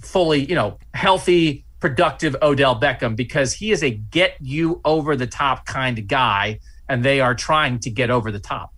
fully, 0.00 0.44
you 0.44 0.54
know, 0.54 0.78
healthy 0.94 1.65
productive 1.80 2.36
Odell 2.42 2.80
Beckham 2.80 3.16
because 3.16 3.52
he 3.52 3.70
is 3.70 3.82
a 3.82 3.90
get 3.90 4.36
you 4.40 4.80
over 4.84 5.16
the 5.16 5.26
top 5.26 5.66
kind 5.66 5.98
of 5.98 6.06
guy, 6.06 6.60
and 6.88 7.04
they 7.04 7.20
are 7.20 7.34
trying 7.34 7.78
to 7.80 7.90
get 7.90 8.10
over 8.10 8.30
the 8.30 8.40
top. 8.40 8.72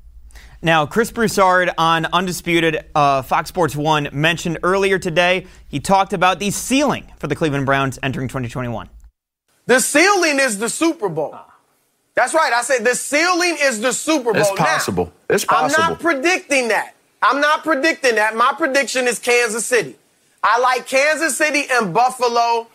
Now, 0.61 0.87
Chris 0.87 1.13
Broussard 1.13 1.71
on 1.79 2.07
Undisputed 2.07 2.85
uh, 2.95 3.23
Fox 3.23 3.49
Sports 3.49 3.77
1 3.77 4.09
mentioned 4.13 4.59
earlier 4.65 4.99
today, 4.99 5.47
he 5.69 5.79
talked 5.79 6.13
about 6.13 6.41
the 6.41 6.51
ceiling 6.51 7.13
for 7.19 7.29
the 7.29 7.37
Cleveland 7.37 7.65
Browns 7.65 7.97
entering 8.03 8.27
2021. 8.27 8.89
The 9.67 9.79
ceiling 9.79 10.41
is 10.41 10.59
the 10.59 10.69
Super 10.69 11.09
Bowl. 11.09 11.39
That's 12.17 12.35
right. 12.35 12.53
I 12.53 12.63
said 12.63 12.85
the 12.85 12.97
ceiling 12.97 13.57
is 13.61 13.81
the 13.81 13.93
Super 13.93 14.33
Bowl. 14.33 14.43
It's 14.43 14.51
possible. 14.51 15.05
Now, 15.05 15.35
it's 15.37 15.45
possible. 15.45 15.85
I'm 15.85 15.91
not 15.91 16.01
predicting 16.01 16.69
that. 16.69 16.95
I'm 17.23 17.41
not 17.41 17.63
predicting 17.63 18.17
that. 18.17 18.35
My 18.35 18.53
prediction 18.57 19.07
is 19.07 19.21
Kansas 19.21 19.65
City. 19.65 19.97
I 20.43 20.59
like 20.59 20.89
Kansas 20.89 21.37
City 21.37 21.65
and 21.71 21.95
Buffalo 21.95 22.67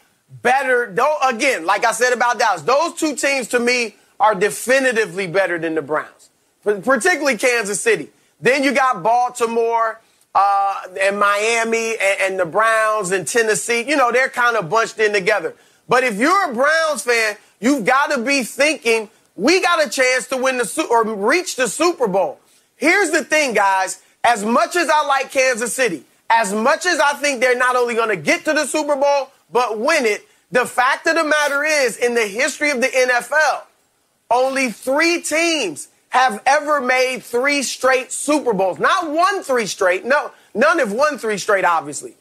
better. 0.41 0.91
Though 0.91 1.17
again, 1.23 1.65
like 1.65 1.85
I 1.85 1.91
said 1.91 2.13
about 2.13 2.39
Dallas, 2.39 2.61
those 2.61 2.93
two 2.95 3.15
teams 3.15 3.47
to 3.49 3.59
me 3.59 3.95
are 4.19 4.35
definitively 4.35 5.27
better 5.27 5.59
than 5.59 5.75
the 5.75 5.81
Browns, 5.81 6.29
particularly 6.63 7.37
Kansas 7.37 7.81
City. 7.81 8.09
Then 8.39 8.63
you 8.63 8.73
got 8.73 9.03
Baltimore 9.03 10.01
uh, 10.35 10.81
and 11.01 11.19
Miami 11.19 11.91
and, 11.91 12.21
and 12.21 12.39
the 12.39 12.45
Browns 12.45 13.11
and 13.11 13.27
Tennessee. 13.27 13.83
You 13.87 13.95
know, 13.95 14.11
they're 14.11 14.29
kind 14.29 14.57
of 14.57 14.69
bunched 14.69 14.99
in 14.99 15.13
together. 15.13 15.55
But 15.87 16.03
if 16.03 16.17
you're 16.17 16.49
a 16.49 16.53
Browns 16.53 17.03
fan, 17.03 17.37
you've 17.59 17.85
got 17.85 18.11
to 18.11 18.21
be 18.21 18.43
thinking 18.43 19.09
we 19.35 19.61
got 19.61 19.85
a 19.85 19.89
chance 19.89 20.27
to 20.27 20.37
win 20.37 20.57
the 20.57 20.87
or 20.89 21.03
reach 21.03 21.55
the 21.55 21.67
Super 21.67 22.07
Bowl. 22.07 22.39
Here's 22.75 23.11
the 23.11 23.23
thing, 23.23 23.53
guys. 23.53 24.01
As 24.23 24.45
much 24.45 24.75
as 24.75 24.89
I 24.89 25.05
like 25.05 25.31
Kansas 25.31 25.73
City, 25.73 26.03
as 26.29 26.53
much 26.53 26.85
as 26.85 26.99
I 26.99 27.13
think 27.13 27.41
they're 27.41 27.57
not 27.57 27.75
only 27.75 27.93
going 27.93 28.09
to 28.09 28.15
get 28.15 28.45
to 28.45 28.53
the 28.53 28.65
Super 28.65 28.95
Bowl, 28.95 29.29
but 29.53 29.79
win 29.79 30.05
it. 30.05 30.27
The 30.51 30.65
fact 30.65 31.07
of 31.07 31.15
the 31.15 31.23
matter 31.23 31.63
is, 31.63 31.95
in 31.97 32.13
the 32.13 32.27
history 32.27 32.71
of 32.71 32.81
the 32.81 32.87
NFL, 32.87 33.63
only 34.29 34.69
three 34.69 35.21
teams 35.21 35.87
have 36.09 36.43
ever 36.45 36.81
made 36.81 37.23
three 37.23 37.63
straight 37.63 38.11
Super 38.11 38.53
Bowls. 38.53 38.77
Not 38.79 39.09
one 39.09 39.41
three 39.41 39.65
straight. 39.65 40.05
No, 40.05 40.31
none 40.53 40.79
have 40.79 40.91
won 40.91 41.17
three 41.17 41.37
straight, 41.37 41.65
obviously. 41.65 42.15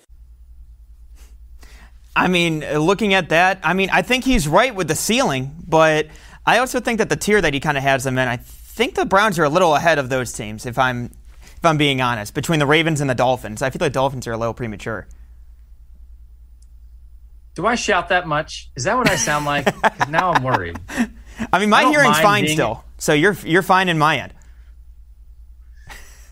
I 2.14 2.28
mean, 2.28 2.62
uh, 2.62 2.78
looking 2.78 3.14
at 3.14 3.30
that, 3.30 3.60
I 3.62 3.74
mean, 3.74 3.90
I 3.90 4.02
think 4.02 4.24
he's 4.24 4.46
right 4.46 4.74
with 4.74 4.88
the 4.88 4.94
ceiling, 4.94 5.54
but 5.66 6.06
I 6.46 6.58
also 6.58 6.80
think 6.80 6.98
that 6.98 7.08
the 7.08 7.16
tier 7.16 7.40
that 7.40 7.54
he 7.54 7.60
kind 7.60 7.76
of 7.76 7.82
has 7.82 8.04
them 8.04 8.18
in, 8.18 8.28
I 8.28 8.36
think 8.36 8.94
the 8.94 9.06
Browns 9.06 9.38
are 9.38 9.44
a 9.44 9.48
little 9.48 9.74
ahead 9.74 9.98
of 9.98 10.08
those 10.08 10.32
teams, 10.32 10.66
if 10.66 10.78
I'm 10.78 11.10
if 11.62 11.64
I'm 11.64 11.76
being 11.76 12.00
honest, 12.00 12.34
between 12.34 12.58
the 12.58 12.66
Ravens 12.66 13.00
and 13.00 13.08
the 13.08 13.14
Dolphins. 13.14 13.62
I 13.62 13.70
feel 13.70 13.78
like 13.80 13.92
Dolphins 13.92 14.26
are 14.26 14.32
a 14.32 14.36
little 14.36 14.54
premature. 14.54 15.06
Do 17.54 17.66
I 17.66 17.74
shout 17.74 18.08
that 18.08 18.26
much? 18.26 18.70
Is 18.76 18.84
that 18.84 18.96
what 18.96 19.10
I 19.10 19.16
sound 19.16 19.44
like? 19.44 19.66
now 20.08 20.32
I'm 20.32 20.42
worried. 20.42 20.78
I 21.52 21.58
mean, 21.58 21.70
my 21.70 21.82
I 21.82 21.90
hearing's 21.90 22.18
fine 22.18 22.48
still, 22.48 22.84
so 22.98 23.12
you're 23.12 23.36
you're 23.44 23.62
fine 23.62 23.88
in 23.88 23.98
my 23.98 24.18
end. 24.18 24.32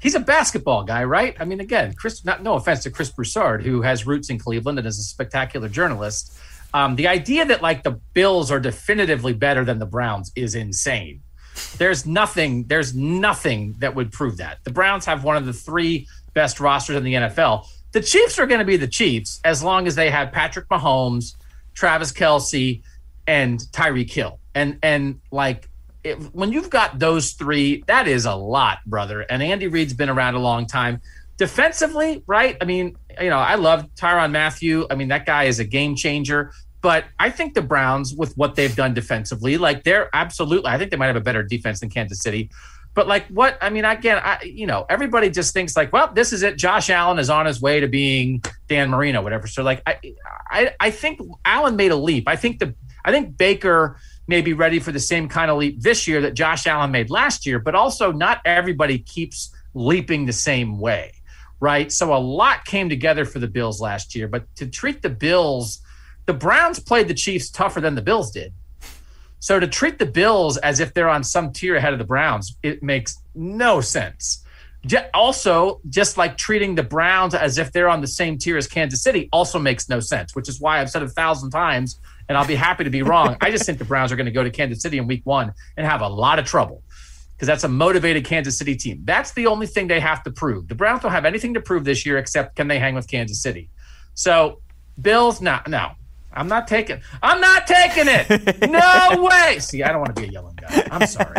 He's 0.00 0.14
a 0.14 0.20
basketball 0.20 0.84
guy, 0.84 1.04
right? 1.04 1.36
I 1.38 1.44
mean, 1.44 1.60
again, 1.60 1.92
Chris. 1.92 2.24
Not, 2.24 2.42
no 2.42 2.54
offense 2.54 2.82
to 2.84 2.90
Chris 2.90 3.10
Broussard, 3.10 3.62
who 3.62 3.82
has 3.82 4.06
roots 4.06 4.30
in 4.30 4.38
Cleveland 4.38 4.78
and 4.78 4.88
is 4.88 4.98
a 4.98 5.02
spectacular 5.02 5.68
journalist. 5.68 6.38
Um, 6.72 6.96
the 6.96 7.08
idea 7.08 7.44
that 7.44 7.60
like 7.60 7.82
the 7.82 8.00
Bills 8.14 8.50
are 8.50 8.60
definitively 8.60 9.34
better 9.34 9.64
than 9.64 9.78
the 9.78 9.86
Browns 9.86 10.32
is 10.36 10.54
insane. 10.54 11.20
There's 11.76 12.06
nothing. 12.06 12.64
There's 12.64 12.94
nothing 12.94 13.74
that 13.80 13.94
would 13.94 14.10
prove 14.10 14.38
that. 14.38 14.58
The 14.64 14.72
Browns 14.72 15.04
have 15.04 15.22
one 15.22 15.36
of 15.36 15.44
the 15.44 15.52
three 15.52 16.08
best 16.32 16.60
rosters 16.60 16.96
in 16.96 17.04
the 17.04 17.14
NFL 17.14 17.66
the 17.92 18.00
Chiefs 18.00 18.38
are 18.38 18.46
going 18.46 18.60
to 18.60 18.64
be 18.64 18.76
the 18.76 18.88
Chiefs 18.88 19.40
as 19.44 19.62
long 19.62 19.86
as 19.86 19.94
they 19.94 20.10
have 20.10 20.32
Patrick 20.32 20.68
Mahomes, 20.68 21.34
Travis 21.74 22.12
Kelce, 22.12 22.82
and 23.26 23.60
Tyreek 23.72 24.10
Hill. 24.10 24.38
And 24.54 24.78
and 24.82 25.20
like 25.30 25.68
it, 26.04 26.16
when 26.34 26.52
you've 26.52 26.70
got 26.70 26.98
those 26.98 27.32
three, 27.32 27.84
that 27.86 28.08
is 28.08 28.24
a 28.24 28.34
lot, 28.34 28.78
brother. 28.86 29.20
And 29.22 29.42
Andy 29.42 29.68
Reid's 29.68 29.92
been 29.92 30.08
around 30.08 30.34
a 30.34 30.40
long 30.40 30.66
time. 30.66 31.00
Defensively, 31.36 32.22
right? 32.26 32.56
I 32.60 32.64
mean, 32.64 32.96
you 33.20 33.30
know, 33.30 33.38
I 33.38 33.54
love 33.54 33.86
Tyrann 33.94 34.30
Mathieu. 34.30 34.86
I 34.90 34.94
mean, 34.94 35.08
that 35.08 35.24
guy 35.24 35.44
is 35.44 35.58
a 35.58 35.64
game 35.64 35.96
changer. 35.96 36.52
But 36.82 37.04
I 37.18 37.30
think 37.30 37.54
the 37.54 37.62
Browns, 37.62 38.14
with 38.14 38.36
what 38.36 38.56
they've 38.56 38.74
done 38.74 38.94
defensively, 38.94 39.58
like 39.58 39.84
they're 39.84 40.08
absolutely, 40.14 40.70
I 40.70 40.78
think 40.78 40.90
they 40.90 40.96
might 40.96 41.08
have 41.08 41.16
a 41.16 41.20
better 41.20 41.42
defense 41.42 41.80
than 41.80 41.90
Kansas 41.90 42.20
City. 42.20 42.50
But 43.00 43.08
like 43.08 43.28
what 43.28 43.56
I 43.62 43.70
mean, 43.70 43.86
again, 43.86 44.20
I 44.22 44.42
you 44.42 44.66
know, 44.66 44.84
everybody 44.90 45.30
just 45.30 45.54
thinks 45.54 45.74
like, 45.74 45.90
well, 45.90 46.12
this 46.12 46.34
is 46.34 46.42
it. 46.42 46.58
Josh 46.58 46.90
Allen 46.90 47.18
is 47.18 47.30
on 47.30 47.46
his 47.46 47.58
way 47.58 47.80
to 47.80 47.88
being 47.88 48.44
Dan 48.68 48.90
Marino, 48.90 49.22
whatever. 49.22 49.46
So 49.46 49.62
like 49.62 49.82
I 49.86 49.96
I, 50.50 50.74
I 50.78 50.90
think 50.90 51.18
Allen 51.46 51.76
made 51.76 51.92
a 51.92 51.96
leap. 51.96 52.28
I 52.28 52.36
think 52.36 52.58
the 52.58 52.74
I 53.02 53.10
think 53.10 53.38
Baker 53.38 53.96
may 54.26 54.42
be 54.42 54.52
ready 54.52 54.80
for 54.80 54.92
the 54.92 55.00
same 55.00 55.30
kind 55.30 55.50
of 55.50 55.56
leap 55.56 55.80
this 55.80 56.06
year 56.06 56.20
that 56.20 56.34
Josh 56.34 56.66
Allen 56.66 56.90
made 56.90 57.08
last 57.08 57.46
year, 57.46 57.58
but 57.58 57.74
also 57.74 58.12
not 58.12 58.42
everybody 58.44 58.98
keeps 58.98 59.50
leaping 59.72 60.26
the 60.26 60.34
same 60.34 60.78
way, 60.78 61.14
right? 61.58 61.90
So 61.90 62.14
a 62.14 62.20
lot 62.20 62.66
came 62.66 62.90
together 62.90 63.24
for 63.24 63.38
the 63.38 63.48
Bills 63.48 63.80
last 63.80 64.14
year, 64.14 64.28
but 64.28 64.44
to 64.56 64.66
treat 64.66 65.00
the 65.00 65.08
Bills, 65.08 65.80
the 66.26 66.34
Browns 66.34 66.78
played 66.78 67.08
the 67.08 67.14
Chiefs 67.14 67.48
tougher 67.48 67.80
than 67.80 67.94
the 67.94 68.02
Bills 68.02 68.30
did. 68.30 68.52
So 69.40 69.58
to 69.58 69.66
treat 69.66 69.98
the 69.98 70.06
Bills 70.06 70.58
as 70.58 70.80
if 70.80 70.94
they're 70.94 71.08
on 71.08 71.24
some 71.24 71.52
tier 71.52 71.74
ahead 71.74 71.92
of 71.92 71.98
the 71.98 72.04
Browns, 72.04 72.56
it 72.62 72.82
makes 72.82 73.18
no 73.34 73.80
sense. 73.80 74.44
Also, 75.12 75.80
just 75.88 76.16
like 76.16 76.38
treating 76.38 76.74
the 76.74 76.82
Browns 76.82 77.34
as 77.34 77.58
if 77.58 77.72
they're 77.72 77.88
on 77.88 78.00
the 78.00 78.06
same 78.06 78.38
tier 78.38 78.56
as 78.56 78.66
Kansas 78.66 79.02
City 79.02 79.28
also 79.32 79.58
makes 79.58 79.88
no 79.88 80.00
sense, 80.00 80.34
which 80.34 80.48
is 80.48 80.60
why 80.60 80.80
I've 80.80 80.90
said 80.90 81.02
a 81.02 81.08
thousand 81.08 81.50
times, 81.50 82.00
and 82.28 82.38
I'll 82.38 82.46
be 82.46 82.54
happy 82.54 82.84
to 82.84 82.90
be 82.90 83.02
wrong. 83.02 83.36
I 83.40 83.50
just 83.50 83.66
think 83.66 83.78
the 83.78 83.84
Browns 83.84 84.12
are 84.12 84.16
going 84.16 84.26
to 84.26 84.32
go 84.32 84.44
to 84.44 84.50
Kansas 84.50 84.82
City 84.82 84.98
in 84.98 85.06
week 85.06 85.22
one 85.24 85.52
and 85.76 85.86
have 85.86 86.00
a 86.00 86.08
lot 86.08 86.38
of 86.38 86.44
trouble 86.44 86.82
because 87.34 87.46
that's 87.46 87.64
a 87.64 87.68
motivated 87.68 88.24
Kansas 88.24 88.58
City 88.58 88.76
team. 88.76 89.00
That's 89.04 89.32
the 89.32 89.46
only 89.46 89.66
thing 89.66 89.86
they 89.88 90.00
have 90.00 90.22
to 90.24 90.30
prove. 90.30 90.68
The 90.68 90.74
Browns 90.74 91.02
don't 91.02 91.12
have 91.12 91.24
anything 91.24 91.54
to 91.54 91.60
prove 91.60 91.84
this 91.84 92.04
year 92.04 92.18
except 92.18 92.56
can 92.56 92.68
they 92.68 92.78
hang 92.78 92.94
with 92.94 93.08
Kansas 93.08 93.42
City. 93.42 93.70
So, 94.14 94.60
Bills, 95.00 95.40
no, 95.40 95.60
no. 95.66 95.92
I'm 96.32 96.48
not 96.48 96.68
taking. 96.68 97.00
I'm 97.22 97.40
not 97.40 97.66
taking 97.66 98.04
it. 98.06 98.70
No 98.70 99.28
way. 99.30 99.58
See, 99.58 99.82
I 99.82 99.88
don't 99.88 100.00
want 100.00 100.14
to 100.14 100.22
be 100.22 100.28
a 100.28 100.30
yelling 100.30 100.56
guy. 100.56 100.86
I'm 100.90 101.06
sorry. 101.06 101.36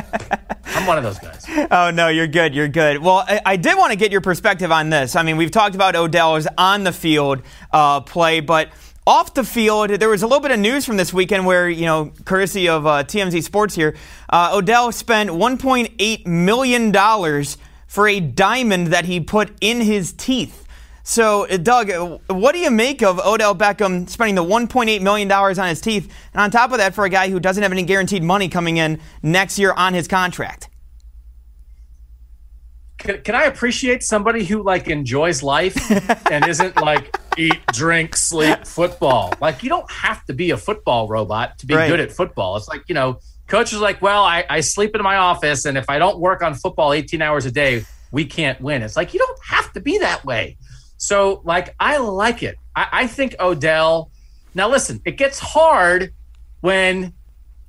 I'm 0.65 0.85
one 0.85 0.97
of 0.97 1.03
those 1.03 1.19
guys. 1.19 1.45
Oh 1.71 1.91
no, 1.91 2.09
you're 2.09 2.27
good. 2.27 2.53
You're 2.53 2.67
good. 2.67 2.99
Well, 2.99 3.23
I, 3.27 3.41
I 3.45 3.55
did 3.55 3.77
want 3.77 3.91
to 3.91 3.97
get 3.97 4.11
your 4.11 4.21
perspective 4.21 4.71
on 4.71 4.89
this. 4.89 5.15
I 5.15 5.23
mean, 5.23 5.37
we've 5.37 5.51
talked 5.51 5.75
about 5.75 5.95
Odell's 5.95 6.47
on 6.57 6.83
the 6.83 6.91
field 6.91 7.41
uh, 7.71 8.01
play, 8.01 8.39
but 8.41 8.69
off 9.07 9.33
the 9.33 9.43
field, 9.43 9.89
there 9.89 10.09
was 10.09 10.23
a 10.23 10.27
little 10.27 10.41
bit 10.41 10.51
of 10.51 10.59
news 10.59 10.85
from 10.85 10.97
this 10.97 11.11
weekend 11.13 11.45
where, 11.45 11.67
you 11.69 11.85
know, 11.85 12.11
courtesy 12.25 12.69
of 12.69 12.85
uh, 12.85 13.03
TMZ 13.03 13.43
Sports 13.43 13.73
here, 13.75 13.95
uh, 14.29 14.51
Odell 14.53 14.91
spent 14.91 15.29
$1.8 15.31 16.27
million 16.27 17.45
for 17.87 18.07
a 18.07 18.19
diamond 18.19 18.87
that 18.87 19.05
he 19.05 19.19
put 19.19 19.51
in 19.59 19.81
his 19.81 20.13
teeth. 20.13 20.65
So, 21.03 21.47
uh, 21.47 21.57
Doug, 21.57 21.89
uh, 21.89 22.17
what 22.27 22.53
do 22.53 22.59
you 22.59 22.71
make 22.71 23.01
of 23.01 23.19
Odell 23.19 23.55
Beckham 23.55 24.07
spending 24.09 24.35
the 24.35 24.43
$1.8 24.43 25.01
million 25.01 25.31
on 25.31 25.67
his 25.67 25.81
teeth? 25.81 26.13
And 26.33 26.41
on 26.41 26.51
top 26.51 26.71
of 26.71 26.77
that, 26.77 26.93
for 26.93 27.05
a 27.05 27.09
guy 27.09 27.29
who 27.29 27.39
doesn't 27.39 27.63
have 27.63 27.71
any 27.71 27.83
guaranteed 27.83 28.23
money 28.23 28.49
coming 28.49 28.77
in 28.77 28.99
next 29.23 29.57
year 29.57 29.73
on 29.73 29.93
his 29.93 30.07
contract? 30.07 30.69
Can, 32.99 33.21
can 33.21 33.33
I 33.33 33.45
appreciate 33.45 34.03
somebody 34.03 34.45
who 34.45 34.63
like 34.63 34.87
enjoys 34.87 35.41
life 35.41 35.75
and 36.31 36.45
isn't 36.45 36.77
like 36.77 37.17
eat, 37.35 37.59
drink, 37.73 38.15
sleep, 38.15 38.67
football? 38.67 39.33
Like, 39.41 39.63
you 39.63 39.69
don't 39.69 39.89
have 39.89 40.23
to 40.25 40.33
be 40.33 40.51
a 40.51 40.57
football 40.57 41.07
robot 41.07 41.57
to 41.59 41.65
be 41.65 41.73
right. 41.73 41.87
good 41.87 41.99
at 41.99 42.11
football. 42.11 42.57
It's 42.57 42.67
like, 42.67 42.83
you 42.87 42.93
know, 42.93 43.19
coach 43.47 43.73
is 43.73 43.79
like, 43.79 44.03
well, 44.03 44.23
I, 44.23 44.45
I 44.47 44.61
sleep 44.61 44.95
in 44.95 45.01
my 45.01 45.17
office, 45.17 45.65
and 45.65 45.79
if 45.79 45.89
I 45.89 45.97
don't 45.97 46.19
work 46.19 46.43
on 46.43 46.53
football 46.53 46.93
18 46.93 47.23
hours 47.23 47.47
a 47.47 47.51
day, 47.51 47.85
we 48.11 48.25
can't 48.25 48.61
win. 48.61 48.83
It's 48.83 48.95
like, 48.95 49.15
you 49.15 49.19
don't 49.19 49.39
have 49.45 49.73
to 49.73 49.79
be 49.79 49.97
that 49.97 50.23
way. 50.23 50.57
So, 51.01 51.41
like, 51.43 51.73
I 51.79 51.97
like 51.97 52.43
it. 52.43 52.57
I, 52.75 52.87
I 52.91 53.07
think 53.07 53.35
Odell. 53.39 54.11
Now, 54.53 54.69
listen, 54.69 55.01
it 55.03 55.17
gets 55.17 55.39
hard 55.39 56.13
when 56.59 57.13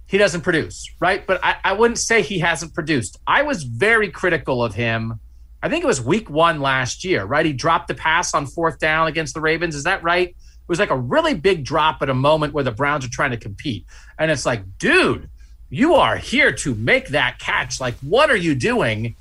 he 0.06 0.18
doesn't 0.18 0.42
produce, 0.42 0.90
right? 1.00 1.26
But 1.26 1.42
I, 1.42 1.56
I 1.64 1.72
wouldn't 1.72 1.98
say 1.98 2.20
he 2.20 2.40
hasn't 2.40 2.74
produced. 2.74 3.18
I 3.26 3.40
was 3.40 3.62
very 3.62 4.10
critical 4.10 4.62
of 4.62 4.74
him. 4.74 5.18
I 5.62 5.70
think 5.70 5.82
it 5.82 5.86
was 5.86 5.98
week 5.98 6.28
one 6.28 6.60
last 6.60 7.04
year, 7.04 7.24
right? 7.24 7.46
He 7.46 7.54
dropped 7.54 7.88
the 7.88 7.94
pass 7.94 8.34
on 8.34 8.46
fourth 8.46 8.78
down 8.78 9.08
against 9.08 9.32
the 9.32 9.40
Ravens. 9.40 9.74
Is 9.74 9.84
that 9.84 10.02
right? 10.02 10.28
It 10.28 10.68
was 10.68 10.78
like 10.78 10.90
a 10.90 10.98
really 10.98 11.32
big 11.32 11.64
drop 11.64 12.02
at 12.02 12.10
a 12.10 12.14
moment 12.14 12.52
where 12.52 12.64
the 12.64 12.70
Browns 12.70 13.02
are 13.06 13.10
trying 13.10 13.30
to 13.30 13.38
compete. 13.38 13.86
And 14.18 14.30
it's 14.30 14.44
like, 14.44 14.62
dude, 14.76 15.30
you 15.70 15.94
are 15.94 16.18
here 16.18 16.52
to 16.52 16.74
make 16.74 17.08
that 17.08 17.38
catch. 17.38 17.80
Like, 17.80 17.94
what 18.02 18.28
are 18.28 18.36
you 18.36 18.54
doing? 18.54 19.16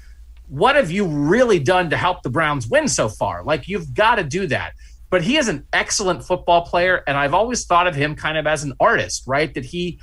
What 0.51 0.75
have 0.75 0.91
you 0.91 1.07
really 1.07 1.59
done 1.59 1.89
to 1.91 1.95
help 1.95 2.23
the 2.23 2.29
Browns 2.29 2.67
win 2.67 2.89
so 2.89 3.07
far? 3.07 3.41
Like, 3.41 3.69
you've 3.69 3.93
got 3.93 4.15
to 4.15 4.23
do 4.23 4.47
that. 4.47 4.73
But 5.09 5.21
he 5.21 5.37
is 5.37 5.47
an 5.47 5.65
excellent 5.71 6.25
football 6.25 6.65
player, 6.65 7.03
and 7.07 7.17
I've 7.17 7.33
always 7.33 7.65
thought 7.65 7.87
of 7.87 7.95
him 7.95 8.15
kind 8.15 8.37
of 8.37 8.45
as 8.45 8.63
an 8.63 8.73
artist, 8.77 9.23
right? 9.25 9.53
That 9.53 9.63
he 9.63 9.99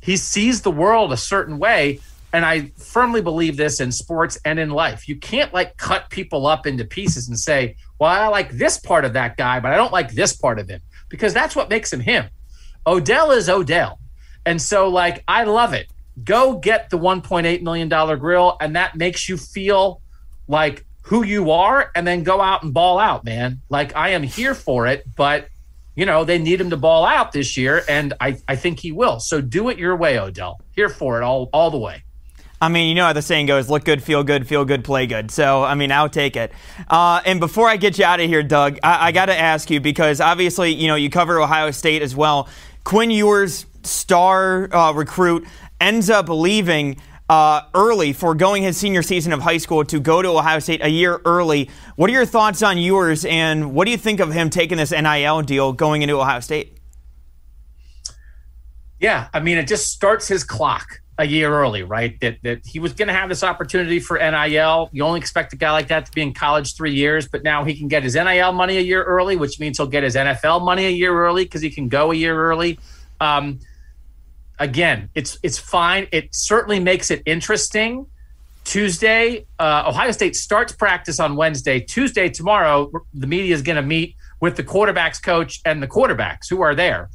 he 0.00 0.16
sees 0.16 0.62
the 0.62 0.70
world 0.70 1.12
a 1.12 1.16
certain 1.16 1.58
way, 1.58 1.98
and 2.32 2.46
I 2.46 2.70
firmly 2.76 3.20
believe 3.20 3.56
this 3.56 3.80
in 3.80 3.90
sports 3.90 4.38
and 4.44 4.60
in 4.60 4.70
life. 4.70 5.08
You 5.08 5.16
can't 5.16 5.52
like 5.52 5.76
cut 5.76 6.10
people 6.10 6.46
up 6.46 6.64
into 6.64 6.84
pieces 6.84 7.28
and 7.28 7.38
say, 7.38 7.76
"Well, 7.98 8.10
I 8.10 8.28
like 8.28 8.52
this 8.52 8.78
part 8.78 9.04
of 9.04 9.14
that 9.14 9.36
guy, 9.36 9.58
but 9.58 9.72
I 9.72 9.76
don't 9.76 9.92
like 9.92 10.12
this 10.12 10.36
part 10.36 10.60
of 10.60 10.68
him," 10.68 10.80
because 11.08 11.34
that's 11.34 11.56
what 11.56 11.70
makes 11.70 11.92
him 11.92 12.00
him. 12.00 12.26
Odell 12.86 13.32
is 13.32 13.48
Odell, 13.48 13.98
and 14.46 14.62
so 14.62 14.88
like 14.88 15.24
I 15.26 15.44
love 15.44 15.72
it 15.72 15.88
go 16.24 16.58
get 16.58 16.90
the 16.90 16.98
$1.8 16.98 17.62
million 17.62 17.88
grill, 18.18 18.56
and 18.60 18.76
that 18.76 18.96
makes 18.96 19.28
you 19.28 19.36
feel 19.36 20.00
like 20.46 20.84
who 21.02 21.24
you 21.24 21.50
are, 21.50 21.90
and 21.94 22.06
then 22.06 22.22
go 22.22 22.40
out 22.40 22.62
and 22.62 22.74
ball 22.74 22.98
out, 22.98 23.24
man. 23.24 23.60
Like 23.68 23.96
I 23.96 24.10
am 24.10 24.22
here 24.22 24.54
for 24.54 24.86
it, 24.86 25.04
but 25.16 25.48
you 25.96 26.06
know, 26.06 26.24
they 26.24 26.38
need 26.38 26.60
him 26.60 26.70
to 26.70 26.76
ball 26.76 27.04
out 27.04 27.32
this 27.32 27.56
year, 27.56 27.82
and 27.88 28.14
I, 28.20 28.38
I 28.46 28.54
think 28.54 28.78
he 28.78 28.92
will. 28.92 29.18
So 29.18 29.40
do 29.40 29.68
it 29.68 29.78
your 29.78 29.96
way, 29.96 30.16
Odell. 30.16 30.60
Here 30.76 30.88
for 30.88 31.20
it 31.20 31.24
all 31.24 31.50
all 31.52 31.72
the 31.72 31.78
way. 31.78 32.04
I 32.60 32.68
mean, 32.68 32.88
you 32.88 32.94
know 32.94 33.04
how 33.04 33.12
the 33.12 33.22
saying 33.22 33.46
goes 33.46 33.68
look 33.68 33.84
good, 33.84 34.02
feel 34.02 34.24
good, 34.24 34.46
feel 34.46 34.64
good, 34.64 34.84
play 34.84 35.06
good. 35.06 35.30
So, 35.30 35.62
I 35.62 35.74
mean, 35.74 35.92
I'll 35.92 36.08
take 36.08 36.36
it. 36.36 36.52
Uh, 36.88 37.20
and 37.24 37.40
before 37.40 37.68
I 37.68 37.76
get 37.76 37.98
you 37.98 38.04
out 38.04 38.20
of 38.20 38.28
here, 38.28 38.42
Doug, 38.42 38.78
I, 38.82 39.08
I 39.08 39.12
got 39.12 39.26
to 39.26 39.36
ask 39.36 39.70
you 39.70 39.80
because 39.80 40.20
obviously, 40.20 40.74
you 40.74 40.88
know, 40.88 40.96
you 40.96 41.10
cover 41.10 41.40
Ohio 41.40 41.70
State 41.70 42.02
as 42.02 42.16
well. 42.16 42.48
Quinn 42.84 43.10
Ewers, 43.10 43.66
star 43.84 44.74
uh, 44.74 44.92
recruit, 44.92 45.46
ends 45.80 46.10
up 46.10 46.28
leaving 46.28 46.96
uh, 47.28 47.62
early, 47.74 48.12
foregoing 48.12 48.62
his 48.62 48.76
senior 48.76 49.02
season 49.02 49.32
of 49.32 49.40
high 49.40 49.58
school 49.58 49.84
to 49.84 50.00
go 50.00 50.22
to 50.22 50.28
Ohio 50.28 50.58
State 50.58 50.82
a 50.82 50.88
year 50.88 51.20
early. 51.24 51.68
What 51.96 52.08
are 52.10 52.12
your 52.12 52.26
thoughts 52.26 52.62
on 52.62 52.78
Ewers, 52.78 53.24
and 53.24 53.74
what 53.74 53.84
do 53.84 53.90
you 53.90 53.98
think 53.98 54.20
of 54.20 54.32
him 54.32 54.50
taking 54.50 54.78
this 54.78 54.90
NIL 54.90 55.42
deal 55.42 55.72
going 55.72 56.02
into 56.02 56.18
Ohio 56.18 56.40
State? 56.40 56.78
Yeah, 59.00 59.28
I 59.32 59.40
mean, 59.40 59.58
it 59.58 59.68
just 59.68 59.92
starts 59.92 60.26
his 60.26 60.42
clock 60.42 61.00
a 61.18 61.26
year 61.26 61.52
early, 61.52 61.82
right? 61.82 62.18
That 62.20 62.38
that 62.42 62.66
he 62.66 62.78
was 62.78 62.92
going 62.92 63.08
to 63.08 63.14
have 63.14 63.28
this 63.28 63.42
opportunity 63.42 64.00
for 64.00 64.18
NIL. 64.18 64.88
You 64.92 65.04
only 65.04 65.20
expect 65.20 65.52
a 65.52 65.56
guy 65.56 65.70
like 65.72 65.88
that 65.88 66.06
to 66.06 66.12
be 66.12 66.22
in 66.22 66.32
college 66.32 66.74
three 66.74 66.94
years, 66.94 67.28
but 67.28 67.42
now 67.42 67.64
he 67.64 67.76
can 67.76 67.88
get 67.88 68.02
his 68.02 68.14
NIL 68.14 68.52
money 68.52 68.78
a 68.78 68.80
year 68.80 69.02
early, 69.02 69.36
which 69.36 69.60
means 69.60 69.76
he'll 69.76 69.86
get 69.86 70.02
his 70.02 70.14
NFL 70.14 70.64
money 70.64 70.86
a 70.86 70.90
year 70.90 71.12
early 71.12 71.44
because 71.44 71.60
he 71.60 71.70
can 71.70 71.88
go 71.88 72.12
a 72.12 72.14
year 72.14 72.40
early. 72.40 72.78
Um, 73.20 73.58
again, 74.58 75.10
it's 75.14 75.38
it's 75.42 75.58
fine. 75.58 76.08
It 76.12 76.34
certainly 76.34 76.80
makes 76.80 77.10
it 77.10 77.22
interesting. 77.26 78.06
Tuesday, 78.64 79.46
uh, 79.58 79.84
Ohio 79.86 80.10
State 80.10 80.36
starts 80.36 80.72
practice 80.72 81.20
on 81.20 81.36
Wednesday. 81.36 81.80
Tuesday, 81.80 82.28
tomorrow, 82.28 82.90
the 83.14 83.26
media 83.26 83.54
is 83.54 83.62
going 83.62 83.76
to 83.76 83.82
meet 83.82 84.14
with 84.40 84.56
the 84.56 84.62
quarterbacks 84.62 85.22
coach 85.22 85.60
and 85.64 85.82
the 85.82 85.88
quarterbacks 85.88 86.50
who 86.50 86.60
are 86.60 86.74
there. 86.74 87.08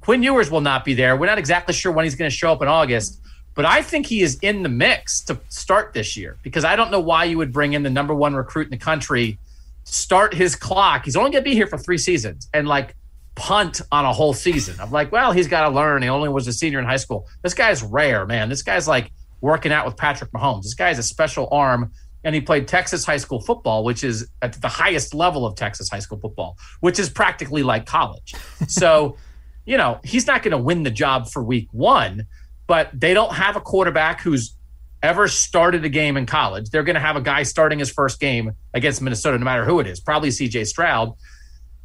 Quinn 0.00 0.22
Ewers 0.22 0.50
will 0.50 0.60
not 0.60 0.84
be 0.84 0.94
there. 0.94 1.16
We're 1.16 1.26
not 1.26 1.38
exactly 1.38 1.74
sure 1.74 1.90
when 1.90 2.04
he's 2.04 2.14
going 2.14 2.30
to 2.30 2.36
show 2.36 2.52
up 2.52 2.62
in 2.62 2.68
August, 2.68 3.20
but 3.54 3.64
I 3.64 3.82
think 3.82 4.06
he 4.06 4.20
is 4.20 4.38
in 4.42 4.62
the 4.62 4.68
mix 4.68 5.20
to 5.22 5.40
start 5.48 5.94
this 5.94 6.16
year 6.16 6.36
because 6.42 6.64
I 6.64 6.76
don't 6.76 6.90
know 6.90 7.00
why 7.00 7.24
you 7.24 7.38
would 7.38 7.52
bring 7.52 7.72
in 7.72 7.82
the 7.82 7.90
number 7.90 8.14
one 8.14 8.34
recruit 8.34 8.66
in 8.66 8.70
the 8.70 8.76
country, 8.76 9.38
start 9.84 10.34
his 10.34 10.54
clock. 10.54 11.04
He's 11.06 11.16
only 11.16 11.30
going 11.30 11.42
to 11.42 11.48
be 11.50 11.54
here 11.54 11.66
for 11.66 11.78
three 11.78 11.98
seasons, 11.98 12.48
and 12.52 12.68
like 12.68 12.94
punt 13.40 13.80
on 13.90 14.04
a 14.04 14.12
whole 14.12 14.34
season. 14.34 14.76
I'm 14.78 14.90
like, 14.90 15.10
well, 15.10 15.32
he's 15.32 15.48
got 15.48 15.66
to 15.66 15.74
learn. 15.74 16.02
He 16.02 16.10
only 16.10 16.28
was 16.28 16.46
a 16.46 16.52
senior 16.52 16.78
in 16.78 16.84
high 16.84 16.98
school. 16.98 17.26
This 17.42 17.54
guy's 17.54 17.82
rare, 17.82 18.26
man. 18.26 18.50
This 18.50 18.62
guy's 18.62 18.86
like 18.86 19.10
working 19.40 19.72
out 19.72 19.86
with 19.86 19.96
Patrick 19.96 20.30
Mahomes. 20.32 20.64
This 20.64 20.74
guy's 20.74 20.98
a 20.98 21.02
special 21.02 21.48
arm. 21.50 21.90
And 22.22 22.34
he 22.34 22.42
played 22.42 22.68
Texas 22.68 23.06
high 23.06 23.16
school 23.16 23.40
football, 23.40 23.82
which 23.82 24.04
is 24.04 24.28
at 24.42 24.60
the 24.60 24.68
highest 24.68 25.14
level 25.14 25.46
of 25.46 25.56
Texas 25.56 25.88
high 25.88 26.00
school 26.00 26.20
football, 26.20 26.58
which 26.80 26.98
is 26.98 27.08
practically 27.08 27.62
like 27.62 27.86
college. 27.86 28.34
So, 28.68 29.16
you 29.64 29.78
know, 29.78 30.00
he's 30.04 30.26
not 30.26 30.42
going 30.42 30.52
to 30.52 30.58
win 30.58 30.82
the 30.82 30.90
job 30.90 31.26
for 31.26 31.42
week 31.42 31.68
one, 31.72 32.26
but 32.66 32.90
they 32.92 33.14
don't 33.14 33.32
have 33.32 33.56
a 33.56 33.60
quarterback 33.62 34.20
who's 34.20 34.54
ever 35.02 35.28
started 35.28 35.82
a 35.86 35.88
game 35.88 36.18
in 36.18 36.26
college. 36.26 36.68
They're 36.68 36.82
going 36.82 36.94
to 36.94 37.00
have 37.00 37.16
a 37.16 37.22
guy 37.22 37.44
starting 37.44 37.78
his 37.78 37.90
first 37.90 38.20
game 38.20 38.52
against 38.74 39.00
Minnesota, 39.00 39.38
no 39.38 39.46
matter 39.46 39.64
who 39.64 39.80
it 39.80 39.86
is, 39.86 39.98
probably 39.98 40.28
CJ 40.28 40.66
Stroud. 40.66 41.14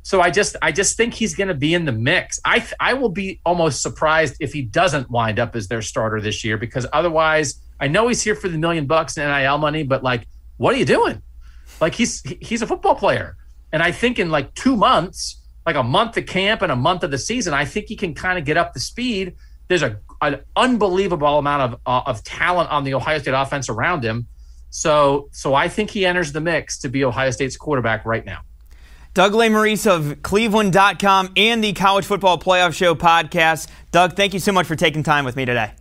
So 0.05 0.21
I 0.21 0.29
just 0.29 0.55
I 0.61 0.71
just 0.71 0.97
think 0.97 1.15
he's 1.15 1.33
going 1.33 1.47
to 1.47 1.55
be 1.55 1.73
in 1.73 1.85
the 1.85 1.91
mix. 1.91 2.39
I 2.45 2.63
I 2.79 2.93
will 2.93 3.09
be 3.09 3.41
almost 3.43 3.81
surprised 3.81 4.35
if 4.39 4.53
he 4.53 4.61
doesn't 4.61 5.09
wind 5.09 5.39
up 5.39 5.55
as 5.55 5.67
their 5.67 5.81
starter 5.81 6.21
this 6.21 6.43
year 6.43 6.59
because 6.59 6.85
otherwise 6.93 7.59
I 7.79 7.87
know 7.87 8.07
he's 8.07 8.21
here 8.21 8.35
for 8.35 8.47
the 8.47 8.59
million 8.59 8.85
bucks 8.85 9.17
and 9.17 9.27
NIL 9.27 9.57
money, 9.57 9.81
but 9.81 10.03
like 10.03 10.27
what 10.57 10.75
are 10.75 10.77
you 10.77 10.85
doing? 10.85 11.23
Like 11.81 11.95
he's 11.95 12.21
he's 12.39 12.61
a 12.61 12.67
football 12.67 12.93
player, 12.93 13.35
and 13.73 13.81
I 13.81 13.91
think 13.91 14.19
in 14.19 14.29
like 14.29 14.53
two 14.53 14.75
months, 14.75 15.41
like 15.65 15.75
a 15.75 15.81
month 15.81 16.17
of 16.17 16.27
camp 16.27 16.61
and 16.61 16.71
a 16.71 16.75
month 16.75 17.01
of 17.03 17.09
the 17.09 17.17
season, 17.17 17.55
I 17.55 17.65
think 17.65 17.87
he 17.87 17.95
can 17.95 18.13
kind 18.13 18.37
of 18.37 18.45
get 18.45 18.57
up 18.57 18.73
to 18.73 18.79
speed. 18.79 19.33
There's 19.69 19.81
a 19.81 19.97
an 20.21 20.41
unbelievable 20.55 21.39
amount 21.39 21.73
of 21.73 21.79
uh, 21.87 22.03
of 22.05 22.23
talent 22.23 22.69
on 22.69 22.83
the 22.83 22.93
Ohio 22.93 23.17
State 23.17 23.33
offense 23.33 23.69
around 23.69 24.05
him. 24.05 24.27
So 24.69 25.29
so 25.31 25.55
I 25.55 25.67
think 25.67 25.89
he 25.89 26.05
enters 26.05 26.31
the 26.31 26.41
mix 26.41 26.77
to 26.81 26.89
be 26.89 27.03
Ohio 27.03 27.31
State's 27.31 27.57
quarterback 27.57 28.05
right 28.05 28.23
now. 28.23 28.41
Doug 29.15 29.31
Lesmerises 29.31 29.89
of 29.89 30.21
Cleveland.com 30.23 31.31
and 31.37 31.63
the 31.63 31.71
College 31.71 32.03
Football 32.03 32.37
Playoff 32.37 32.73
Show 32.73 32.95
podcast. 32.95 33.69
Doug, 33.91 34.17
thank 34.17 34.33
you 34.33 34.41
so 34.41 34.51
much 34.51 34.67
for 34.67 34.75
taking 34.75 35.03
time 35.03 35.23
with 35.23 35.37
me 35.37 35.45
today. 35.45 35.71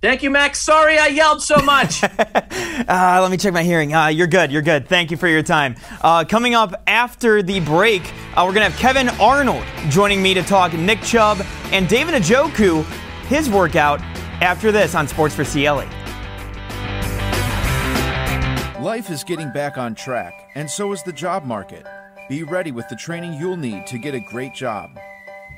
Thank 0.00 0.22
you, 0.22 0.30
Max. 0.30 0.60
Sorry 0.60 0.98
I 0.98 1.08
yelled 1.08 1.42
so 1.42 1.56
much. 1.56 2.04
uh, 2.04 3.18
let 3.20 3.28
me 3.32 3.36
check 3.36 3.52
my 3.52 3.64
hearing. 3.64 3.92
Uh, 3.92 4.06
you're 4.06 4.28
good. 4.28 4.52
You're 4.52 4.62
good. 4.62 4.86
Thank 4.86 5.10
you 5.10 5.16
for 5.16 5.26
your 5.26 5.42
time. 5.42 5.74
Uh, 6.00 6.24
coming 6.24 6.54
up 6.54 6.80
after 6.86 7.42
the 7.42 7.58
break, 7.58 8.02
uh, 8.36 8.44
we're 8.46 8.54
going 8.54 8.64
to 8.64 8.70
have 8.70 8.78
Kevin 8.78 9.08
Arnold 9.20 9.64
joining 9.88 10.22
me 10.22 10.32
to 10.34 10.42
talk 10.44 10.72
Nick 10.74 11.02
Chubb 11.02 11.44
and 11.72 11.88
David 11.88 12.14
Njoku, 12.14 12.84
his 13.26 13.50
workout, 13.50 14.00
after 14.40 14.70
this 14.70 14.94
on 14.94 15.08
Sports 15.08 15.34
for 15.34 15.44
CLE. 15.44 15.88
Life 18.80 19.10
is 19.10 19.24
getting 19.24 19.50
back 19.50 19.76
on 19.76 19.96
track, 19.96 20.52
and 20.54 20.70
so 20.70 20.92
is 20.92 21.02
the 21.02 21.12
job 21.12 21.44
market. 21.44 21.84
Be 22.28 22.42
ready 22.42 22.72
with 22.72 22.86
the 22.90 22.96
training 22.96 23.32
you'll 23.32 23.56
need 23.56 23.86
to 23.86 23.96
get 23.96 24.14
a 24.14 24.20
great 24.20 24.52
job. 24.52 25.00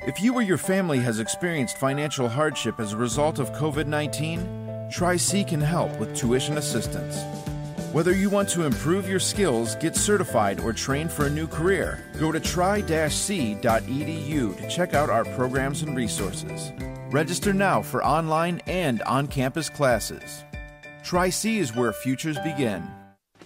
If 0.07 0.21
you 0.21 0.33
or 0.35 0.41
your 0.41 0.57
family 0.57 0.99
has 0.99 1.19
experienced 1.19 1.77
financial 1.77 2.29
hardship 2.29 2.79
as 2.79 2.93
a 2.93 2.97
result 2.97 3.39
of 3.39 3.51
COVID 3.51 3.87
19, 3.87 4.87
Tri-C 4.89 5.43
can 5.43 5.59
help 5.59 5.93
with 5.99 6.15
tuition 6.15 6.57
assistance. 6.57 7.23
Whether 7.91 8.13
you 8.13 8.29
want 8.29 8.47
to 8.49 8.63
improve 8.63 9.09
your 9.09 9.19
skills, 9.19 9.75
get 9.75 9.97
certified, 9.97 10.61
or 10.61 10.71
train 10.71 11.09
for 11.09 11.25
a 11.25 11.29
new 11.29 11.45
career, 11.45 12.05
go 12.17 12.31
to 12.31 12.39
tri-c.edu 12.39 13.57
to 14.57 14.69
check 14.69 14.93
out 14.93 15.09
our 15.09 15.25
programs 15.25 15.81
and 15.81 15.97
resources. 15.97 16.71
Register 17.09 17.51
now 17.51 17.81
for 17.81 18.01
online 18.01 18.61
and 18.67 19.01
on-campus 19.01 19.69
classes. 19.69 20.45
Tri-C 21.03 21.59
is 21.59 21.75
where 21.75 21.91
futures 21.91 22.37
begin. 22.45 22.89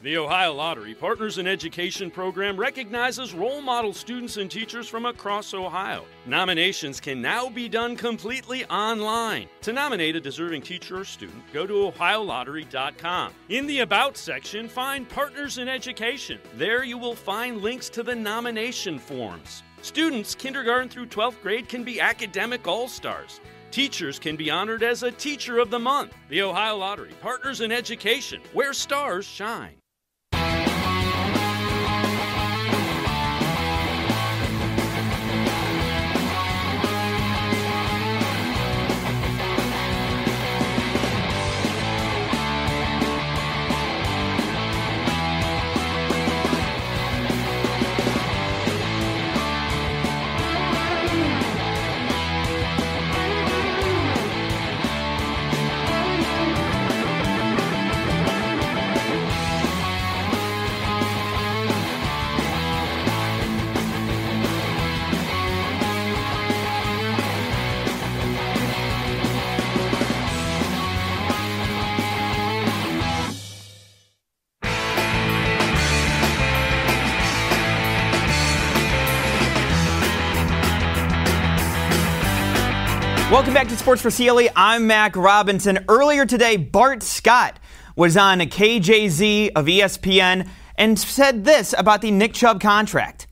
The 0.05 0.17
Ohio 0.17 0.53
Lottery 0.53 0.93
Partners 0.93 1.39
in 1.39 1.47
Education 1.47 2.11
program 2.11 2.57
recognizes 2.57 3.33
role 3.33 3.59
model 3.59 3.91
students 3.91 4.37
and 4.37 4.51
teachers 4.51 4.87
from 4.87 5.07
across 5.07 5.51
Ohio. 5.55 6.05
Nominations 6.27 6.99
can 6.99 7.23
now 7.23 7.49
be 7.49 7.67
done 7.67 7.95
completely 7.95 8.65
online. 8.65 9.49
To 9.61 9.73
nominate 9.73 10.15
a 10.15 10.21
deserving 10.21 10.61
teacher 10.61 10.99
or 10.99 11.05
student, 11.05 11.41
go 11.51 11.65
to 11.65 11.91
ohiolottery.com. 11.91 13.33
In 13.49 13.65
the 13.65 13.79
About 13.79 14.15
section, 14.15 14.69
find 14.69 15.09
Partners 15.09 15.57
in 15.57 15.67
Education. 15.67 16.39
There 16.53 16.83
you 16.83 16.99
will 16.99 17.15
find 17.15 17.63
links 17.63 17.89
to 17.89 18.03
the 18.03 18.13
nomination 18.13 18.99
forms. 18.99 19.63
Students, 19.81 20.35
kindergarten 20.35 20.87
through 20.87 21.07
12th 21.07 21.41
grade, 21.41 21.67
can 21.67 21.83
be 21.83 21.99
academic 21.99 22.67
all 22.67 22.87
stars. 22.87 23.41
Teachers 23.71 24.19
can 24.19 24.35
be 24.35 24.51
honored 24.51 24.83
as 24.83 25.01
a 25.01 25.11
Teacher 25.11 25.57
of 25.57 25.71
the 25.71 25.79
Month. 25.79 26.13
The 26.29 26.43
Ohio 26.43 26.77
Lottery 26.77 27.13
Partners 27.21 27.61
in 27.61 27.71
Education, 27.71 28.43
where 28.53 28.71
stars 28.71 29.25
shine. 29.25 29.77
Welcome 83.35 83.53
back 83.53 83.67
to 83.67 83.75
Sports 83.75 84.01
for 84.01 84.09
CLE. 84.09 84.47
I'm 84.55 84.87
Mac 84.87 85.17
Robinson. 85.17 85.83
Earlier 85.89 86.25
today, 86.25 86.55
Bart 86.55 87.03
Scott 87.03 87.59
was 87.97 88.15
on 88.15 88.39
a 88.39 88.45
KJZ 88.45 89.51
of 89.57 89.65
ESPN 89.65 90.47
and 90.77 90.97
said 90.97 91.43
this 91.43 91.75
about 91.77 92.01
the 92.01 92.11
Nick 92.11 92.31
Chubb 92.33 92.61
contract. 92.61 93.27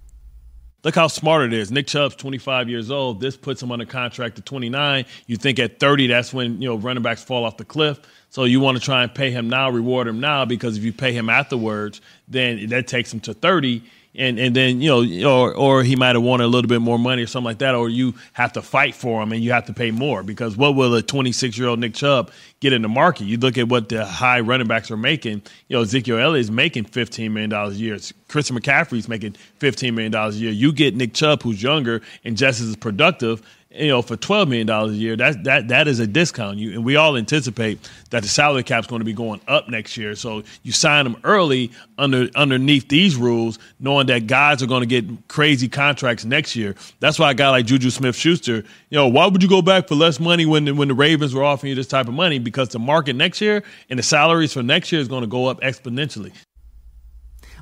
Look 0.84 0.96
how 0.96 1.08
smart 1.08 1.46
it 1.46 1.54
is. 1.54 1.72
Nick 1.72 1.88
Chubb's 1.88 2.18
25 2.18 2.68
years 2.68 2.92
old. 2.92 3.22
This 3.22 3.38
puts 3.38 3.64
him 3.64 3.72
under 3.72 3.86
contract 3.86 4.38
at 4.38 4.46
29. 4.46 5.06
You 5.28 5.38
think 5.38 5.58
at 5.58 5.80
30, 5.80 6.08
that's 6.08 6.34
when 6.34 6.62
you 6.62 6.68
know 6.68 6.76
running 6.76 7.02
backs 7.02 7.24
fall 7.24 7.46
off 7.46 7.56
the 7.56 7.64
cliff. 7.64 8.02
So 8.30 8.44
you 8.44 8.60
want 8.60 8.78
to 8.78 8.84
try 8.84 9.04
and 9.04 9.16
pay 9.16 9.32
him 9.32 9.48
now, 9.50 9.70
reward 9.70 10.10
him 10.10 10.20
now, 10.20 10.44
because 10.44 10.76
if 10.76 10.84
you 10.84 10.92
pay 10.92 11.14
him 11.14 11.30
afterwards, 11.30 12.02
then 12.28 12.68
that 12.72 12.88
takes 12.88 13.14
him 13.14 13.22
to 13.22 13.34
30 13.34 13.82
and 14.16 14.40
and 14.40 14.56
then 14.56 14.82
you 14.82 14.90
know 14.90 15.30
or 15.30 15.54
or 15.56 15.84
he 15.84 15.96
might 15.96 16.16
have 16.16 16.24
wanted 16.24 16.46
a 16.46 16.48
little 16.48 16.68
bit 16.68 16.82
more 16.82 17.00
money 17.00 17.24
or 17.24 17.28
something 17.28 17.46
like 17.46 17.60
that 17.60 17.76
or 17.76 17.90
you 17.90 18.14
have 18.34 18.54
to 18.54 18.62
fight 18.62 18.96
for 18.96 19.22
him 19.22 19.32
and 19.32 19.44
you 19.44 19.52
have 19.52 19.66
to 19.66 19.74
pay 19.74 19.92
more. 19.92 20.24
Because 20.24 20.56
what 20.56 20.76
will 20.76 20.94
a 20.96 21.02
26 21.02 21.58
year 21.58 21.68
old 21.68 21.80
Nick 21.80 21.94
Chubb 21.94 22.32
get 22.60 22.74
in 22.74 22.82
the 22.82 22.90
market? 22.90 23.26
You 23.26 23.38
look 23.38 23.58
at 23.58 23.70
what 23.70 23.90
the 23.90 24.06
high 24.06 24.40
running 24.40 24.68
backs 24.68 24.92
are 24.92 24.98
making. 24.98 25.42
You 25.68 25.78
know 25.78 25.82
Ezekiel 25.82 26.20
Elliott 26.20 26.42
is 26.42 26.52
making 26.52 26.86
15 26.86 27.34
million 27.34 27.50
dollars 27.50 27.76
a 27.76 27.80
year. 27.80 27.98
Christian 28.28 28.58
McCaffrey's 28.58 29.08
making 29.08 29.34
15 29.60 29.96
million 29.96 30.12
dollars 30.12 30.36
a 30.38 30.40
year. 30.40 30.52
You 30.52 30.72
get 30.72 30.96
Nick 30.96 31.14
Chubb 31.14 31.42
who's 31.44 31.62
younger 31.62 32.02
and 32.24 32.38
just 32.38 32.62
as 32.62 32.76
productive 32.76 33.42
you 33.74 33.88
know, 33.88 34.02
for 34.02 34.16
twelve 34.16 34.48
million 34.48 34.68
dollars 34.68 34.94
a 34.94 34.96
year, 34.96 35.16
that 35.16 35.44
that 35.46 35.68
that 35.70 35.88
is 35.88 36.00
a 36.00 36.08
discount. 36.08 36.60
You 36.60 36.74
and 36.74 36.86
we 36.86 36.96
all 36.96 37.18
anticipate 37.18 37.80
that 38.12 38.22
the 38.22 38.30
salary 38.30 38.64
cap 38.64 38.84
is 38.84 38.88
going 38.88 39.00
to 39.00 39.06
be 39.06 39.14
going 39.14 39.42
up 39.48 39.70
next 39.70 39.98
year. 39.98 40.16
So 40.16 40.44
you 40.64 40.72
sign 40.72 41.06
them 41.06 41.18
early 41.24 41.72
under 41.98 42.30
underneath 42.36 42.88
these 42.88 43.16
rules, 43.16 43.60
knowing 43.80 44.08
that 44.08 44.28
guys 44.28 44.62
are 44.62 44.68
going 44.68 44.88
to 44.88 45.02
get 45.02 45.28
crazy 45.28 45.68
contracts 45.68 46.26
next 46.26 46.56
year. 46.56 46.76
That's 47.00 47.18
why 47.18 47.32
a 47.32 47.34
guy 47.34 47.50
like 47.50 47.66
Juju 47.66 47.90
Smith 47.90 48.16
Schuster, 48.16 48.58
you 48.58 48.98
know, 48.98 49.08
why 49.08 49.26
would 49.28 49.42
you 49.42 49.50
go 49.50 49.62
back 49.62 49.88
for 49.88 49.96
less 49.96 50.20
money 50.20 50.46
when 50.46 50.76
when 50.76 50.88
the 50.88 50.94
Ravens 50.94 51.34
were 51.34 51.44
offering 51.44 51.70
you 51.70 51.76
this 51.76 51.88
type 51.88 52.08
of 52.08 52.14
money? 52.14 52.40
Because 52.40 52.70
the 52.70 52.80
market 52.80 53.16
next 53.16 53.42
year 53.42 53.64
and 53.90 53.98
the 53.98 54.04
salaries 54.04 54.54
for 54.54 54.64
next 54.64 54.92
year 54.92 55.02
is 55.02 55.08
going 55.08 55.22
to 55.22 55.28
go 55.28 55.48
up 55.48 55.62
exponentially. 55.62 56.32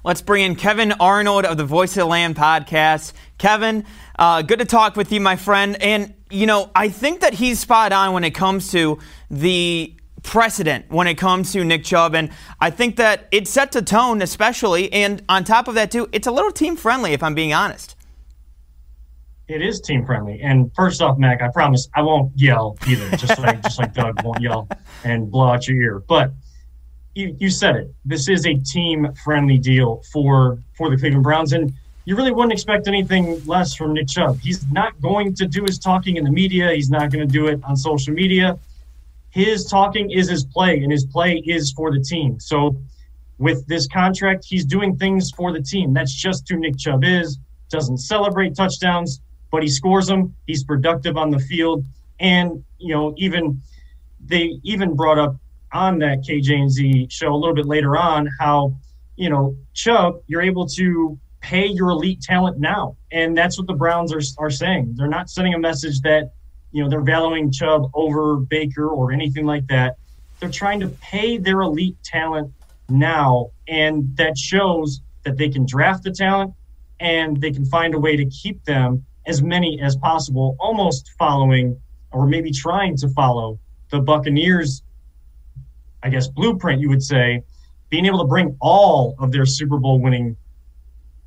Let's 0.03 0.21
bring 0.21 0.43
in 0.43 0.55
Kevin 0.55 0.93
Arnold 0.93 1.45
of 1.45 1.57
the 1.57 1.65
Voice 1.65 1.91
of 1.91 2.01
the 2.01 2.05
Land 2.05 2.35
podcast. 2.35 3.13
Kevin, 3.37 3.85
uh, 4.17 4.41
good 4.41 4.57
to 4.57 4.65
talk 4.65 4.95
with 4.95 5.11
you, 5.11 5.21
my 5.21 5.35
friend. 5.35 5.79
And, 5.79 6.15
you 6.31 6.47
know, 6.47 6.71
I 6.73 6.89
think 6.89 7.21
that 7.21 7.35
he's 7.35 7.59
spot 7.59 7.91
on 7.91 8.13
when 8.13 8.23
it 8.23 8.31
comes 8.31 8.71
to 8.71 8.97
the 9.29 9.95
precedent 10.23 10.85
when 10.89 11.05
it 11.05 11.15
comes 11.15 11.51
to 11.51 11.63
Nick 11.63 11.83
Chubb. 11.83 12.15
And 12.15 12.31
I 12.59 12.71
think 12.71 12.95
that 12.95 13.27
it 13.31 13.47
sets 13.47 13.75
a 13.75 13.81
tone, 13.83 14.23
especially. 14.23 14.91
And 14.91 15.23
on 15.29 15.43
top 15.43 15.67
of 15.67 15.75
that, 15.75 15.91
too, 15.91 16.09
it's 16.11 16.25
a 16.25 16.31
little 16.31 16.51
team 16.51 16.75
friendly, 16.75 17.13
if 17.13 17.21
I'm 17.21 17.35
being 17.35 17.53
honest. 17.53 17.95
It 19.47 19.61
is 19.61 19.81
team 19.81 20.03
friendly. 20.03 20.41
And 20.41 20.71
first 20.75 21.01
off, 21.03 21.19
Mac, 21.19 21.43
I 21.43 21.49
promise 21.49 21.87
I 21.93 22.01
won't 22.01 22.31
yell 22.35 22.75
either, 22.87 23.17
just 23.17 23.37
like 23.37 23.61
just 23.61 23.77
like 23.77 23.93
Doug 23.93 24.23
won't 24.23 24.41
yell 24.41 24.67
and 25.03 25.29
blow 25.29 25.47
out 25.47 25.67
your 25.67 25.79
ear. 25.79 26.03
But 26.07 26.31
you, 27.13 27.35
you 27.39 27.49
said 27.49 27.75
it. 27.75 27.93
This 28.05 28.29
is 28.29 28.45
a 28.45 28.55
team 28.55 29.13
friendly 29.23 29.57
deal 29.57 30.01
for 30.11 30.57
for 30.77 30.89
the 30.89 30.97
Cleveland 30.97 31.23
Browns, 31.23 31.53
and 31.53 31.73
you 32.05 32.15
really 32.15 32.31
wouldn't 32.31 32.53
expect 32.53 32.87
anything 32.87 33.45
less 33.45 33.75
from 33.75 33.93
Nick 33.93 34.07
Chubb. 34.07 34.39
He's 34.39 34.69
not 34.71 34.99
going 35.01 35.35
to 35.35 35.45
do 35.45 35.63
his 35.63 35.77
talking 35.77 36.17
in 36.17 36.23
the 36.23 36.31
media. 36.31 36.71
He's 36.71 36.89
not 36.89 37.11
going 37.11 37.27
to 37.27 37.31
do 37.31 37.47
it 37.47 37.59
on 37.63 37.75
social 37.75 38.13
media. 38.13 38.57
His 39.29 39.65
talking 39.65 40.11
is 40.11 40.29
his 40.29 40.43
play, 40.43 40.81
and 40.81 40.91
his 40.91 41.05
play 41.05 41.41
is 41.45 41.71
for 41.71 41.91
the 41.91 42.01
team. 42.01 42.39
So, 42.39 42.75
with 43.37 43.65
this 43.67 43.87
contract, 43.87 44.45
he's 44.45 44.65
doing 44.65 44.97
things 44.97 45.31
for 45.31 45.51
the 45.51 45.61
team. 45.61 45.93
That's 45.93 46.13
just 46.13 46.47
who 46.49 46.57
Nick 46.57 46.77
Chubb 46.77 47.03
is. 47.03 47.37
Doesn't 47.69 47.99
celebrate 47.99 48.55
touchdowns, 48.55 49.21
but 49.51 49.63
he 49.63 49.69
scores 49.69 50.07
them. 50.07 50.35
He's 50.47 50.63
productive 50.63 51.17
on 51.17 51.29
the 51.29 51.39
field, 51.39 51.85
and 52.19 52.63
you 52.77 52.93
know, 52.93 53.13
even 53.17 53.61
they 54.25 54.59
even 54.63 54.95
brought 54.95 55.17
up 55.17 55.35
on 55.73 55.99
that 55.99 56.19
KJZ 56.19 57.11
show 57.11 57.33
a 57.33 57.35
little 57.35 57.55
bit 57.55 57.65
later 57.65 57.97
on 57.97 58.29
how, 58.39 58.75
you 59.15 59.29
know, 59.29 59.55
Chubb, 59.73 60.21
you're 60.27 60.41
able 60.41 60.67
to 60.67 61.19
pay 61.41 61.65
your 61.65 61.89
elite 61.89 62.21
talent 62.21 62.59
now. 62.59 62.95
And 63.11 63.37
that's 63.37 63.57
what 63.57 63.67
the 63.67 63.73
Browns 63.73 64.13
are, 64.13 64.21
are 64.37 64.49
saying. 64.49 64.93
They're 64.95 65.07
not 65.07 65.29
sending 65.29 65.53
a 65.53 65.59
message 65.59 66.01
that, 66.01 66.31
you 66.71 66.83
know, 66.83 66.89
they're 66.89 67.01
valuing 67.01 67.51
Chubb 67.51 67.89
over 67.93 68.37
Baker 68.37 68.87
or 68.87 69.11
anything 69.11 69.45
like 69.45 69.67
that. 69.67 69.97
They're 70.39 70.49
trying 70.49 70.79
to 70.81 70.87
pay 70.87 71.37
their 71.37 71.61
elite 71.61 71.97
talent 72.03 72.51
now. 72.89 73.51
And 73.67 74.15
that 74.17 74.37
shows 74.37 75.01
that 75.23 75.37
they 75.37 75.49
can 75.49 75.65
draft 75.65 76.03
the 76.03 76.11
talent 76.11 76.53
and 76.99 77.39
they 77.41 77.51
can 77.51 77.65
find 77.65 77.93
a 77.93 77.99
way 77.99 78.15
to 78.15 78.25
keep 78.25 78.63
them 78.65 79.05
as 79.27 79.41
many 79.41 79.79
as 79.81 79.95
possible, 79.97 80.55
almost 80.59 81.11
following 81.17 81.79
or 82.11 82.27
maybe 82.27 82.51
trying 82.51 82.97
to 82.97 83.09
follow 83.09 83.59
the 83.89 83.99
Buccaneers 83.99 84.83
I 86.03 86.09
guess, 86.09 86.27
blueprint, 86.27 86.81
you 86.81 86.89
would 86.89 87.03
say, 87.03 87.43
being 87.89 88.05
able 88.05 88.19
to 88.19 88.25
bring 88.25 88.57
all 88.59 89.15
of 89.19 89.31
their 89.31 89.45
Super 89.45 89.77
Bowl 89.77 89.99
winning 89.99 90.37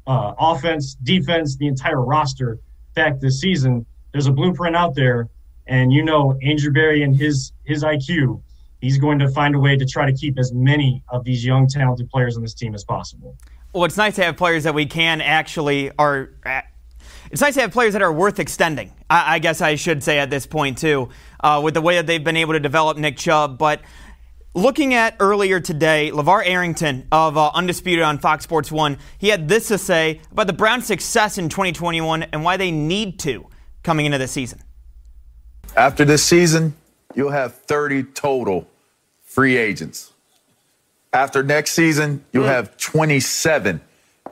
uh, 0.06 0.34
offense, 0.38 0.94
defense, 0.94 1.56
the 1.56 1.66
entire 1.66 2.00
roster 2.00 2.58
back 2.94 3.20
this 3.20 3.40
season. 3.40 3.86
There's 4.12 4.26
a 4.26 4.32
blueprint 4.32 4.76
out 4.76 4.94
there, 4.94 5.28
and 5.66 5.92
you 5.92 6.04
know 6.04 6.38
Andrew 6.42 6.72
Berry 6.72 7.02
and 7.02 7.16
his 7.16 7.52
his 7.64 7.84
IQ. 7.84 8.42
he's 8.80 8.98
going 8.98 9.18
to 9.18 9.28
find 9.30 9.54
a 9.54 9.58
way 9.58 9.76
to 9.76 9.86
try 9.86 10.10
to 10.10 10.16
keep 10.16 10.38
as 10.38 10.52
many 10.52 11.02
of 11.08 11.24
these 11.24 11.44
young, 11.44 11.66
talented 11.66 12.10
players 12.10 12.36
on 12.36 12.42
this 12.42 12.54
team 12.54 12.74
as 12.74 12.84
possible. 12.84 13.36
Well, 13.72 13.84
it's 13.84 13.96
nice 13.96 14.14
to 14.16 14.24
have 14.24 14.36
players 14.36 14.64
that 14.64 14.74
we 14.74 14.86
can 14.86 15.20
actually 15.20 15.90
are. 15.98 16.30
It's 17.30 17.40
nice 17.40 17.54
to 17.54 17.62
have 17.62 17.72
players 17.72 17.94
that 17.94 18.02
are 18.02 18.12
worth 18.12 18.38
extending. 18.38 18.92
I, 19.10 19.36
I 19.36 19.38
guess 19.38 19.60
I 19.60 19.74
should 19.74 20.02
say 20.02 20.18
at 20.18 20.30
this 20.30 20.46
point 20.46 20.78
too, 20.78 21.08
uh, 21.40 21.60
with 21.64 21.74
the 21.74 21.80
way 21.80 21.96
that 21.96 22.06
they've 22.06 22.22
been 22.22 22.36
able 22.36 22.52
to 22.52 22.60
develop 22.60 22.96
Nick 22.98 23.16
Chubb. 23.16 23.58
But 23.58 23.80
looking 24.54 24.94
at 24.94 25.16
earlier 25.20 25.60
today, 25.60 26.10
LaVar 26.12 26.46
Arrington 26.46 27.06
of 27.12 27.36
uh, 27.36 27.50
Undisputed 27.54 28.04
on 28.04 28.18
Fox 28.18 28.44
Sports 28.44 28.72
One, 28.72 28.98
he 29.18 29.28
had 29.28 29.48
this 29.48 29.68
to 29.68 29.78
say 29.78 30.20
about 30.30 30.46
the 30.46 30.52
Browns' 30.52 30.86
success 30.86 31.36
in 31.38 31.48
2021 31.48 32.22
and 32.24 32.44
why 32.44 32.56
they 32.56 32.70
need 32.70 33.18
to 33.20 33.46
coming 33.82 34.06
into 34.06 34.18
the 34.18 34.28
season. 34.28 34.60
After 35.76 36.04
this 36.04 36.24
season, 36.24 36.74
you'll 37.14 37.30
have 37.30 37.54
30 37.54 38.04
total 38.04 38.68
free 39.22 39.56
agents. 39.56 40.12
After 41.12 41.42
next 41.42 41.72
season, 41.72 42.24
you'll 42.32 42.44
mm. 42.44 42.48
have 42.48 42.76
27, 42.76 43.80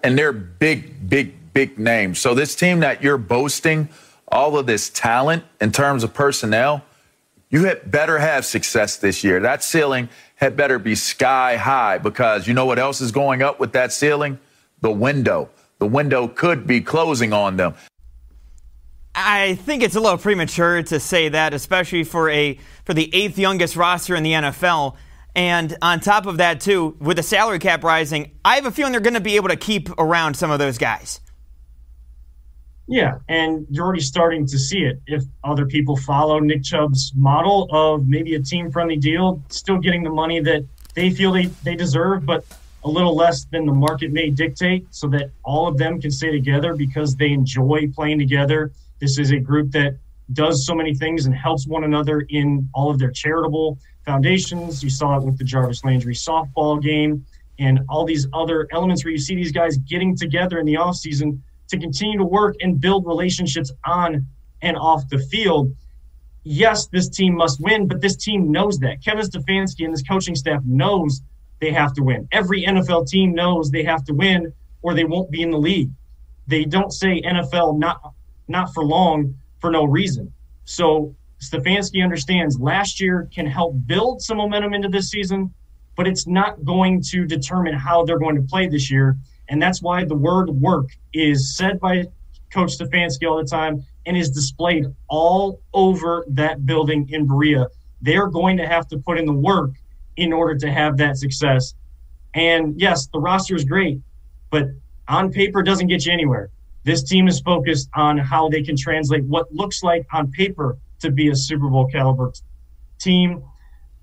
and 0.02 0.18
they're 0.18 0.32
big, 0.32 1.08
big, 1.08 1.52
big 1.52 1.78
names. 1.78 2.18
So 2.18 2.34
this 2.34 2.54
team 2.54 2.80
that 2.80 3.02
you're 3.02 3.18
boasting 3.18 3.88
all 4.28 4.56
of 4.58 4.66
this 4.66 4.90
talent 4.90 5.44
in 5.60 5.70
terms 5.70 6.02
of 6.02 6.14
personnel, 6.14 6.84
you 7.52 7.66
had 7.66 7.88
better 7.88 8.18
have 8.18 8.44
success 8.44 8.96
this 8.96 9.22
year. 9.22 9.38
That 9.38 9.62
ceiling 9.62 10.08
had 10.36 10.56
better 10.56 10.78
be 10.78 10.94
sky 10.94 11.56
high 11.56 11.98
because 11.98 12.48
you 12.48 12.54
know 12.54 12.64
what 12.64 12.78
else 12.78 13.00
is 13.00 13.12
going 13.12 13.42
up 13.42 13.60
with 13.60 13.72
that 13.74 13.92
ceiling? 13.92 14.40
The 14.80 14.90
window. 14.90 15.50
The 15.78 15.86
window 15.86 16.26
could 16.26 16.66
be 16.66 16.80
closing 16.80 17.32
on 17.32 17.58
them. 17.58 17.74
I 19.14 19.56
think 19.56 19.82
it's 19.82 19.94
a 19.94 20.00
little 20.00 20.16
premature 20.16 20.82
to 20.84 20.98
say 20.98 21.28
that, 21.28 21.52
especially 21.52 22.04
for 22.04 22.30
a 22.30 22.58
for 22.86 22.94
the 22.94 23.14
eighth 23.14 23.38
youngest 23.38 23.76
roster 23.76 24.16
in 24.16 24.22
the 24.22 24.32
NFL. 24.32 24.96
And 25.34 25.76
on 25.82 26.00
top 26.00 26.26
of 26.26 26.38
that, 26.38 26.60
too, 26.60 26.96
with 27.00 27.18
the 27.18 27.22
salary 27.22 27.58
cap 27.58 27.84
rising, 27.84 28.32
I 28.44 28.56
have 28.56 28.66
a 28.66 28.70
feeling 28.70 28.92
they're 28.92 29.00
going 29.00 29.14
to 29.14 29.20
be 29.20 29.36
able 29.36 29.48
to 29.48 29.56
keep 29.56 29.90
around 29.98 30.34
some 30.34 30.50
of 30.50 30.58
those 30.58 30.78
guys. 30.78 31.20
Yeah, 32.92 33.18
and 33.28 33.66
you're 33.70 33.86
already 33.86 34.02
starting 34.02 34.46
to 34.46 34.58
see 34.58 34.80
it. 34.80 35.00
If 35.06 35.24
other 35.44 35.66
people 35.66 35.96
follow 35.96 36.38
Nick 36.38 36.62
Chubb's 36.62 37.12
model 37.16 37.68
of 37.70 38.06
maybe 38.06 38.34
a 38.34 38.40
team 38.40 38.70
friendly 38.70 38.96
deal, 38.96 39.42
still 39.48 39.78
getting 39.78 40.02
the 40.02 40.10
money 40.10 40.40
that 40.40 40.64
they 40.94 41.10
feel 41.10 41.32
they, 41.32 41.46
they 41.64 41.74
deserve, 41.74 42.26
but 42.26 42.44
a 42.84 42.88
little 42.88 43.16
less 43.16 43.44
than 43.46 43.64
the 43.64 43.72
market 43.72 44.12
may 44.12 44.28
dictate, 44.28 44.86
so 44.90 45.08
that 45.08 45.30
all 45.44 45.66
of 45.66 45.78
them 45.78 46.00
can 46.00 46.10
stay 46.10 46.30
together 46.30 46.74
because 46.74 47.16
they 47.16 47.30
enjoy 47.30 47.88
playing 47.94 48.18
together 48.18 48.72
this 49.02 49.18
is 49.18 49.32
a 49.32 49.38
group 49.40 49.72
that 49.72 49.96
does 50.32 50.64
so 50.64 50.76
many 50.76 50.94
things 50.94 51.26
and 51.26 51.34
helps 51.34 51.66
one 51.66 51.82
another 51.82 52.24
in 52.28 52.68
all 52.72 52.88
of 52.88 53.00
their 53.00 53.10
charitable 53.10 53.76
foundations. 54.04 54.80
You 54.80 54.90
saw 54.90 55.16
it 55.16 55.24
with 55.24 55.38
the 55.38 55.44
Jarvis 55.44 55.84
Landry 55.84 56.14
softball 56.14 56.80
game 56.80 57.26
and 57.58 57.80
all 57.88 58.04
these 58.04 58.28
other 58.32 58.68
elements 58.70 59.04
where 59.04 59.10
you 59.10 59.18
see 59.18 59.34
these 59.34 59.50
guys 59.50 59.76
getting 59.76 60.16
together 60.16 60.60
in 60.60 60.66
the 60.66 60.74
offseason 60.74 61.40
to 61.72 61.78
continue 61.78 62.18
to 62.18 62.24
work 62.24 62.54
and 62.60 62.80
build 62.80 63.06
relationships 63.06 63.72
on 63.84 64.26
and 64.60 64.76
off 64.76 65.08
the 65.08 65.18
field. 65.18 65.74
Yes, 66.44 66.86
this 66.86 67.08
team 67.08 67.34
must 67.34 67.60
win, 67.60 67.88
but 67.88 68.00
this 68.00 68.16
team 68.16 68.52
knows 68.52 68.78
that. 68.80 69.02
Kevin 69.02 69.24
Stefanski 69.24 69.84
and 69.84 69.92
this 69.92 70.02
coaching 70.02 70.34
staff 70.34 70.62
knows 70.64 71.22
they 71.60 71.72
have 71.72 71.94
to 71.94 72.02
win. 72.02 72.28
Every 72.30 72.64
NFL 72.64 73.08
team 73.08 73.34
knows 73.34 73.70
they 73.70 73.84
have 73.84 74.04
to 74.04 74.14
win 74.14 74.52
or 74.82 74.94
they 74.94 75.04
won't 75.04 75.30
be 75.30 75.42
in 75.42 75.50
the 75.50 75.58
league. 75.58 75.90
They 76.46 76.64
don't 76.64 76.92
say 76.92 77.22
NFL 77.22 77.78
not 77.78 78.12
not 78.48 78.74
for 78.74 78.84
long 78.84 79.34
for 79.60 79.70
no 79.70 79.84
reason. 79.84 80.32
So 80.64 81.14
Stefanski 81.40 82.02
understands 82.02 82.60
last 82.60 83.00
year 83.00 83.28
can 83.34 83.46
help 83.46 83.74
build 83.86 84.20
some 84.20 84.36
momentum 84.36 84.74
into 84.74 84.88
this 84.88 85.08
season, 85.08 85.54
but 85.96 86.06
it's 86.06 86.26
not 86.26 86.64
going 86.64 87.02
to 87.10 87.24
determine 87.24 87.74
how 87.74 88.04
they're 88.04 88.18
going 88.18 88.36
to 88.36 88.42
play 88.42 88.68
this 88.68 88.90
year. 88.90 89.16
And 89.48 89.60
that's 89.60 89.82
why 89.82 90.04
the 90.04 90.14
word 90.14 90.50
work 90.50 90.88
is 91.12 91.56
said 91.56 91.80
by 91.80 92.06
Coach 92.52 92.78
Stefanski 92.78 93.28
all 93.28 93.38
the 93.38 93.44
time 93.44 93.84
and 94.06 94.16
is 94.16 94.30
displayed 94.30 94.86
all 95.08 95.60
over 95.72 96.24
that 96.28 96.66
building 96.66 97.08
in 97.10 97.26
Berea. 97.26 97.66
They're 98.00 98.28
going 98.28 98.56
to 98.58 98.66
have 98.66 98.88
to 98.88 98.98
put 98.98 99.18
in 99.18 99.26
the 99.26 99.32
work 99.32 99.72
in 100.16 100.32
order 100.32 100.56
to 100.58 100.70
have 100.70 100.96
that 100.98 101.16
success. 101.16 101.74
And 102.34 102.80
yes, 102.80 103.06
the 103.12 103.20
roster 103.20 103.54
is 103.54 103.64
great, 103.64 104.00
but 104.50 104.66
on 105.08 105.30
paper 105.30 105.62
doesn't 105.62 105.86
get 105.86 106.04
you 106.06 106.12
anywhere. 106.12 106.50
This 106.84 107.02
team 107.02 107.28
is 107.28 107.40
focused 107.40 107.88
on 107.94 108.18
how 108.18 108.48
they 108.48 108.62
can 108.62 108.76
translate 108.76 109.24
what 109.24 109.52
looks 109.54 109.82
like 109.82 110.06
on 110.12 110.30
paper 110.30 110.76
to 111.00 111.10
be 111.10 111.28
a 111.28 111.36
Super 111.36 111.68
Bowl 111.68 111.86
caliber 111.86 112.32
team 112.98 113.42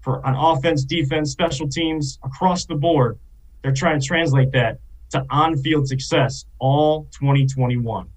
for 0.01 0.25
on 0.25 0.35
offense, 0.35 0.85
defense, 0.85 1.31
special 1.31 1.67
teams 1.67 2.19
across 2.23 2.65
the 2.65 2.75
board. 2.75 3.19
They're 3.61 3.73
trying 3.73 3.99
to 3.99 4.05
translate 4.05 4.51
that 4.53 4.79
to 5.09 5.25
on-field 5.29 5.87
success 5.87 6.45
all 6.59 7.07
2021. 7.11 8.09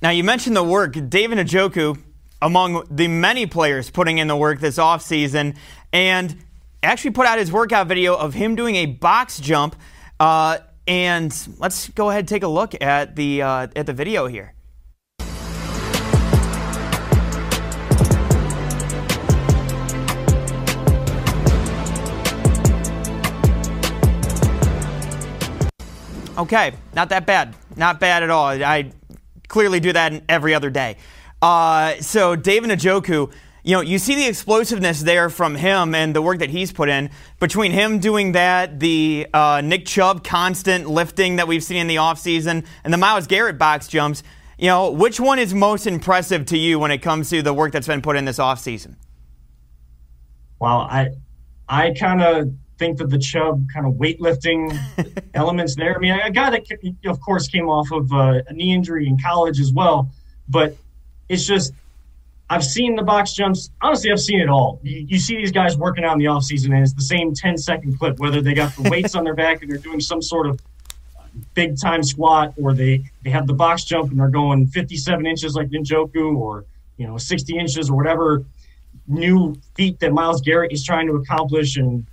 Now 0.00 0.10
you 0.10 0.24
mentioned 0.24 0.56
the 0.56 0.62
work. 0.62 0.96
David 1.08 1.38
Njoku, 1.38 1.98
among 2.40 2.84
the 2.90 3.08
many 3.08 3.46
players 3.46 3.90
putting 3.90 4.18
in 4.18 4.28
the 4.28 4.36
work 4.36 4.60
this 4.60 4.78
offseason, 4.78 5.56
and 5.92 6.36
actually 6.82 7.10
put 7.10 7.26
out 7.26 7.38
his 7.38 7.50
workout 7.50 7.86
video 7.86 8.16
of 8.16 8.34
him 8.34 8.54
doing 8.54 8.76
a 8.76 8.86
box 8.86 9.40
jump. 9.40 9.76
Uh, 10.20 10.58
and 10.86 11.48
let's 11.58 11.88
go 11.90 12.10
ahead 12.10 12.20
and 12.20 12.28
take 12.28 12.42
a 12.42 12.48
look 12.48 12.80
at 12.80 13.16
the 13.16 13.42
uh, 13.42 13.66
at 13.76 13.86
the 13.86 13.92
video 13.92 14.26
here. 14.26 14.54
Okay, 26.38 26.72
not 26.94 27.08
that 27.08 27.26
bad. 27.26 27.54
Not 27.76 28.00
bad 28.00 28.22
at 28.22 28.30
all. 28.30 28.46
I 28.46 28.92
clearly 29.48 29.80
do 29.80 29.92
that 29.92 30.22
every 30.28 30.54
other 30.54 30.70
day. 30.70 30.96
Uh, 31.42 31.94
so 32.00 32.36
David 32.36 32.70
Njoku 32.70 33.32
you 33.68 33.74
know, 33.74 33.82
you 33.82 33.98
see 33.98 34.14
the 34.14 34.26
explosiveness 34.26 35.02
there 35.02 35.28
from 35.28 35.54
him 35.54 35.94
and 35.94 36.16
the 36.16 36.22
work 36.22 36.38
that 36.38 36.48
he's 36.48 36.72
put 36.72 36.88
in. 36.88 37.10
Between 37.38 37.70
him 37.70 37.98
doing 37.98 38.32
that, 38.32 38.80
the 38.80 39.26
uh, 39.34 39.60
Nick 39.62 39.84
Chubb 39.84 40.24
constant 40.24 40.88
lifting 40.88 41.36
that 41.36 41.46
we've 41.48 41.62
seen 41.62 41.76
in 41.76 41.86
the 41.86 41.96
offseason, 41.96 42.64
and 42.82 42.94
the 42.94 42.96
Myles 42.96 43.26
Garrett 43.26 43.58
box 43.58 43.86
jumps, 43.86 44.22
you 44.58 44.68
know, 44.68 44.90
which 44.90 45.20
one 45.20 45.38
is 45.38 45.52
most 45.52 45.86
impressive 45.86 46.46
to 46.46 46.56
you 46.56 46.78
when 46.78 46.90
it 46.90 47.02
comes 47.02 47.28
to 47.28 47.42
the 47.42 47.52
work 47.52 47.72
that's 47.72 47.86
been 47.86 48.00
put 48.00 48.16
in 48.16 48.24
this 48.24 48.38
offseason? 48.38 48.94
Well, 50.58 50.78
I, 50.78 51.08
I 51.68 51.92
kind 51.92 52.22
of 52.22 52.52
think 52.78 52.98
that 52.98 53.10
the 53.10 53.18
Chubb 53.18 53.66
kind 53.72 53.86
of 53.86 53.94
weightlifting 53.94 54.76
elements 55.34 55.74
there. 55.74 55.96
I 55.96 55.98
mean, 55.98 56.12
a 56.12 56.30
guy 56.30 56.50
that, 56.50 56.94
of 57.06 57.20
course, 57.20 57.48
came 57.48 57.68
off 57.68 57.90
of 57.92 58.12
uh, 58.12 58.42
a 58.46 58.52
knee 58.52 58.72
injury 58.74 59.06
in 59.06 59.18
college 59.18 59.60
as 59.60 59.72
well, 59.72 60.10
but 60.48 60.76
it's 61.28 61.46
just– 61.46 61.72
I've 62.50 62.64
seen 62.64 62.96
the 62.96 63.02
box 63.02 63.34
jumps. 63.34 63.70
Honestly, 63.82 64.10
I've 64.10 64.20
seen 64.20 64.40
it 64.40 64.48
all. 64.48 64.80
You, 64.82 65.06
you, 65.08 65.18
see 65.18 65.36
these 65.36 65.52
guys 65.52 65.76
working 65.76 66.04
out 66.04 66.14
in 66.14 66.18
the 66.18 66.26
offseason, 66.26 66.72
and 66.72 66.82
it's 66.82 66.94
the 66.94 67.02
same 67.02 67.34
10 67.34 67.58
second 67.58 67.98
clip, 67.98 68.18
whether 68.18 68.40
they 68.40 68.54
got 68.54 68.74
the 68.74 68.88
weights 68.88 69.14
on 69.14 69.24
their 69.24 69.34
back 69.34 69.60
and 69.60 69.70
they're 69.70 69.78
doing 69.78 70.00
some 70.00 70.22
sort 70.22 70.46
of 70.46 70.58
big 71.52 71.78
time 71.78 72.02
squat, 72.02 72.54
or 72.60 72.72
they, 72.72 73.04
they 73.22 73.30
have 73.30 73.46
the 73.46 73.52
box 73.52 73.84
jump 73.84 74.10
and 74.10 74.18
they're 74.18 74.28
going 74.28 74.66
57 74.66 75.26
inches 75.26 75.54
like 75.54 75.68
Njoku, 75.68 76.36
or 76.36 76.64
you 76.96 77.06
know 77.06 77.18
60 77.18 77.58
inches, 77.58 77.90
or 77.90 77.96
whatever 77.96 78.44
new 79.06 79.54
feat 79.74 80.00
that 80.00 80.12
Myles 80.12 80.40
Garrett 80.40 80.72
is 80.72 80.84
trying 80.84 81.06
to 81.06 81.14
accomplish. 81.14 81.76
And 81.76 82.06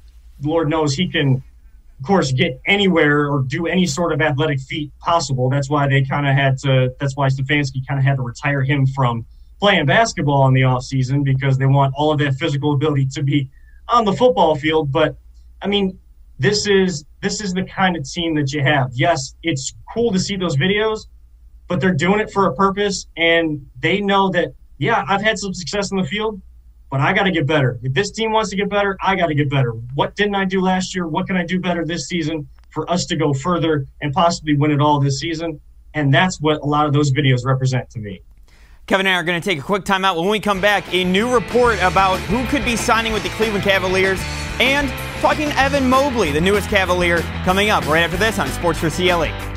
Lord 0.45 0.69
knows 0.69 0.93
he 0.93 1.09
can, 1.09 1.43
of 1.99 2.05
course, 2.05 2.31
get 2.31 2.59
anywhere 2.65 3.31
or 3.31 3.43
do 3.43 3.67
any 3.67 3.85
sort 3.85 4.13
of 4.13 4.21
athletic 4.21 4.59
feat 4.59 4.91
possible. 4.99 5.49
That's 5.49 5.69
why 5.69 5.87
they 5.87 6.03
kind 6.03 6.27
of 6.27 6.35
had 6.35 6.57
to. 6.59 6.93
That's 6.99 7.15
why 7.15 7.27
Stefanski 7.27 7.85
kind 7.87 7.99
of 7.99 8.05
had 8.05 8.17
to 8.17 8.23
retire 8.23 8.63
him 8.63 8.85
from 8.87 9.25
playing 9.59 9.85
basketball 9.85 10.47
in 10.47 10.53
the 10.53 10.63
off 10.63 10.83
season 10.83 11.23
because 11.23 11.57
they 11.57 11.65
want 11.65 11.93
all 11.95 12.11
of 12.11 12.19
that 12.19 12.35
physical 12.35 12.73
ability 12.73 13.07
to 13.07 13.23
be 13.23 13.49
on 13.87 14.05
the 14.05 14.13
football 14.13 14.55
field. 14.55 14.91
But 14.91 15.17
I 15.61 15.67
mean, 15.67 15.97
this 16.39 16.67
is 16.67 17.05
this 17.21 17.41
is 17.41 17.53
the 17.53 17.63
kind 17.63 17.95
of 17.95 18.09
team 18.09 18.35
that 18.35 18.51
you 18.53 18.61
have. 18.61 18.91
Yes, 18.93 19.35
it's 19.43 19.73
cool 19.93 20.11
to 20.11 20.19
see 20.19 20.35
those 20.35 20.57
videos, 20.57 21.07
but 21.67 21.79
they're 21.79 21.93
doing 21.93 22.19
it 22.19 22.31
for 22.31 22.47
a 22.47 22.55
purpose, 22.55 23.07
and 23.17 23.65
they 23.79 24.01
know 24.01 24.29
that. 24.29 24.53
Yeah, 24.77 25.05
I've 25.07 25.21
had 25.21 25.39
some 25.39 25.53
success 25.53 25.91
in 25.91 25.97
the 25.97 26.03
field, 26.03 26.41
but 26.89 26.99
I 26.99 27.13
got 27.13 27.23
to 27.23 27.31
get 27.31 27.47
better. 27.47 27.79
If 27.83 27.93
this 27.93 28.11
team 28.11 28.31
wants 28.31 28.49
to 28.51 28.55
get 28.55 28.69
better, 28.69 28.97
I 29.01 29.15
got 29.15 29.27
to 29.27 29.35
get 29.35 29.49
better. 29.49 29.71
What 29.93 30.15
didn't 30.15 30.35
I 30.35 30.45
do 30.45 30.61
last 30.61 30.95
year? 30.95 31.07
What 31.07 31.27
can 31.27 31.35
I 31.35 31.45
do 31.45 31.59
better 31.59 31.85
this 31.85 32.07
season 32.07 32.47
for 32.69 32.89
us 32.89 33.05
to 33.07 33.15
go 33.15 33.33
further 33.33 33.87
and 34.01 34.13
possibly 34.13 34.55
win 34.55 34.71
it 34.71 34.81
all 34.81 34.99
this 34.99 35.19
season? 35.19 35.59
And 35.93 36.13
that's 36.13 36.39
what 36.39 36.61
a 36.61 36.65
lot 36.65 36.85
of 36.85 36.93
those 36.93 37.11
videos 37.11 37.45
represent 37.45 37.89
to 37.91 37.99
me. 37.99 38.21
Kevin 38.87 39.07
and 39.07 39.15
I 39.15 39.19
are 39.19 39.23
going 39.23 39.41
to 39.41 39.49
take 39.49 39.57
a 39.57 39.63
quick 39.63 39.83
timeout. 39.83 40.15
When 40.19 40.29
we 40.29 40.39
come 40.39 40.61
back, 40.61 40.93
a 40.93 41.03
new 41.03 41.33
report 41.33 41.79
about 41.81 42.19
who 42.19 42.45
could 42.47 42.63
be 42.63 42.75
signing 42.75 43.13
with 43.13 43.23
the 43.23 43.29
Cleveland 43.29 43.63
Cavaliers 43.63 44.19
and 44.59 44.89
talking 45.21 45.49
Evan 45.53 45.89
Mobley, 45.89 46.31
the 46.31 46.41
newest 46.41 46.69
Cavalier, 46.69 47.21
coming 47.43 47.71
up 47.71 47.87
right 47.87 48.03
after 48.03 48.17
this 48.17 48.37
on 48.37 48.47
Sports 48.49 48.79
for 48.79 48.89
CLE. 48.91 49.54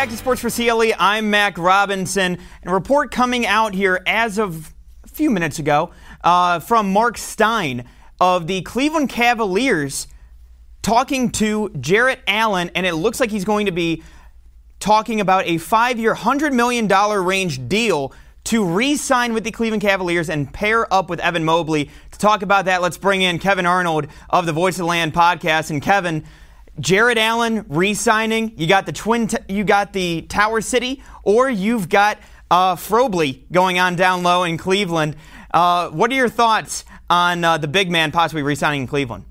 Back 0.00 0.08
to 0.08 0.16
Sports 0.16 0.40
for 0.40 0.48
CLE. 0.48 0.94
I'm 0.98 1.28
Mac 1.28 1.58
Robinson. 1.58 2.38
And 2.62 2.70
a 2.70 2.72
report 2.72 3.10
coming 3.10 3.44
out 3.44 3.74
here 3.74 4.00
as 4.06 4.38
of 4.38 4.72
a 5.04 5.08
few 5.08 5.28
minutes 5.28 5.58
ago 5.58 5.90
uh, 6.24 6.60
from 6.60 6.90
Marc 6.90 7.18
Stein 7.18 7.84
of 8.18 8.46
the 8.46 8.62
Cleveland 8.62 9.10
Cavaliers 9.10 10.08
talking 10.80 11.30
to 11.32 11.68
Jarrett 11.78 12.20
Allen, 12.26 12.70
and 12.74 12.86
it 12.86 12.94
looks 12.94 13.20
like 13.20 13.30
he's 13.30 13.44
going 13.44 13.66
to 13.66 13.72
be 13.72 14.02
talking 14.78 15.20
about 15.20 15.44
a 15.44 15.58
five 15.58 15.98
year, 15.98 16.14
$100 16.14 16.54
million 16.54 16.88
range 16.88 17.68
deal 17.68 18.14
to 18.44 18.64
re 18.64 18.96
sign 18.96 19.34
with 19.34 19.44
the 19.44 19.50
Cleveland 19.50 19.82
Cavaliers 19.82 20.30
and 20.30 20.50
pair 20.50 20.90
up 20.90 21.10
with 21.10 21.20
Evan 21.20 21.44
Mobley. 21.44 21.90
To 22.12 22.18
talk 22.18 22.40
about 22.40 22.64
that, 22.64 22.80
let's 22.80 22.96
bring 22.96 23.20
in 23.20 23.38
Kevin 23.38 23.66
Arnold 23.66 24.06
of 24.30 24.46
the 24.46 24.54
Voice 24.54 24.76
of 24.76 24.78
the 24.78 24.86
Land 24.86 25.12
podcast. 25.12 25.68
And 25.68 25.82
Kevin, 25.82 26.24
Jarrett 26.80 27.18
Allen 27.18 27.64
re-signing. 27.68 28.54
You 28.56 28.66
got 28.66 28.86
the 28.86 28.92
twin. 28.92 29.28
T- 29.28 29.36
you 29.48 29.64
got 29.64 29.92
the 29.92 30.22
Tower 30.22 30.60
City, 30.60 31.02
or 31.22 31.48
you've 31.48 31.88
got 31.88 32.18
uh, 32.50 32.74
Frobley 32.76 33.50
going 33.52 33.78
on 33.78 33.96
down 33.96 34.22
low 34.22 34.44
in 34.44 34.56
Cleveland. 34.56 35.16
Uh, 35.52 35.90
what 35.90 36.10
are 36.10 36.14
your 36.14 36.28
thoughts 36.28 36.84
on 37.08 37.44
uh, 37.44 37.58
the 37.58 37.68
big 37.68 37.90
man 37.90 38.12
possibly 38.12 38.42
re-signing 38.42 38.82
in 38.82 38.86
Cleveland? 38.86 39.24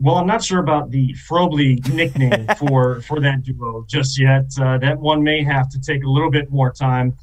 Well, 0.00 0.14
I'm 0.16 0.26
not 0.26 0.44
sure 0.44 0.60
about 0.60 0.90
the 0.90 1.14
Frobley 1.14 1.86
nickname 1.92 2.46
for 2.58 3.00
for 3.02 3.20
that 3.20 3.42
duo 3.42 3.84
just 3.88 4.18
yet. 4.18 4.46
Uh, 4.60 4.78
that 4.78 4.98
one 4.98 5.22
may 5.22 5.42
have 5.42 5.68
to 5.70 5.80
take 5.80 6.04
a 6.04 6.08
little 6.08 6.30
bit 6.30 6.50
more 6.50 6.72
time, 6.72 7.16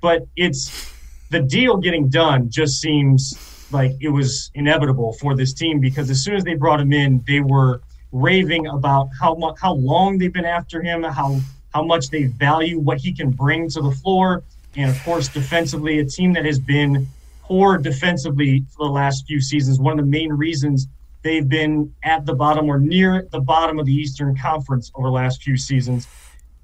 but 0.00 0.26
it's 0.36 0.90
the 1.30 1.40
deal 1.40 1.76
getting 1.76 2.08
done. 2.08 2.48
Just 2.50 2.80
seems 2.80 3.34
like 3.70 3.92
it 4.00 4.08
was 4.08 4.50
inevitable 4.54 5.12
for 5.14 5.34
this 5.34 5.52
team 5.52 5.80
because 5.80 6.08
as 6.08 6.22
soon 6.22 6.34
as 6.34 6.44
they 6.44 6.54
brought 6.54 6.80
him 6.80 6.92
in, 6.92 7.22
they 7.26 7.40
were 7.40 7.82
raving 8.12 8.66
about 8.66 9.08
how 9.18 9.34
much 9.34 9.56
how 9.60 9.74
long 9.74 10.18
they've 10.18 10.32
been 10.32 10.44
after 10.44 10.82
him, 10.82 11.02
how 11.02 11.40
how 11.74 11.82
much 11.82 12.10
they 12.10 12.24
value 12.24 12.78
what 12.78 12.98
he 12.98 13.12
can 13.12 13.30
bring 13.30 13.68
to 13.70 13.80
the 13.80 13.90
floor, 13.90 14.42
and 14.76 14.90
of 14.90 15.02
course 15.02 15.28
defensively, 15.28 15.98
a 15.98 16.04
team 16.04 16.32
that 16.34 16.44
has 16.44 16.58
been 16.58 17.08
poor 17.42 17.78
defensively 17.78 18.64
for 18.70 18.86
the 18.86 18.92
last 18.92 19.26
few 19.26 19.40
seasons. 19.40 19.80
One 19.80 19.98
of 19.98 20.04
the 20.04 20.10
main 20.10 20.32
reasons 20.32 20.86
they've 21.22 21.48
been 21.48 21.92
at 22.02 22.26
the 22.26 22.34
bottom 22.34 22.68
or 22.68 22.78
near 22.78 23.26
the 23.32 23.40
bottom 23.40 23.78
of 23.78 23.86
the 23.86 23.94
Eastern 23.94 24.36
Conference 24.36 24.92
over 24.94 25.08
the 25.08 25.12
last 25.12 25.42
few 25.42 25.56
seasons. 25.56 26.06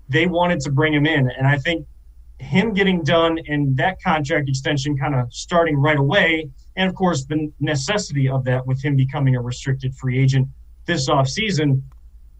They 0.08 0.26
wanted 0.26 0.60
to 0.60 0.70
bring 0.70 0.92
him 0.92 1.06
in, 1.06 1.30
and 1.30 1.46
I 1.46 1.58
think 1.58 1.86
him 2.38 2.72
getting 2.72 3.02
done 3.02 3.38
and 3.48 3.76
that 3.76 4.00
contract 4.02 4.48
extension 4.48 4.96
kind 4.96 5.14
of 5.14 5.32
starting 5.32 5.76
right 5.76 5.98
away, 5.98 6.48
and 6.76 6.88
of 6.88 6.94
course 6.94 7.24
the 7.24 7.50
necessity 7.60 8.28
of 8.28 8.44
that 8.44 8.66
with 8.66 8.82
him 8.82 8.94
becoming 8.94 9.36
a 9.36 9.40
restricted 9.40 9.94
free 9.94 10.18
agent 10.18 10.48
this 10.88 11.08
offseason, 11.08 11.82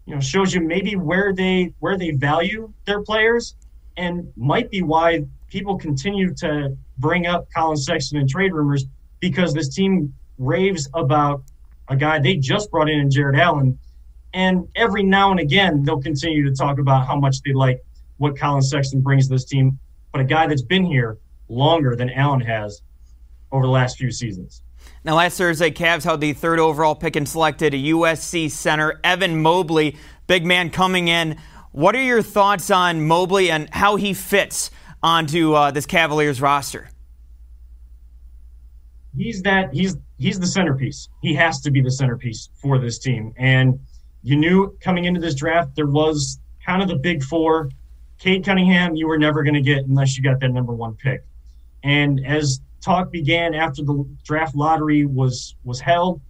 you 0.05 0.15
know, 0.15 0.19
shows 0.19 0.53
you 0.53 0.59
maybe 0.59 0.97
where 0.97 1.33
they 1.33 1.73
where 1.79 1.97
they 1.97 2.11
value 2.11 2.73
their 2.83 3.01
players 3.01 3.55
and 3.95 4.33
might 4.35 4.69
be 4.69 4.81
why 4.81 5.23
people 5.47 5.77
continue 5.77 6.33
to 6.33 6.75
bring 6.97 7.27
up 7.27 7.47
Collin 7.55 7.77
Sexton 7.77 8.17
and 8.17 8.27
trade 8.27 8.51
rumors 8.51 8.85
because 9.21 9.53
this 9.53 9.73
team 9.73 10.13
raves 10.37 10.89
about 10.93 11.43
a 11.87 11.95
guy 11.95 12.19
they 12.19 12.35
just 12.35 12.69
brought 12.71 12.89
in 12.89 12.99
in 12.99 13.11
Jarrett 13.11 13.39
Allen. 13.39 13.79
And 14.33 14.67
every 14.75 15.03
now 15.03 15.31
and 15.31 15.39
again, 15.39 15.83
they'll 15.83 16.01
continue 16.01 16.43
to 16.47 16.55
talk 16.55 16.79
about 16.79 17.07
how 17.07 17.15
much 17.15 17.41
they 17.41 17.53
like 17.53 17.83
what 18.17 18.37
Collin 18.37 18.61
Sexton 18.61 19.01
brings 19.01 19.27
to 19.27 19.33
this 19.33 19.45
team. 19.45 19.79
But 20.11 20.21
a 20.21 20.25
guy 20.25 20.47
that's 20.47 20.61
been 20.61 20.85
here 20.85 21.17
longer 21.49 21.95
than 21.95 22.09
Allen 22.09 22.41
has 22.41 22.81
over 23.51 23.65
the 23.65 23.71
last 23.71 23.97
few 23.97 24.11
seasons. 24.11 24.61
Now, 25.05 25.15
last 25.15 25.37
Thursday, 25.37 25.71
Cavs 25.71 26.03
held 26.03 26.19
the 26.19 26.33
third 26.33 26.59
overall 26.59 26.95
pick 26.95 27.15
and 27.15 27.27
selected 27.27 27.73
a 27.73 27.77
USC 27.77 28.51
center, 28.51 28.99
Evan 29.03 29.41
Mobley, 29.41 29.95
big 30.27 30.45
man 30.45 30.69
coming 30.69 31.07
in. 31.07 31.37
What 31.71 31.95
are 31.95 32.03
your 32.03 32.21
thoughts 32.21 32.69
on 32.69 33.07
Mobley 33.07 33.49
and 33.49 33.69
how 33.73 33.95
he 33.95 34.13
fits 34.13 34.71
onto 35.01 35.53
uh, 35.53 35.71
this 35.71 35.85
Cavaliers 35.85 36.41
roster? 36.41 36.89
He's 39.15 39.41
that 39.43 39.73
he's 39.73 39.95
he's 40.17 40.39
the 40.39 40.47
centerpiece. 40.47 41.07
He 41.21 41.33
has 41.33 41.61
to 41.61 41.71
be 41.71 41.81
the 41.81 41.91
centerpiece 41.91 42.49
for 42.61 42.77
this 42.77 42.99
team. 42.99 43.33
And 43.37 43.79
you 44.21 44.35
knew 44.35 44.77
coming 44.81 45.05
into 45.05 45.19
this 45.19 45.35
draft 45.35 45.75
there 45.75 45.87
was 45.87 46.39
kind 46.65 46.81
of 46.81 46.89
the 46.89 46.95
big 46.95 47.23
four. 47.23 47.69
Cade 48.19 48.43
Cunningham, 48.43 48.95
you 48.95 49.07
were 49.07 49.17
never 49.17 49.43
going 49.43 49.53
to 49.53 49.61
get 49.61 49.85
unless 49.85 50.17
you 50.17 50.23
got 50.23 50.41
that 50.41 50.49
number 50.49 50.73
one 50.73 50.95
pick. 50.95 51.23
And 51.83 52.25
as 52.25 52.59
talk 52.81 53.11
began 53.11 53.53
after 53.53 53.83
the 53.83 54.05
draft 54.23 54.55
lottery 54.55 55.05
was 55.05 55.55
was 55.63 55.79
held. 55.79 56.21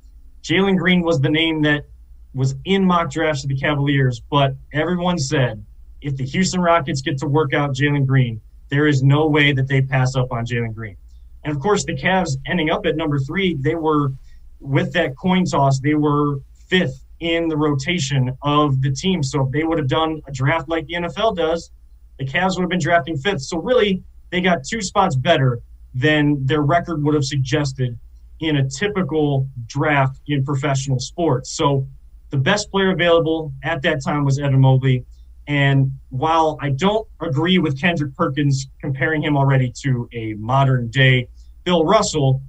Jalen 0.43 0.77
Green 0.77 1.01
was 1.01 1.19
the 1.19 1.29
name 1.29 1.61
that 1.63 1.85
was 2.33 2.55
in 2.65 2.85
mock 2.85 3.11
drafts 3.11 3.43
of 3.43 3.49
the 3.49 3.57
Cavaliers, 3.57 4.21
but 4.29 4.55
everyone 4.73 5.17
said 5.17 5.63
if 6.01 6.15
the 6.15 6.23
Houston 6.25 6.61
Rockets 6.61 7.01
get 7.01 7.17
to 7.19 7.27
work 7.27 7.53
out 7.53 7.75
Jalen 7.75 8.05
Green, 8.05 8.39
there 8.69 8.87
is 8.87 9.03
no 9.03 9.27
way 9.27 9.51
that 9.51 9.67
they 9.67 9.81
pass 9.81 10.15
up 10.15 10.31
on 10.31 10.45
Jalen 10.45 10.73
Green. 10.73 10.95
And 11.43 11.55
of 11.55 11.61
course, 11.61 11.85
the 11.85 11.95
Cavs 11.95 12.37
ending 12.45 12.69
up 12.69 12.85
at 12.85 12.95
number 12.95 13.19
three, 13.19 13.55
they 13.55 13.75
were 13.75 14.13
with 14.59 14.93
that 14.93 15.17
coin 15.17 15.45
toss, 15.45 15.79
they 15.79 15.95
were 15.95 16.39
fifth 16.67 17.03
in 17.19 17.47
the 17.47 17.57
rotation 17.57 18.37
of 18.43 18.81
the 18.81 18.91
team. 18.91 19.23
So 19.23 19.45
if 19.45 19.51
they 19.51 19.63
would 19.63 19.77
have 19.77 19.87
done 19.87 20.21
a 20.27 20.31
draft 20.31 20.69
like 20.69 20.85
the 20.87 20.95
NFL 20.95 21.35
does, 21.35 21.71
the 22.17 22.25
Cavs 22.25 22.55
would 22.55 22.61
have 22.61 22.69
been 22.69 22.79
drafting 22.79 23.17
fifth. 23.17 23.41
So 23.41 23.57
really, 23.57 24.03
they 24.29 24.41
got 24.41 24.63
two 24.63 24.81
spots 24.81 25.15
better 25.15 25.59
than 25.93 26.45
their 26.45 26.61
record 26.61 27.03
would 27.03 27.15
have 27.15 27.25
suggested 27.25 27.97
in 28.39 28.57
a 28.57 28.69
typical 28.69 29.47
draft 29.67 30.19
in 30.27 30.43
professional 30.43 30.99
sports. 30.99 31.51
So 31.51 31.87
the 32.29 32.37
best 32.37 32.71
player 32.71 32.91
available 32.91 33.53
at 33.63 33.81
that 33.81 34.03
time 34.03 34.23
was 34.23 34.39
Evan 34.39 34.61
Mobley. 34.61 35.05
And 35.47 35.91
while 36.09 36.57
I 36.61 36.69
don't 36.69 37.07
agree 37.21 37.57
with 37.57 37.79
Kendrick 37.79 38.15
Perkins 38.15 38.67
comparing 38.79 39.23
him 39.23 39.35
already 39.35 39.71
to 39.81 40.07
a 40.13 40.35
modern 40.35 40.89
day 40.89 41.27
Bill 41.63 41.83
Russell, 41.83 42.41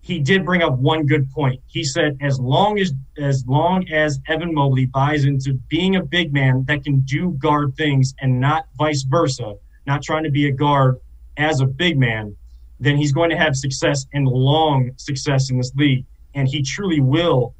he 0.00 0.18
did 0.18 0.44
bring 0.44 0.62
up 0.62 0.78
one 0.78 1.04
good 1.04 1.30
point. 1.30 1.60
He 1.66 1.84
said 1.84 2.16
as 2.20 2.40
long 2.40 2.78
as 2.78 2.94
as 3.18 3.44
long 3.46 3.86
as 3.88 4.20
Evan 4.28 4.54
Mobley 4.54 4.86
buys 4.86 5.24
into 5.24 5.54
being 5.68 5.96
a 5.96 6.02
big 6.02 6.32
man 6.32 6.64
that 6.66 6.82
can 6.84 7.00
do 7.00 7.32
guard 7.32 7.76
things 7.76 8.14
and 8.20 8.40
not 8.40 8.66
vice 8.78 9.02
versa, 9.02 9.56
not 9.86 10.02
trying 10.02 10.24
to 10.24 10.30
be 10.30 10.46
a 10.46 10.52
guard 10.52 10.96
as 11.36 11.60
a 11.60 11.66
big 11.66 11.98
man, 11.98 12.34
then 12.80 12.96
he's 12.96 13.12
going 13.12 13.30
to 13.30 13.36
have 13.36 13.56
success 13.56 14.06
and 14.12 14.26
long 14.26 14.92
success 14.96 15.50
in 15.50 15.58
this 15.58 15.72
league. 15.74 16.04
And 16.34 16.46
he 16.46 16.62
truly 16.62 17.00
will 17.00 17.54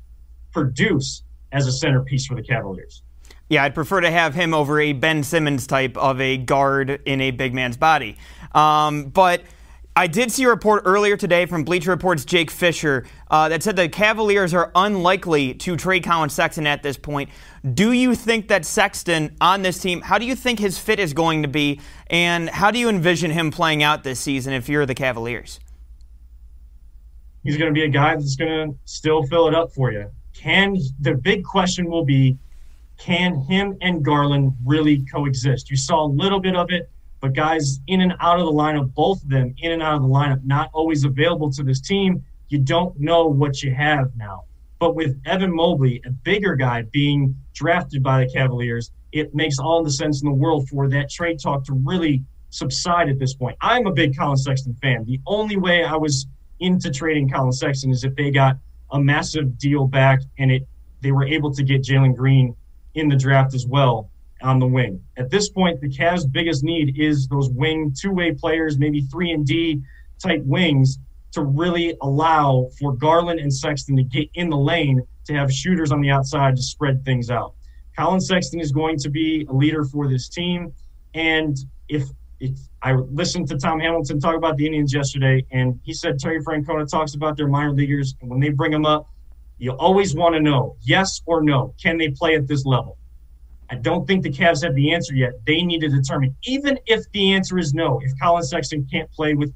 produce 0.53 1.23
as 1.53 1.66
a 1.66 1.73
centerpiece 1.73 2.27
for 2.27 2.35
the 2.35 2.43
Cavaliers. 2.43 3.03
Yeah, 3.49 3.64
I'd 3.64 3.75
prefer 3.75 4.01
to 4.03 4.11
have 4.11 4.35
him 4.35 4.53
over 4.53 4.79
a 4.81 4.93
Ben 4.93 5.23
Simmons 5.23 5.66
type 5.66 5.97
of 5.97 6.21
a 6.21 6.37
guard 6.37 7.01
in 7.07 7.21
a 7.21 7.31
big 7.31 7.55
man's 7.55 7.79
body. 7.79 8.16
Um, 8.53 9.05
but 9.05 9.43
I 9.99 10.07
did 10.07 10.31
see 10.31 10.45
a 10.45 10.49
report 10.49 10.85
earlier 10.87 11.17
today 11.17 11.45
from 11.45 11.65
Bleacher 11.65 11.91
Report's 11.91 12.25
Jake 12.25 12.53
Fisher 12.53 13.05
uh, 13.33 13.49
that 13.49 13.65
said 13.65 13.75
the 13.75 13.89
Cavaliers 13.89 14.55
are 14.55 14.71
unlikely 14.77 15.55
to 15.55 15.77
trade 15.77 16.05
Collin 16.05 16.31
Sexton 16.31 16.69
at 16.69 16.85
this 16.85 16.97
point. 16.97 17.31
Do 17.75 17.91
you 17.91 18.15
think 18.15 18.47
that 18.47 18.65
Sexton 18.65 19.37
on 19.41 19.63
this 19.63 19.81
team, 19.81 20.01
how 20.01 20.19
do 20.19 20.25
you 20.25 20.37
think 20.37 20.61
his 20.61 20.79
fit 20.79 21.01
is 21.01 21.13
going 21.13 21.43
to 21.43 21.49
be, 21.49 21.81
and 22.07 22.49
how 22.49 22.71
do 22.71 22.79
you 22.79 22.89
envision 22.89 23.33
him 23.33 23.51
playing 23.51 23.83
out 23.83 24.05
this 24.05 24.21
season 24.21 24.53
if 24.53 24.69
you're 24.69 24.87
the 24.87 24.95
Cavaliers? 24.95 25.59
He's 27.43 27.57
going 27.57 27.75
to 27.75 27.75
be 27.75 27.83
a 27.83 27.89
guy 27.89 28.15
that's 28.15 28.37
going 28.37 28.71
to 28.71 28.79
still 28.85 29.25
fill 29.25 29.49
it 29.49 29.55
up 29.57 29.73
for 29.73 29.91
you. 29.91 30.09
Can 30.33 30.77
the 31.01 31.15
big 31.15 31.43
question 31.43 31.91
will 31.91 32.05
be, 32.05 32.39
can 32.99 33.35
him 33.35 33.77
and 33.81 34.05
Garland 34.05 34.53
really 34.65 35.05
coexist? 35.07 35.73
You 35.73 35.77
saw 35.77 36.05
a 36.05 36.07
little 36.07 36.39
bit 36.39 36.55
of 36.55 36.71
it 36.71 36.89
but 37.21 37.35
guys 37.35 37.81
in 37.87 38.01
and 38.01 38.14
out 38.21 38.39
of 38.39 38.47
the 38.47 38.53
lineup, 38.53 38.95
both 38.95 39.23
of 39.23 39.29
them 39.29 39.55
in 39.59 39.73
and 39.73 39.83
out 39.83 39.97
of 39.97 40.03
the 40.03 40.09
lineup, 40.09 40.45
not 40.45 40.71
always 40.73 41.05
available 41.05 41.51
to 41.53 41.62
this 41.62 41.81
team, 41.81 42.25
you 42.49 42.59
don't 42.59 42.99
know 42.99 43.27
what 43.27 43.62
you 43.62 43.75
have 43.75 44.14
now. 44.16 44.45
But 44.79 44.95
with 44.95 45.21
Evan 45.27 45.55
Mobley, 45.55 46.01
a 46.07 46.11
bigger 46.11 46.55
guy 46.55 46.83
being 46.93 47.37
drafted 47.53 48.03
by 48.03 48.25
the 48.25 48.33
Cavaliers, 48.33 48.93
it 49.12 49.35
makes 49.35 49.59
all 49.59 49.83
the 49.83 49.91
sense 49.91 50.23
in 50.23 50.29
the 50.29 50.35
world 50.35 50.69
for 50.69 50.89
that 50.89 51.11
trade 51.11 51.41
talk 51.41 51.64
to 51.64 51.73
really 51.73 52.23
subside 52.51 53.09
at 53.09 53.19
this 53.19 53.35
point. 53.35 53.57
I'm 53.61 53.87
a 53.87 53.93
big 53.93 54.16
Collin 54.16 54.37
Sexton 54.37 54.75
fan. 54.81 55.05
The 55.05 55.21
only 55.27 55.57
way 55.57 55.85
I 55.85 55.97
was 55.97 56.27
into 56.61 56.91
trading 56.91 57.29
Collin 57.29 57.53
Sexton 57.53 57.91
is 57.91 58.05
if 58.05 58.14
they 58.14 58.31
got 58.31 58.57
a 58.93 59.01
massive 59.01 59.59
deal 59.59 59.87
back 59.87 60.21
and 60.39 60.51
it 60.51 60.66
they 61.01 61.12
were 61.12 61.25
able 61.25 61.53
to 61.55 61.62
get 61.62 61.83
Jalen 61.83 62.16
Green 62.16 62.57
in 62.95 63.09
the 63.09 63.16
draft 63.16 63.55
as 63.55 63.66
well 63.66 64.11
on 64.43 64.59
the 64.59 64.66
wing. 64.66 65.03
At 65.16 65.30
this 65.30 65.49
point, 65.49 65.80
the 65.80 65.89
Cavs' 65.89 66.30
biggest 66.30 66.62
need 66.62 66.99
is 66.99 67.26
those 67.28 67.51
wing 67.51 67.95
two-way 67.99 68.32
players, 68.32 68.78
maybe 68.78 69.01
three 69.03 69.32
and 69.32 69.47
D 69.47 69.82
type 70.22 70.43
wings, 70.45 70.99
to 71.32 71.43
really 71.43 71.97
allow 72.03 72.68
for 72.78 72.93
Garland 72.93 73.41
and 73.41 73.53
Sexton 73.53 73.97
to 73.97 74.03
get 74.03 74.28
in 74.34 74.49
the 74.49 74.57
lane 74.57 75.03
to 75.26 75.34
have 75.34 75.53
shooters 75.53 75.93
on 75.93 76.01
the 76.01 76.11
outside 76.11 76.57
to 76.57 76.62
spread 76.62 77.05
things 77.05 77.30
out. 77.30 77.55
Collin 77.97 78.20
Sexton 78.20 78.61
is 78.61 78.72
going 78.72 78.97
to 78.99 79.11
be 79.11 79.47
a 79.49 79.53
leader 79.53 79.84
for 79.84 80.09
this 80.09 80.28
team, 80.28 80.72
and 81.14 81.57
if 81.89 82.05
if 82.41 82.57
I 82.82 82.93
listened 82.93 83.49
to 83.49 83.59
Tom 83.59 83.80
Hamilton 83.80 84.20
talk 84.20 84.36
about 84.36 84.57
the 84.57 84.64
Indians 84.64 84.95
yesterday, 84.95 85.45
and 85.51 85.80
he 85.82 85.93
said 85.93 86.20
Terry 86.20 86.41
Francona 86.41 86.89
talks 86.89 87.14
about 87.14 87.36
their 87.36 87.49
minor 87.49 87.72
leaguers, 87.72 88.14
and 88.20 88.30
when 88.30 88.39
they 88.39 88.51
bring 88.51 88.70
them 88.70 88.86
up, 88.86 89.09
you 89.59 89.72
always 89.72 90.14
want 90.14 90.36
to 90.36 90.41
know 90.41 90.76
yes 90.82 91.20
or 91.26 91.43
no, 91.43 91.74
can 91.82 91.99
they 91.99 92.11
play 92.11 92.36
at 92.36 92.47
this 92.47 92.64
level? 92.64 92.97
I 93.71 93.77
don't 93.77 94.07
think 94.07 94.23
the 94.23 94.31
Cavs 94.31 94.62
have 94.64 94.75
the 94.75 94.93
answer 94.93 95.14
yet. 95.14 95.33
They 95.47 95.62
need 95.62 95.81
to 95.81 95.89
determine, 95.89 96.35
even 96.45 96.79
if 96.87 97.11
the 97.12 97.35
answer 97.35 97.59
is 97.59 97.75
no, 97.75 98.01
if 98.03 98.12
Collin 98.19 98.43
Sexton 98.43 98.87
can't 98.91 99.11
play 99.12 99.35
with 99.35 99.53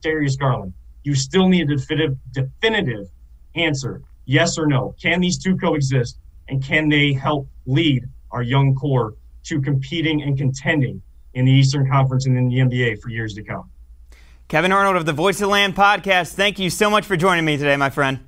Darius 0.00 0.36
Garland, 0.36 0.72
you 1.02 1.14
still 1.14 1.48
need 1.48 1.70
a 1.70 1.76
definitive, 1.76 2.16
definitive 2.32 3.08
answer 3.54 4.02
yes 4.28 4.58
or 4.58 4.66
no. 4.66 4.94
Can 5.00 5.20
these 5.20 5.38
two 5.38 5.56
coexist? 5.56 6.18
And 6.48 6.62
can 6.64 6.88
they 6.88 7.12
help 7.12 7.48
lead 7.66 8.04
our 8.30 8.42
young 8.42 8.74
core 8.74 9.14
to 9.44 9.60
competing 9.60 10.22
and 10.22 10.38
contending 10.38 11.02
in 11.34 11.44
the 11.44 11.52
Eastern 11.52 11.88
Conference 11.90 12.26
and 12.26 12.36
in 12.38 12.48
the 12.48 12.56
NBA 12.56 13.00
for 13.00 13.10
years 13.10 13.34
to 13.34 13.42
come? 13.42 13.70
Kevin 14.46 14.72
Arnold 14.72 14.96
of 14.96 15.04
the 15.04 15.12
Voice 15.12 15.36
of 15.36 15.40
the 15.40 15.48
Land 15.48 15.74
podcast, 15.74 16.32
thank 16.32 16.58
you 16.58 16.70
so 16.70 16.88
much 16.88 17.04
for 17.04 17.16
joining 17.16 17.44
me 17.44 17.56
today, 17.56 17.76
my 17.76 17.90
friend. 17.90 18.27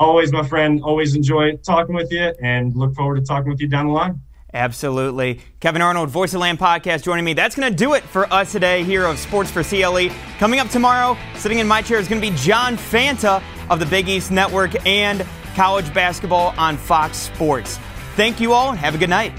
Always, 0.00 0.32
my 0.32 0.42
friend. 0.42 0.80
Always 0.82 1.14
enjoy 1.14 1.56
talking 1.58 1.94
with 1.94 2.10
you 2.10 2.32
and 2.42 2.74
look 2.74 2.94
forward 2.94 3.16
to 3.16 3.22
talking 3.22 3.50
with 3.50 3.60
you 3.60 3.68
down 3.68 3.86
the 3.86 3.92
line. 3.92 4.22
Absolutely. 4.52 5.40
Kevin 5.60 5.82
Arnold, 5.82 6.08
Voice 6.08 6.32
of 6.34 6.40
Land 6.40 6.58
podcast, 6.58 7.02
joining 7.04 7.24
me. 7.24 7.34
That's 7.34 7.54
going 7.54 7.70
to 7.70 7.76
do 7.76 7.92
it 7.92 8.02
for 8.02 8.24
us 8.32 8.50
today 8.50 8.82
here 8.82 9.04
of 9.04 9.18
Sports 9.18 9.50
for 9.50 9.62
CLE. 9.62 10.08
Coming 10.38 10.58
up 10.58 10.68
tomorrow, 10.70 11.16
sitting 11.36 11.58
in 11.58 11.68
my 11.68 11.82
chair 11.82 11.98
is 11.98 12.08
going 12.08 12.20
to 12.20 12.28
be 12.28 12.34
John 12.36 12.76
Fanta 12.76 13.42
of 13.68 13.78
the 13.78 13.86
Big 13.86 14.08
East 14.08 14.30
Network 14.30 14.74
and 14.86 15.24
college 15.54 15.92
basketball 15.92 16.54
on 16.56 16.78
Fox 16.78 17.18
Sports. 17.18 17.78
Thank 18.16 18.40
you 18.40 18.54
all 18.54 18.70
and 18.70 18.78
have 18.78 18.94
a 18.94 18.98
good 18.98 19.10
night. 19.10 19.32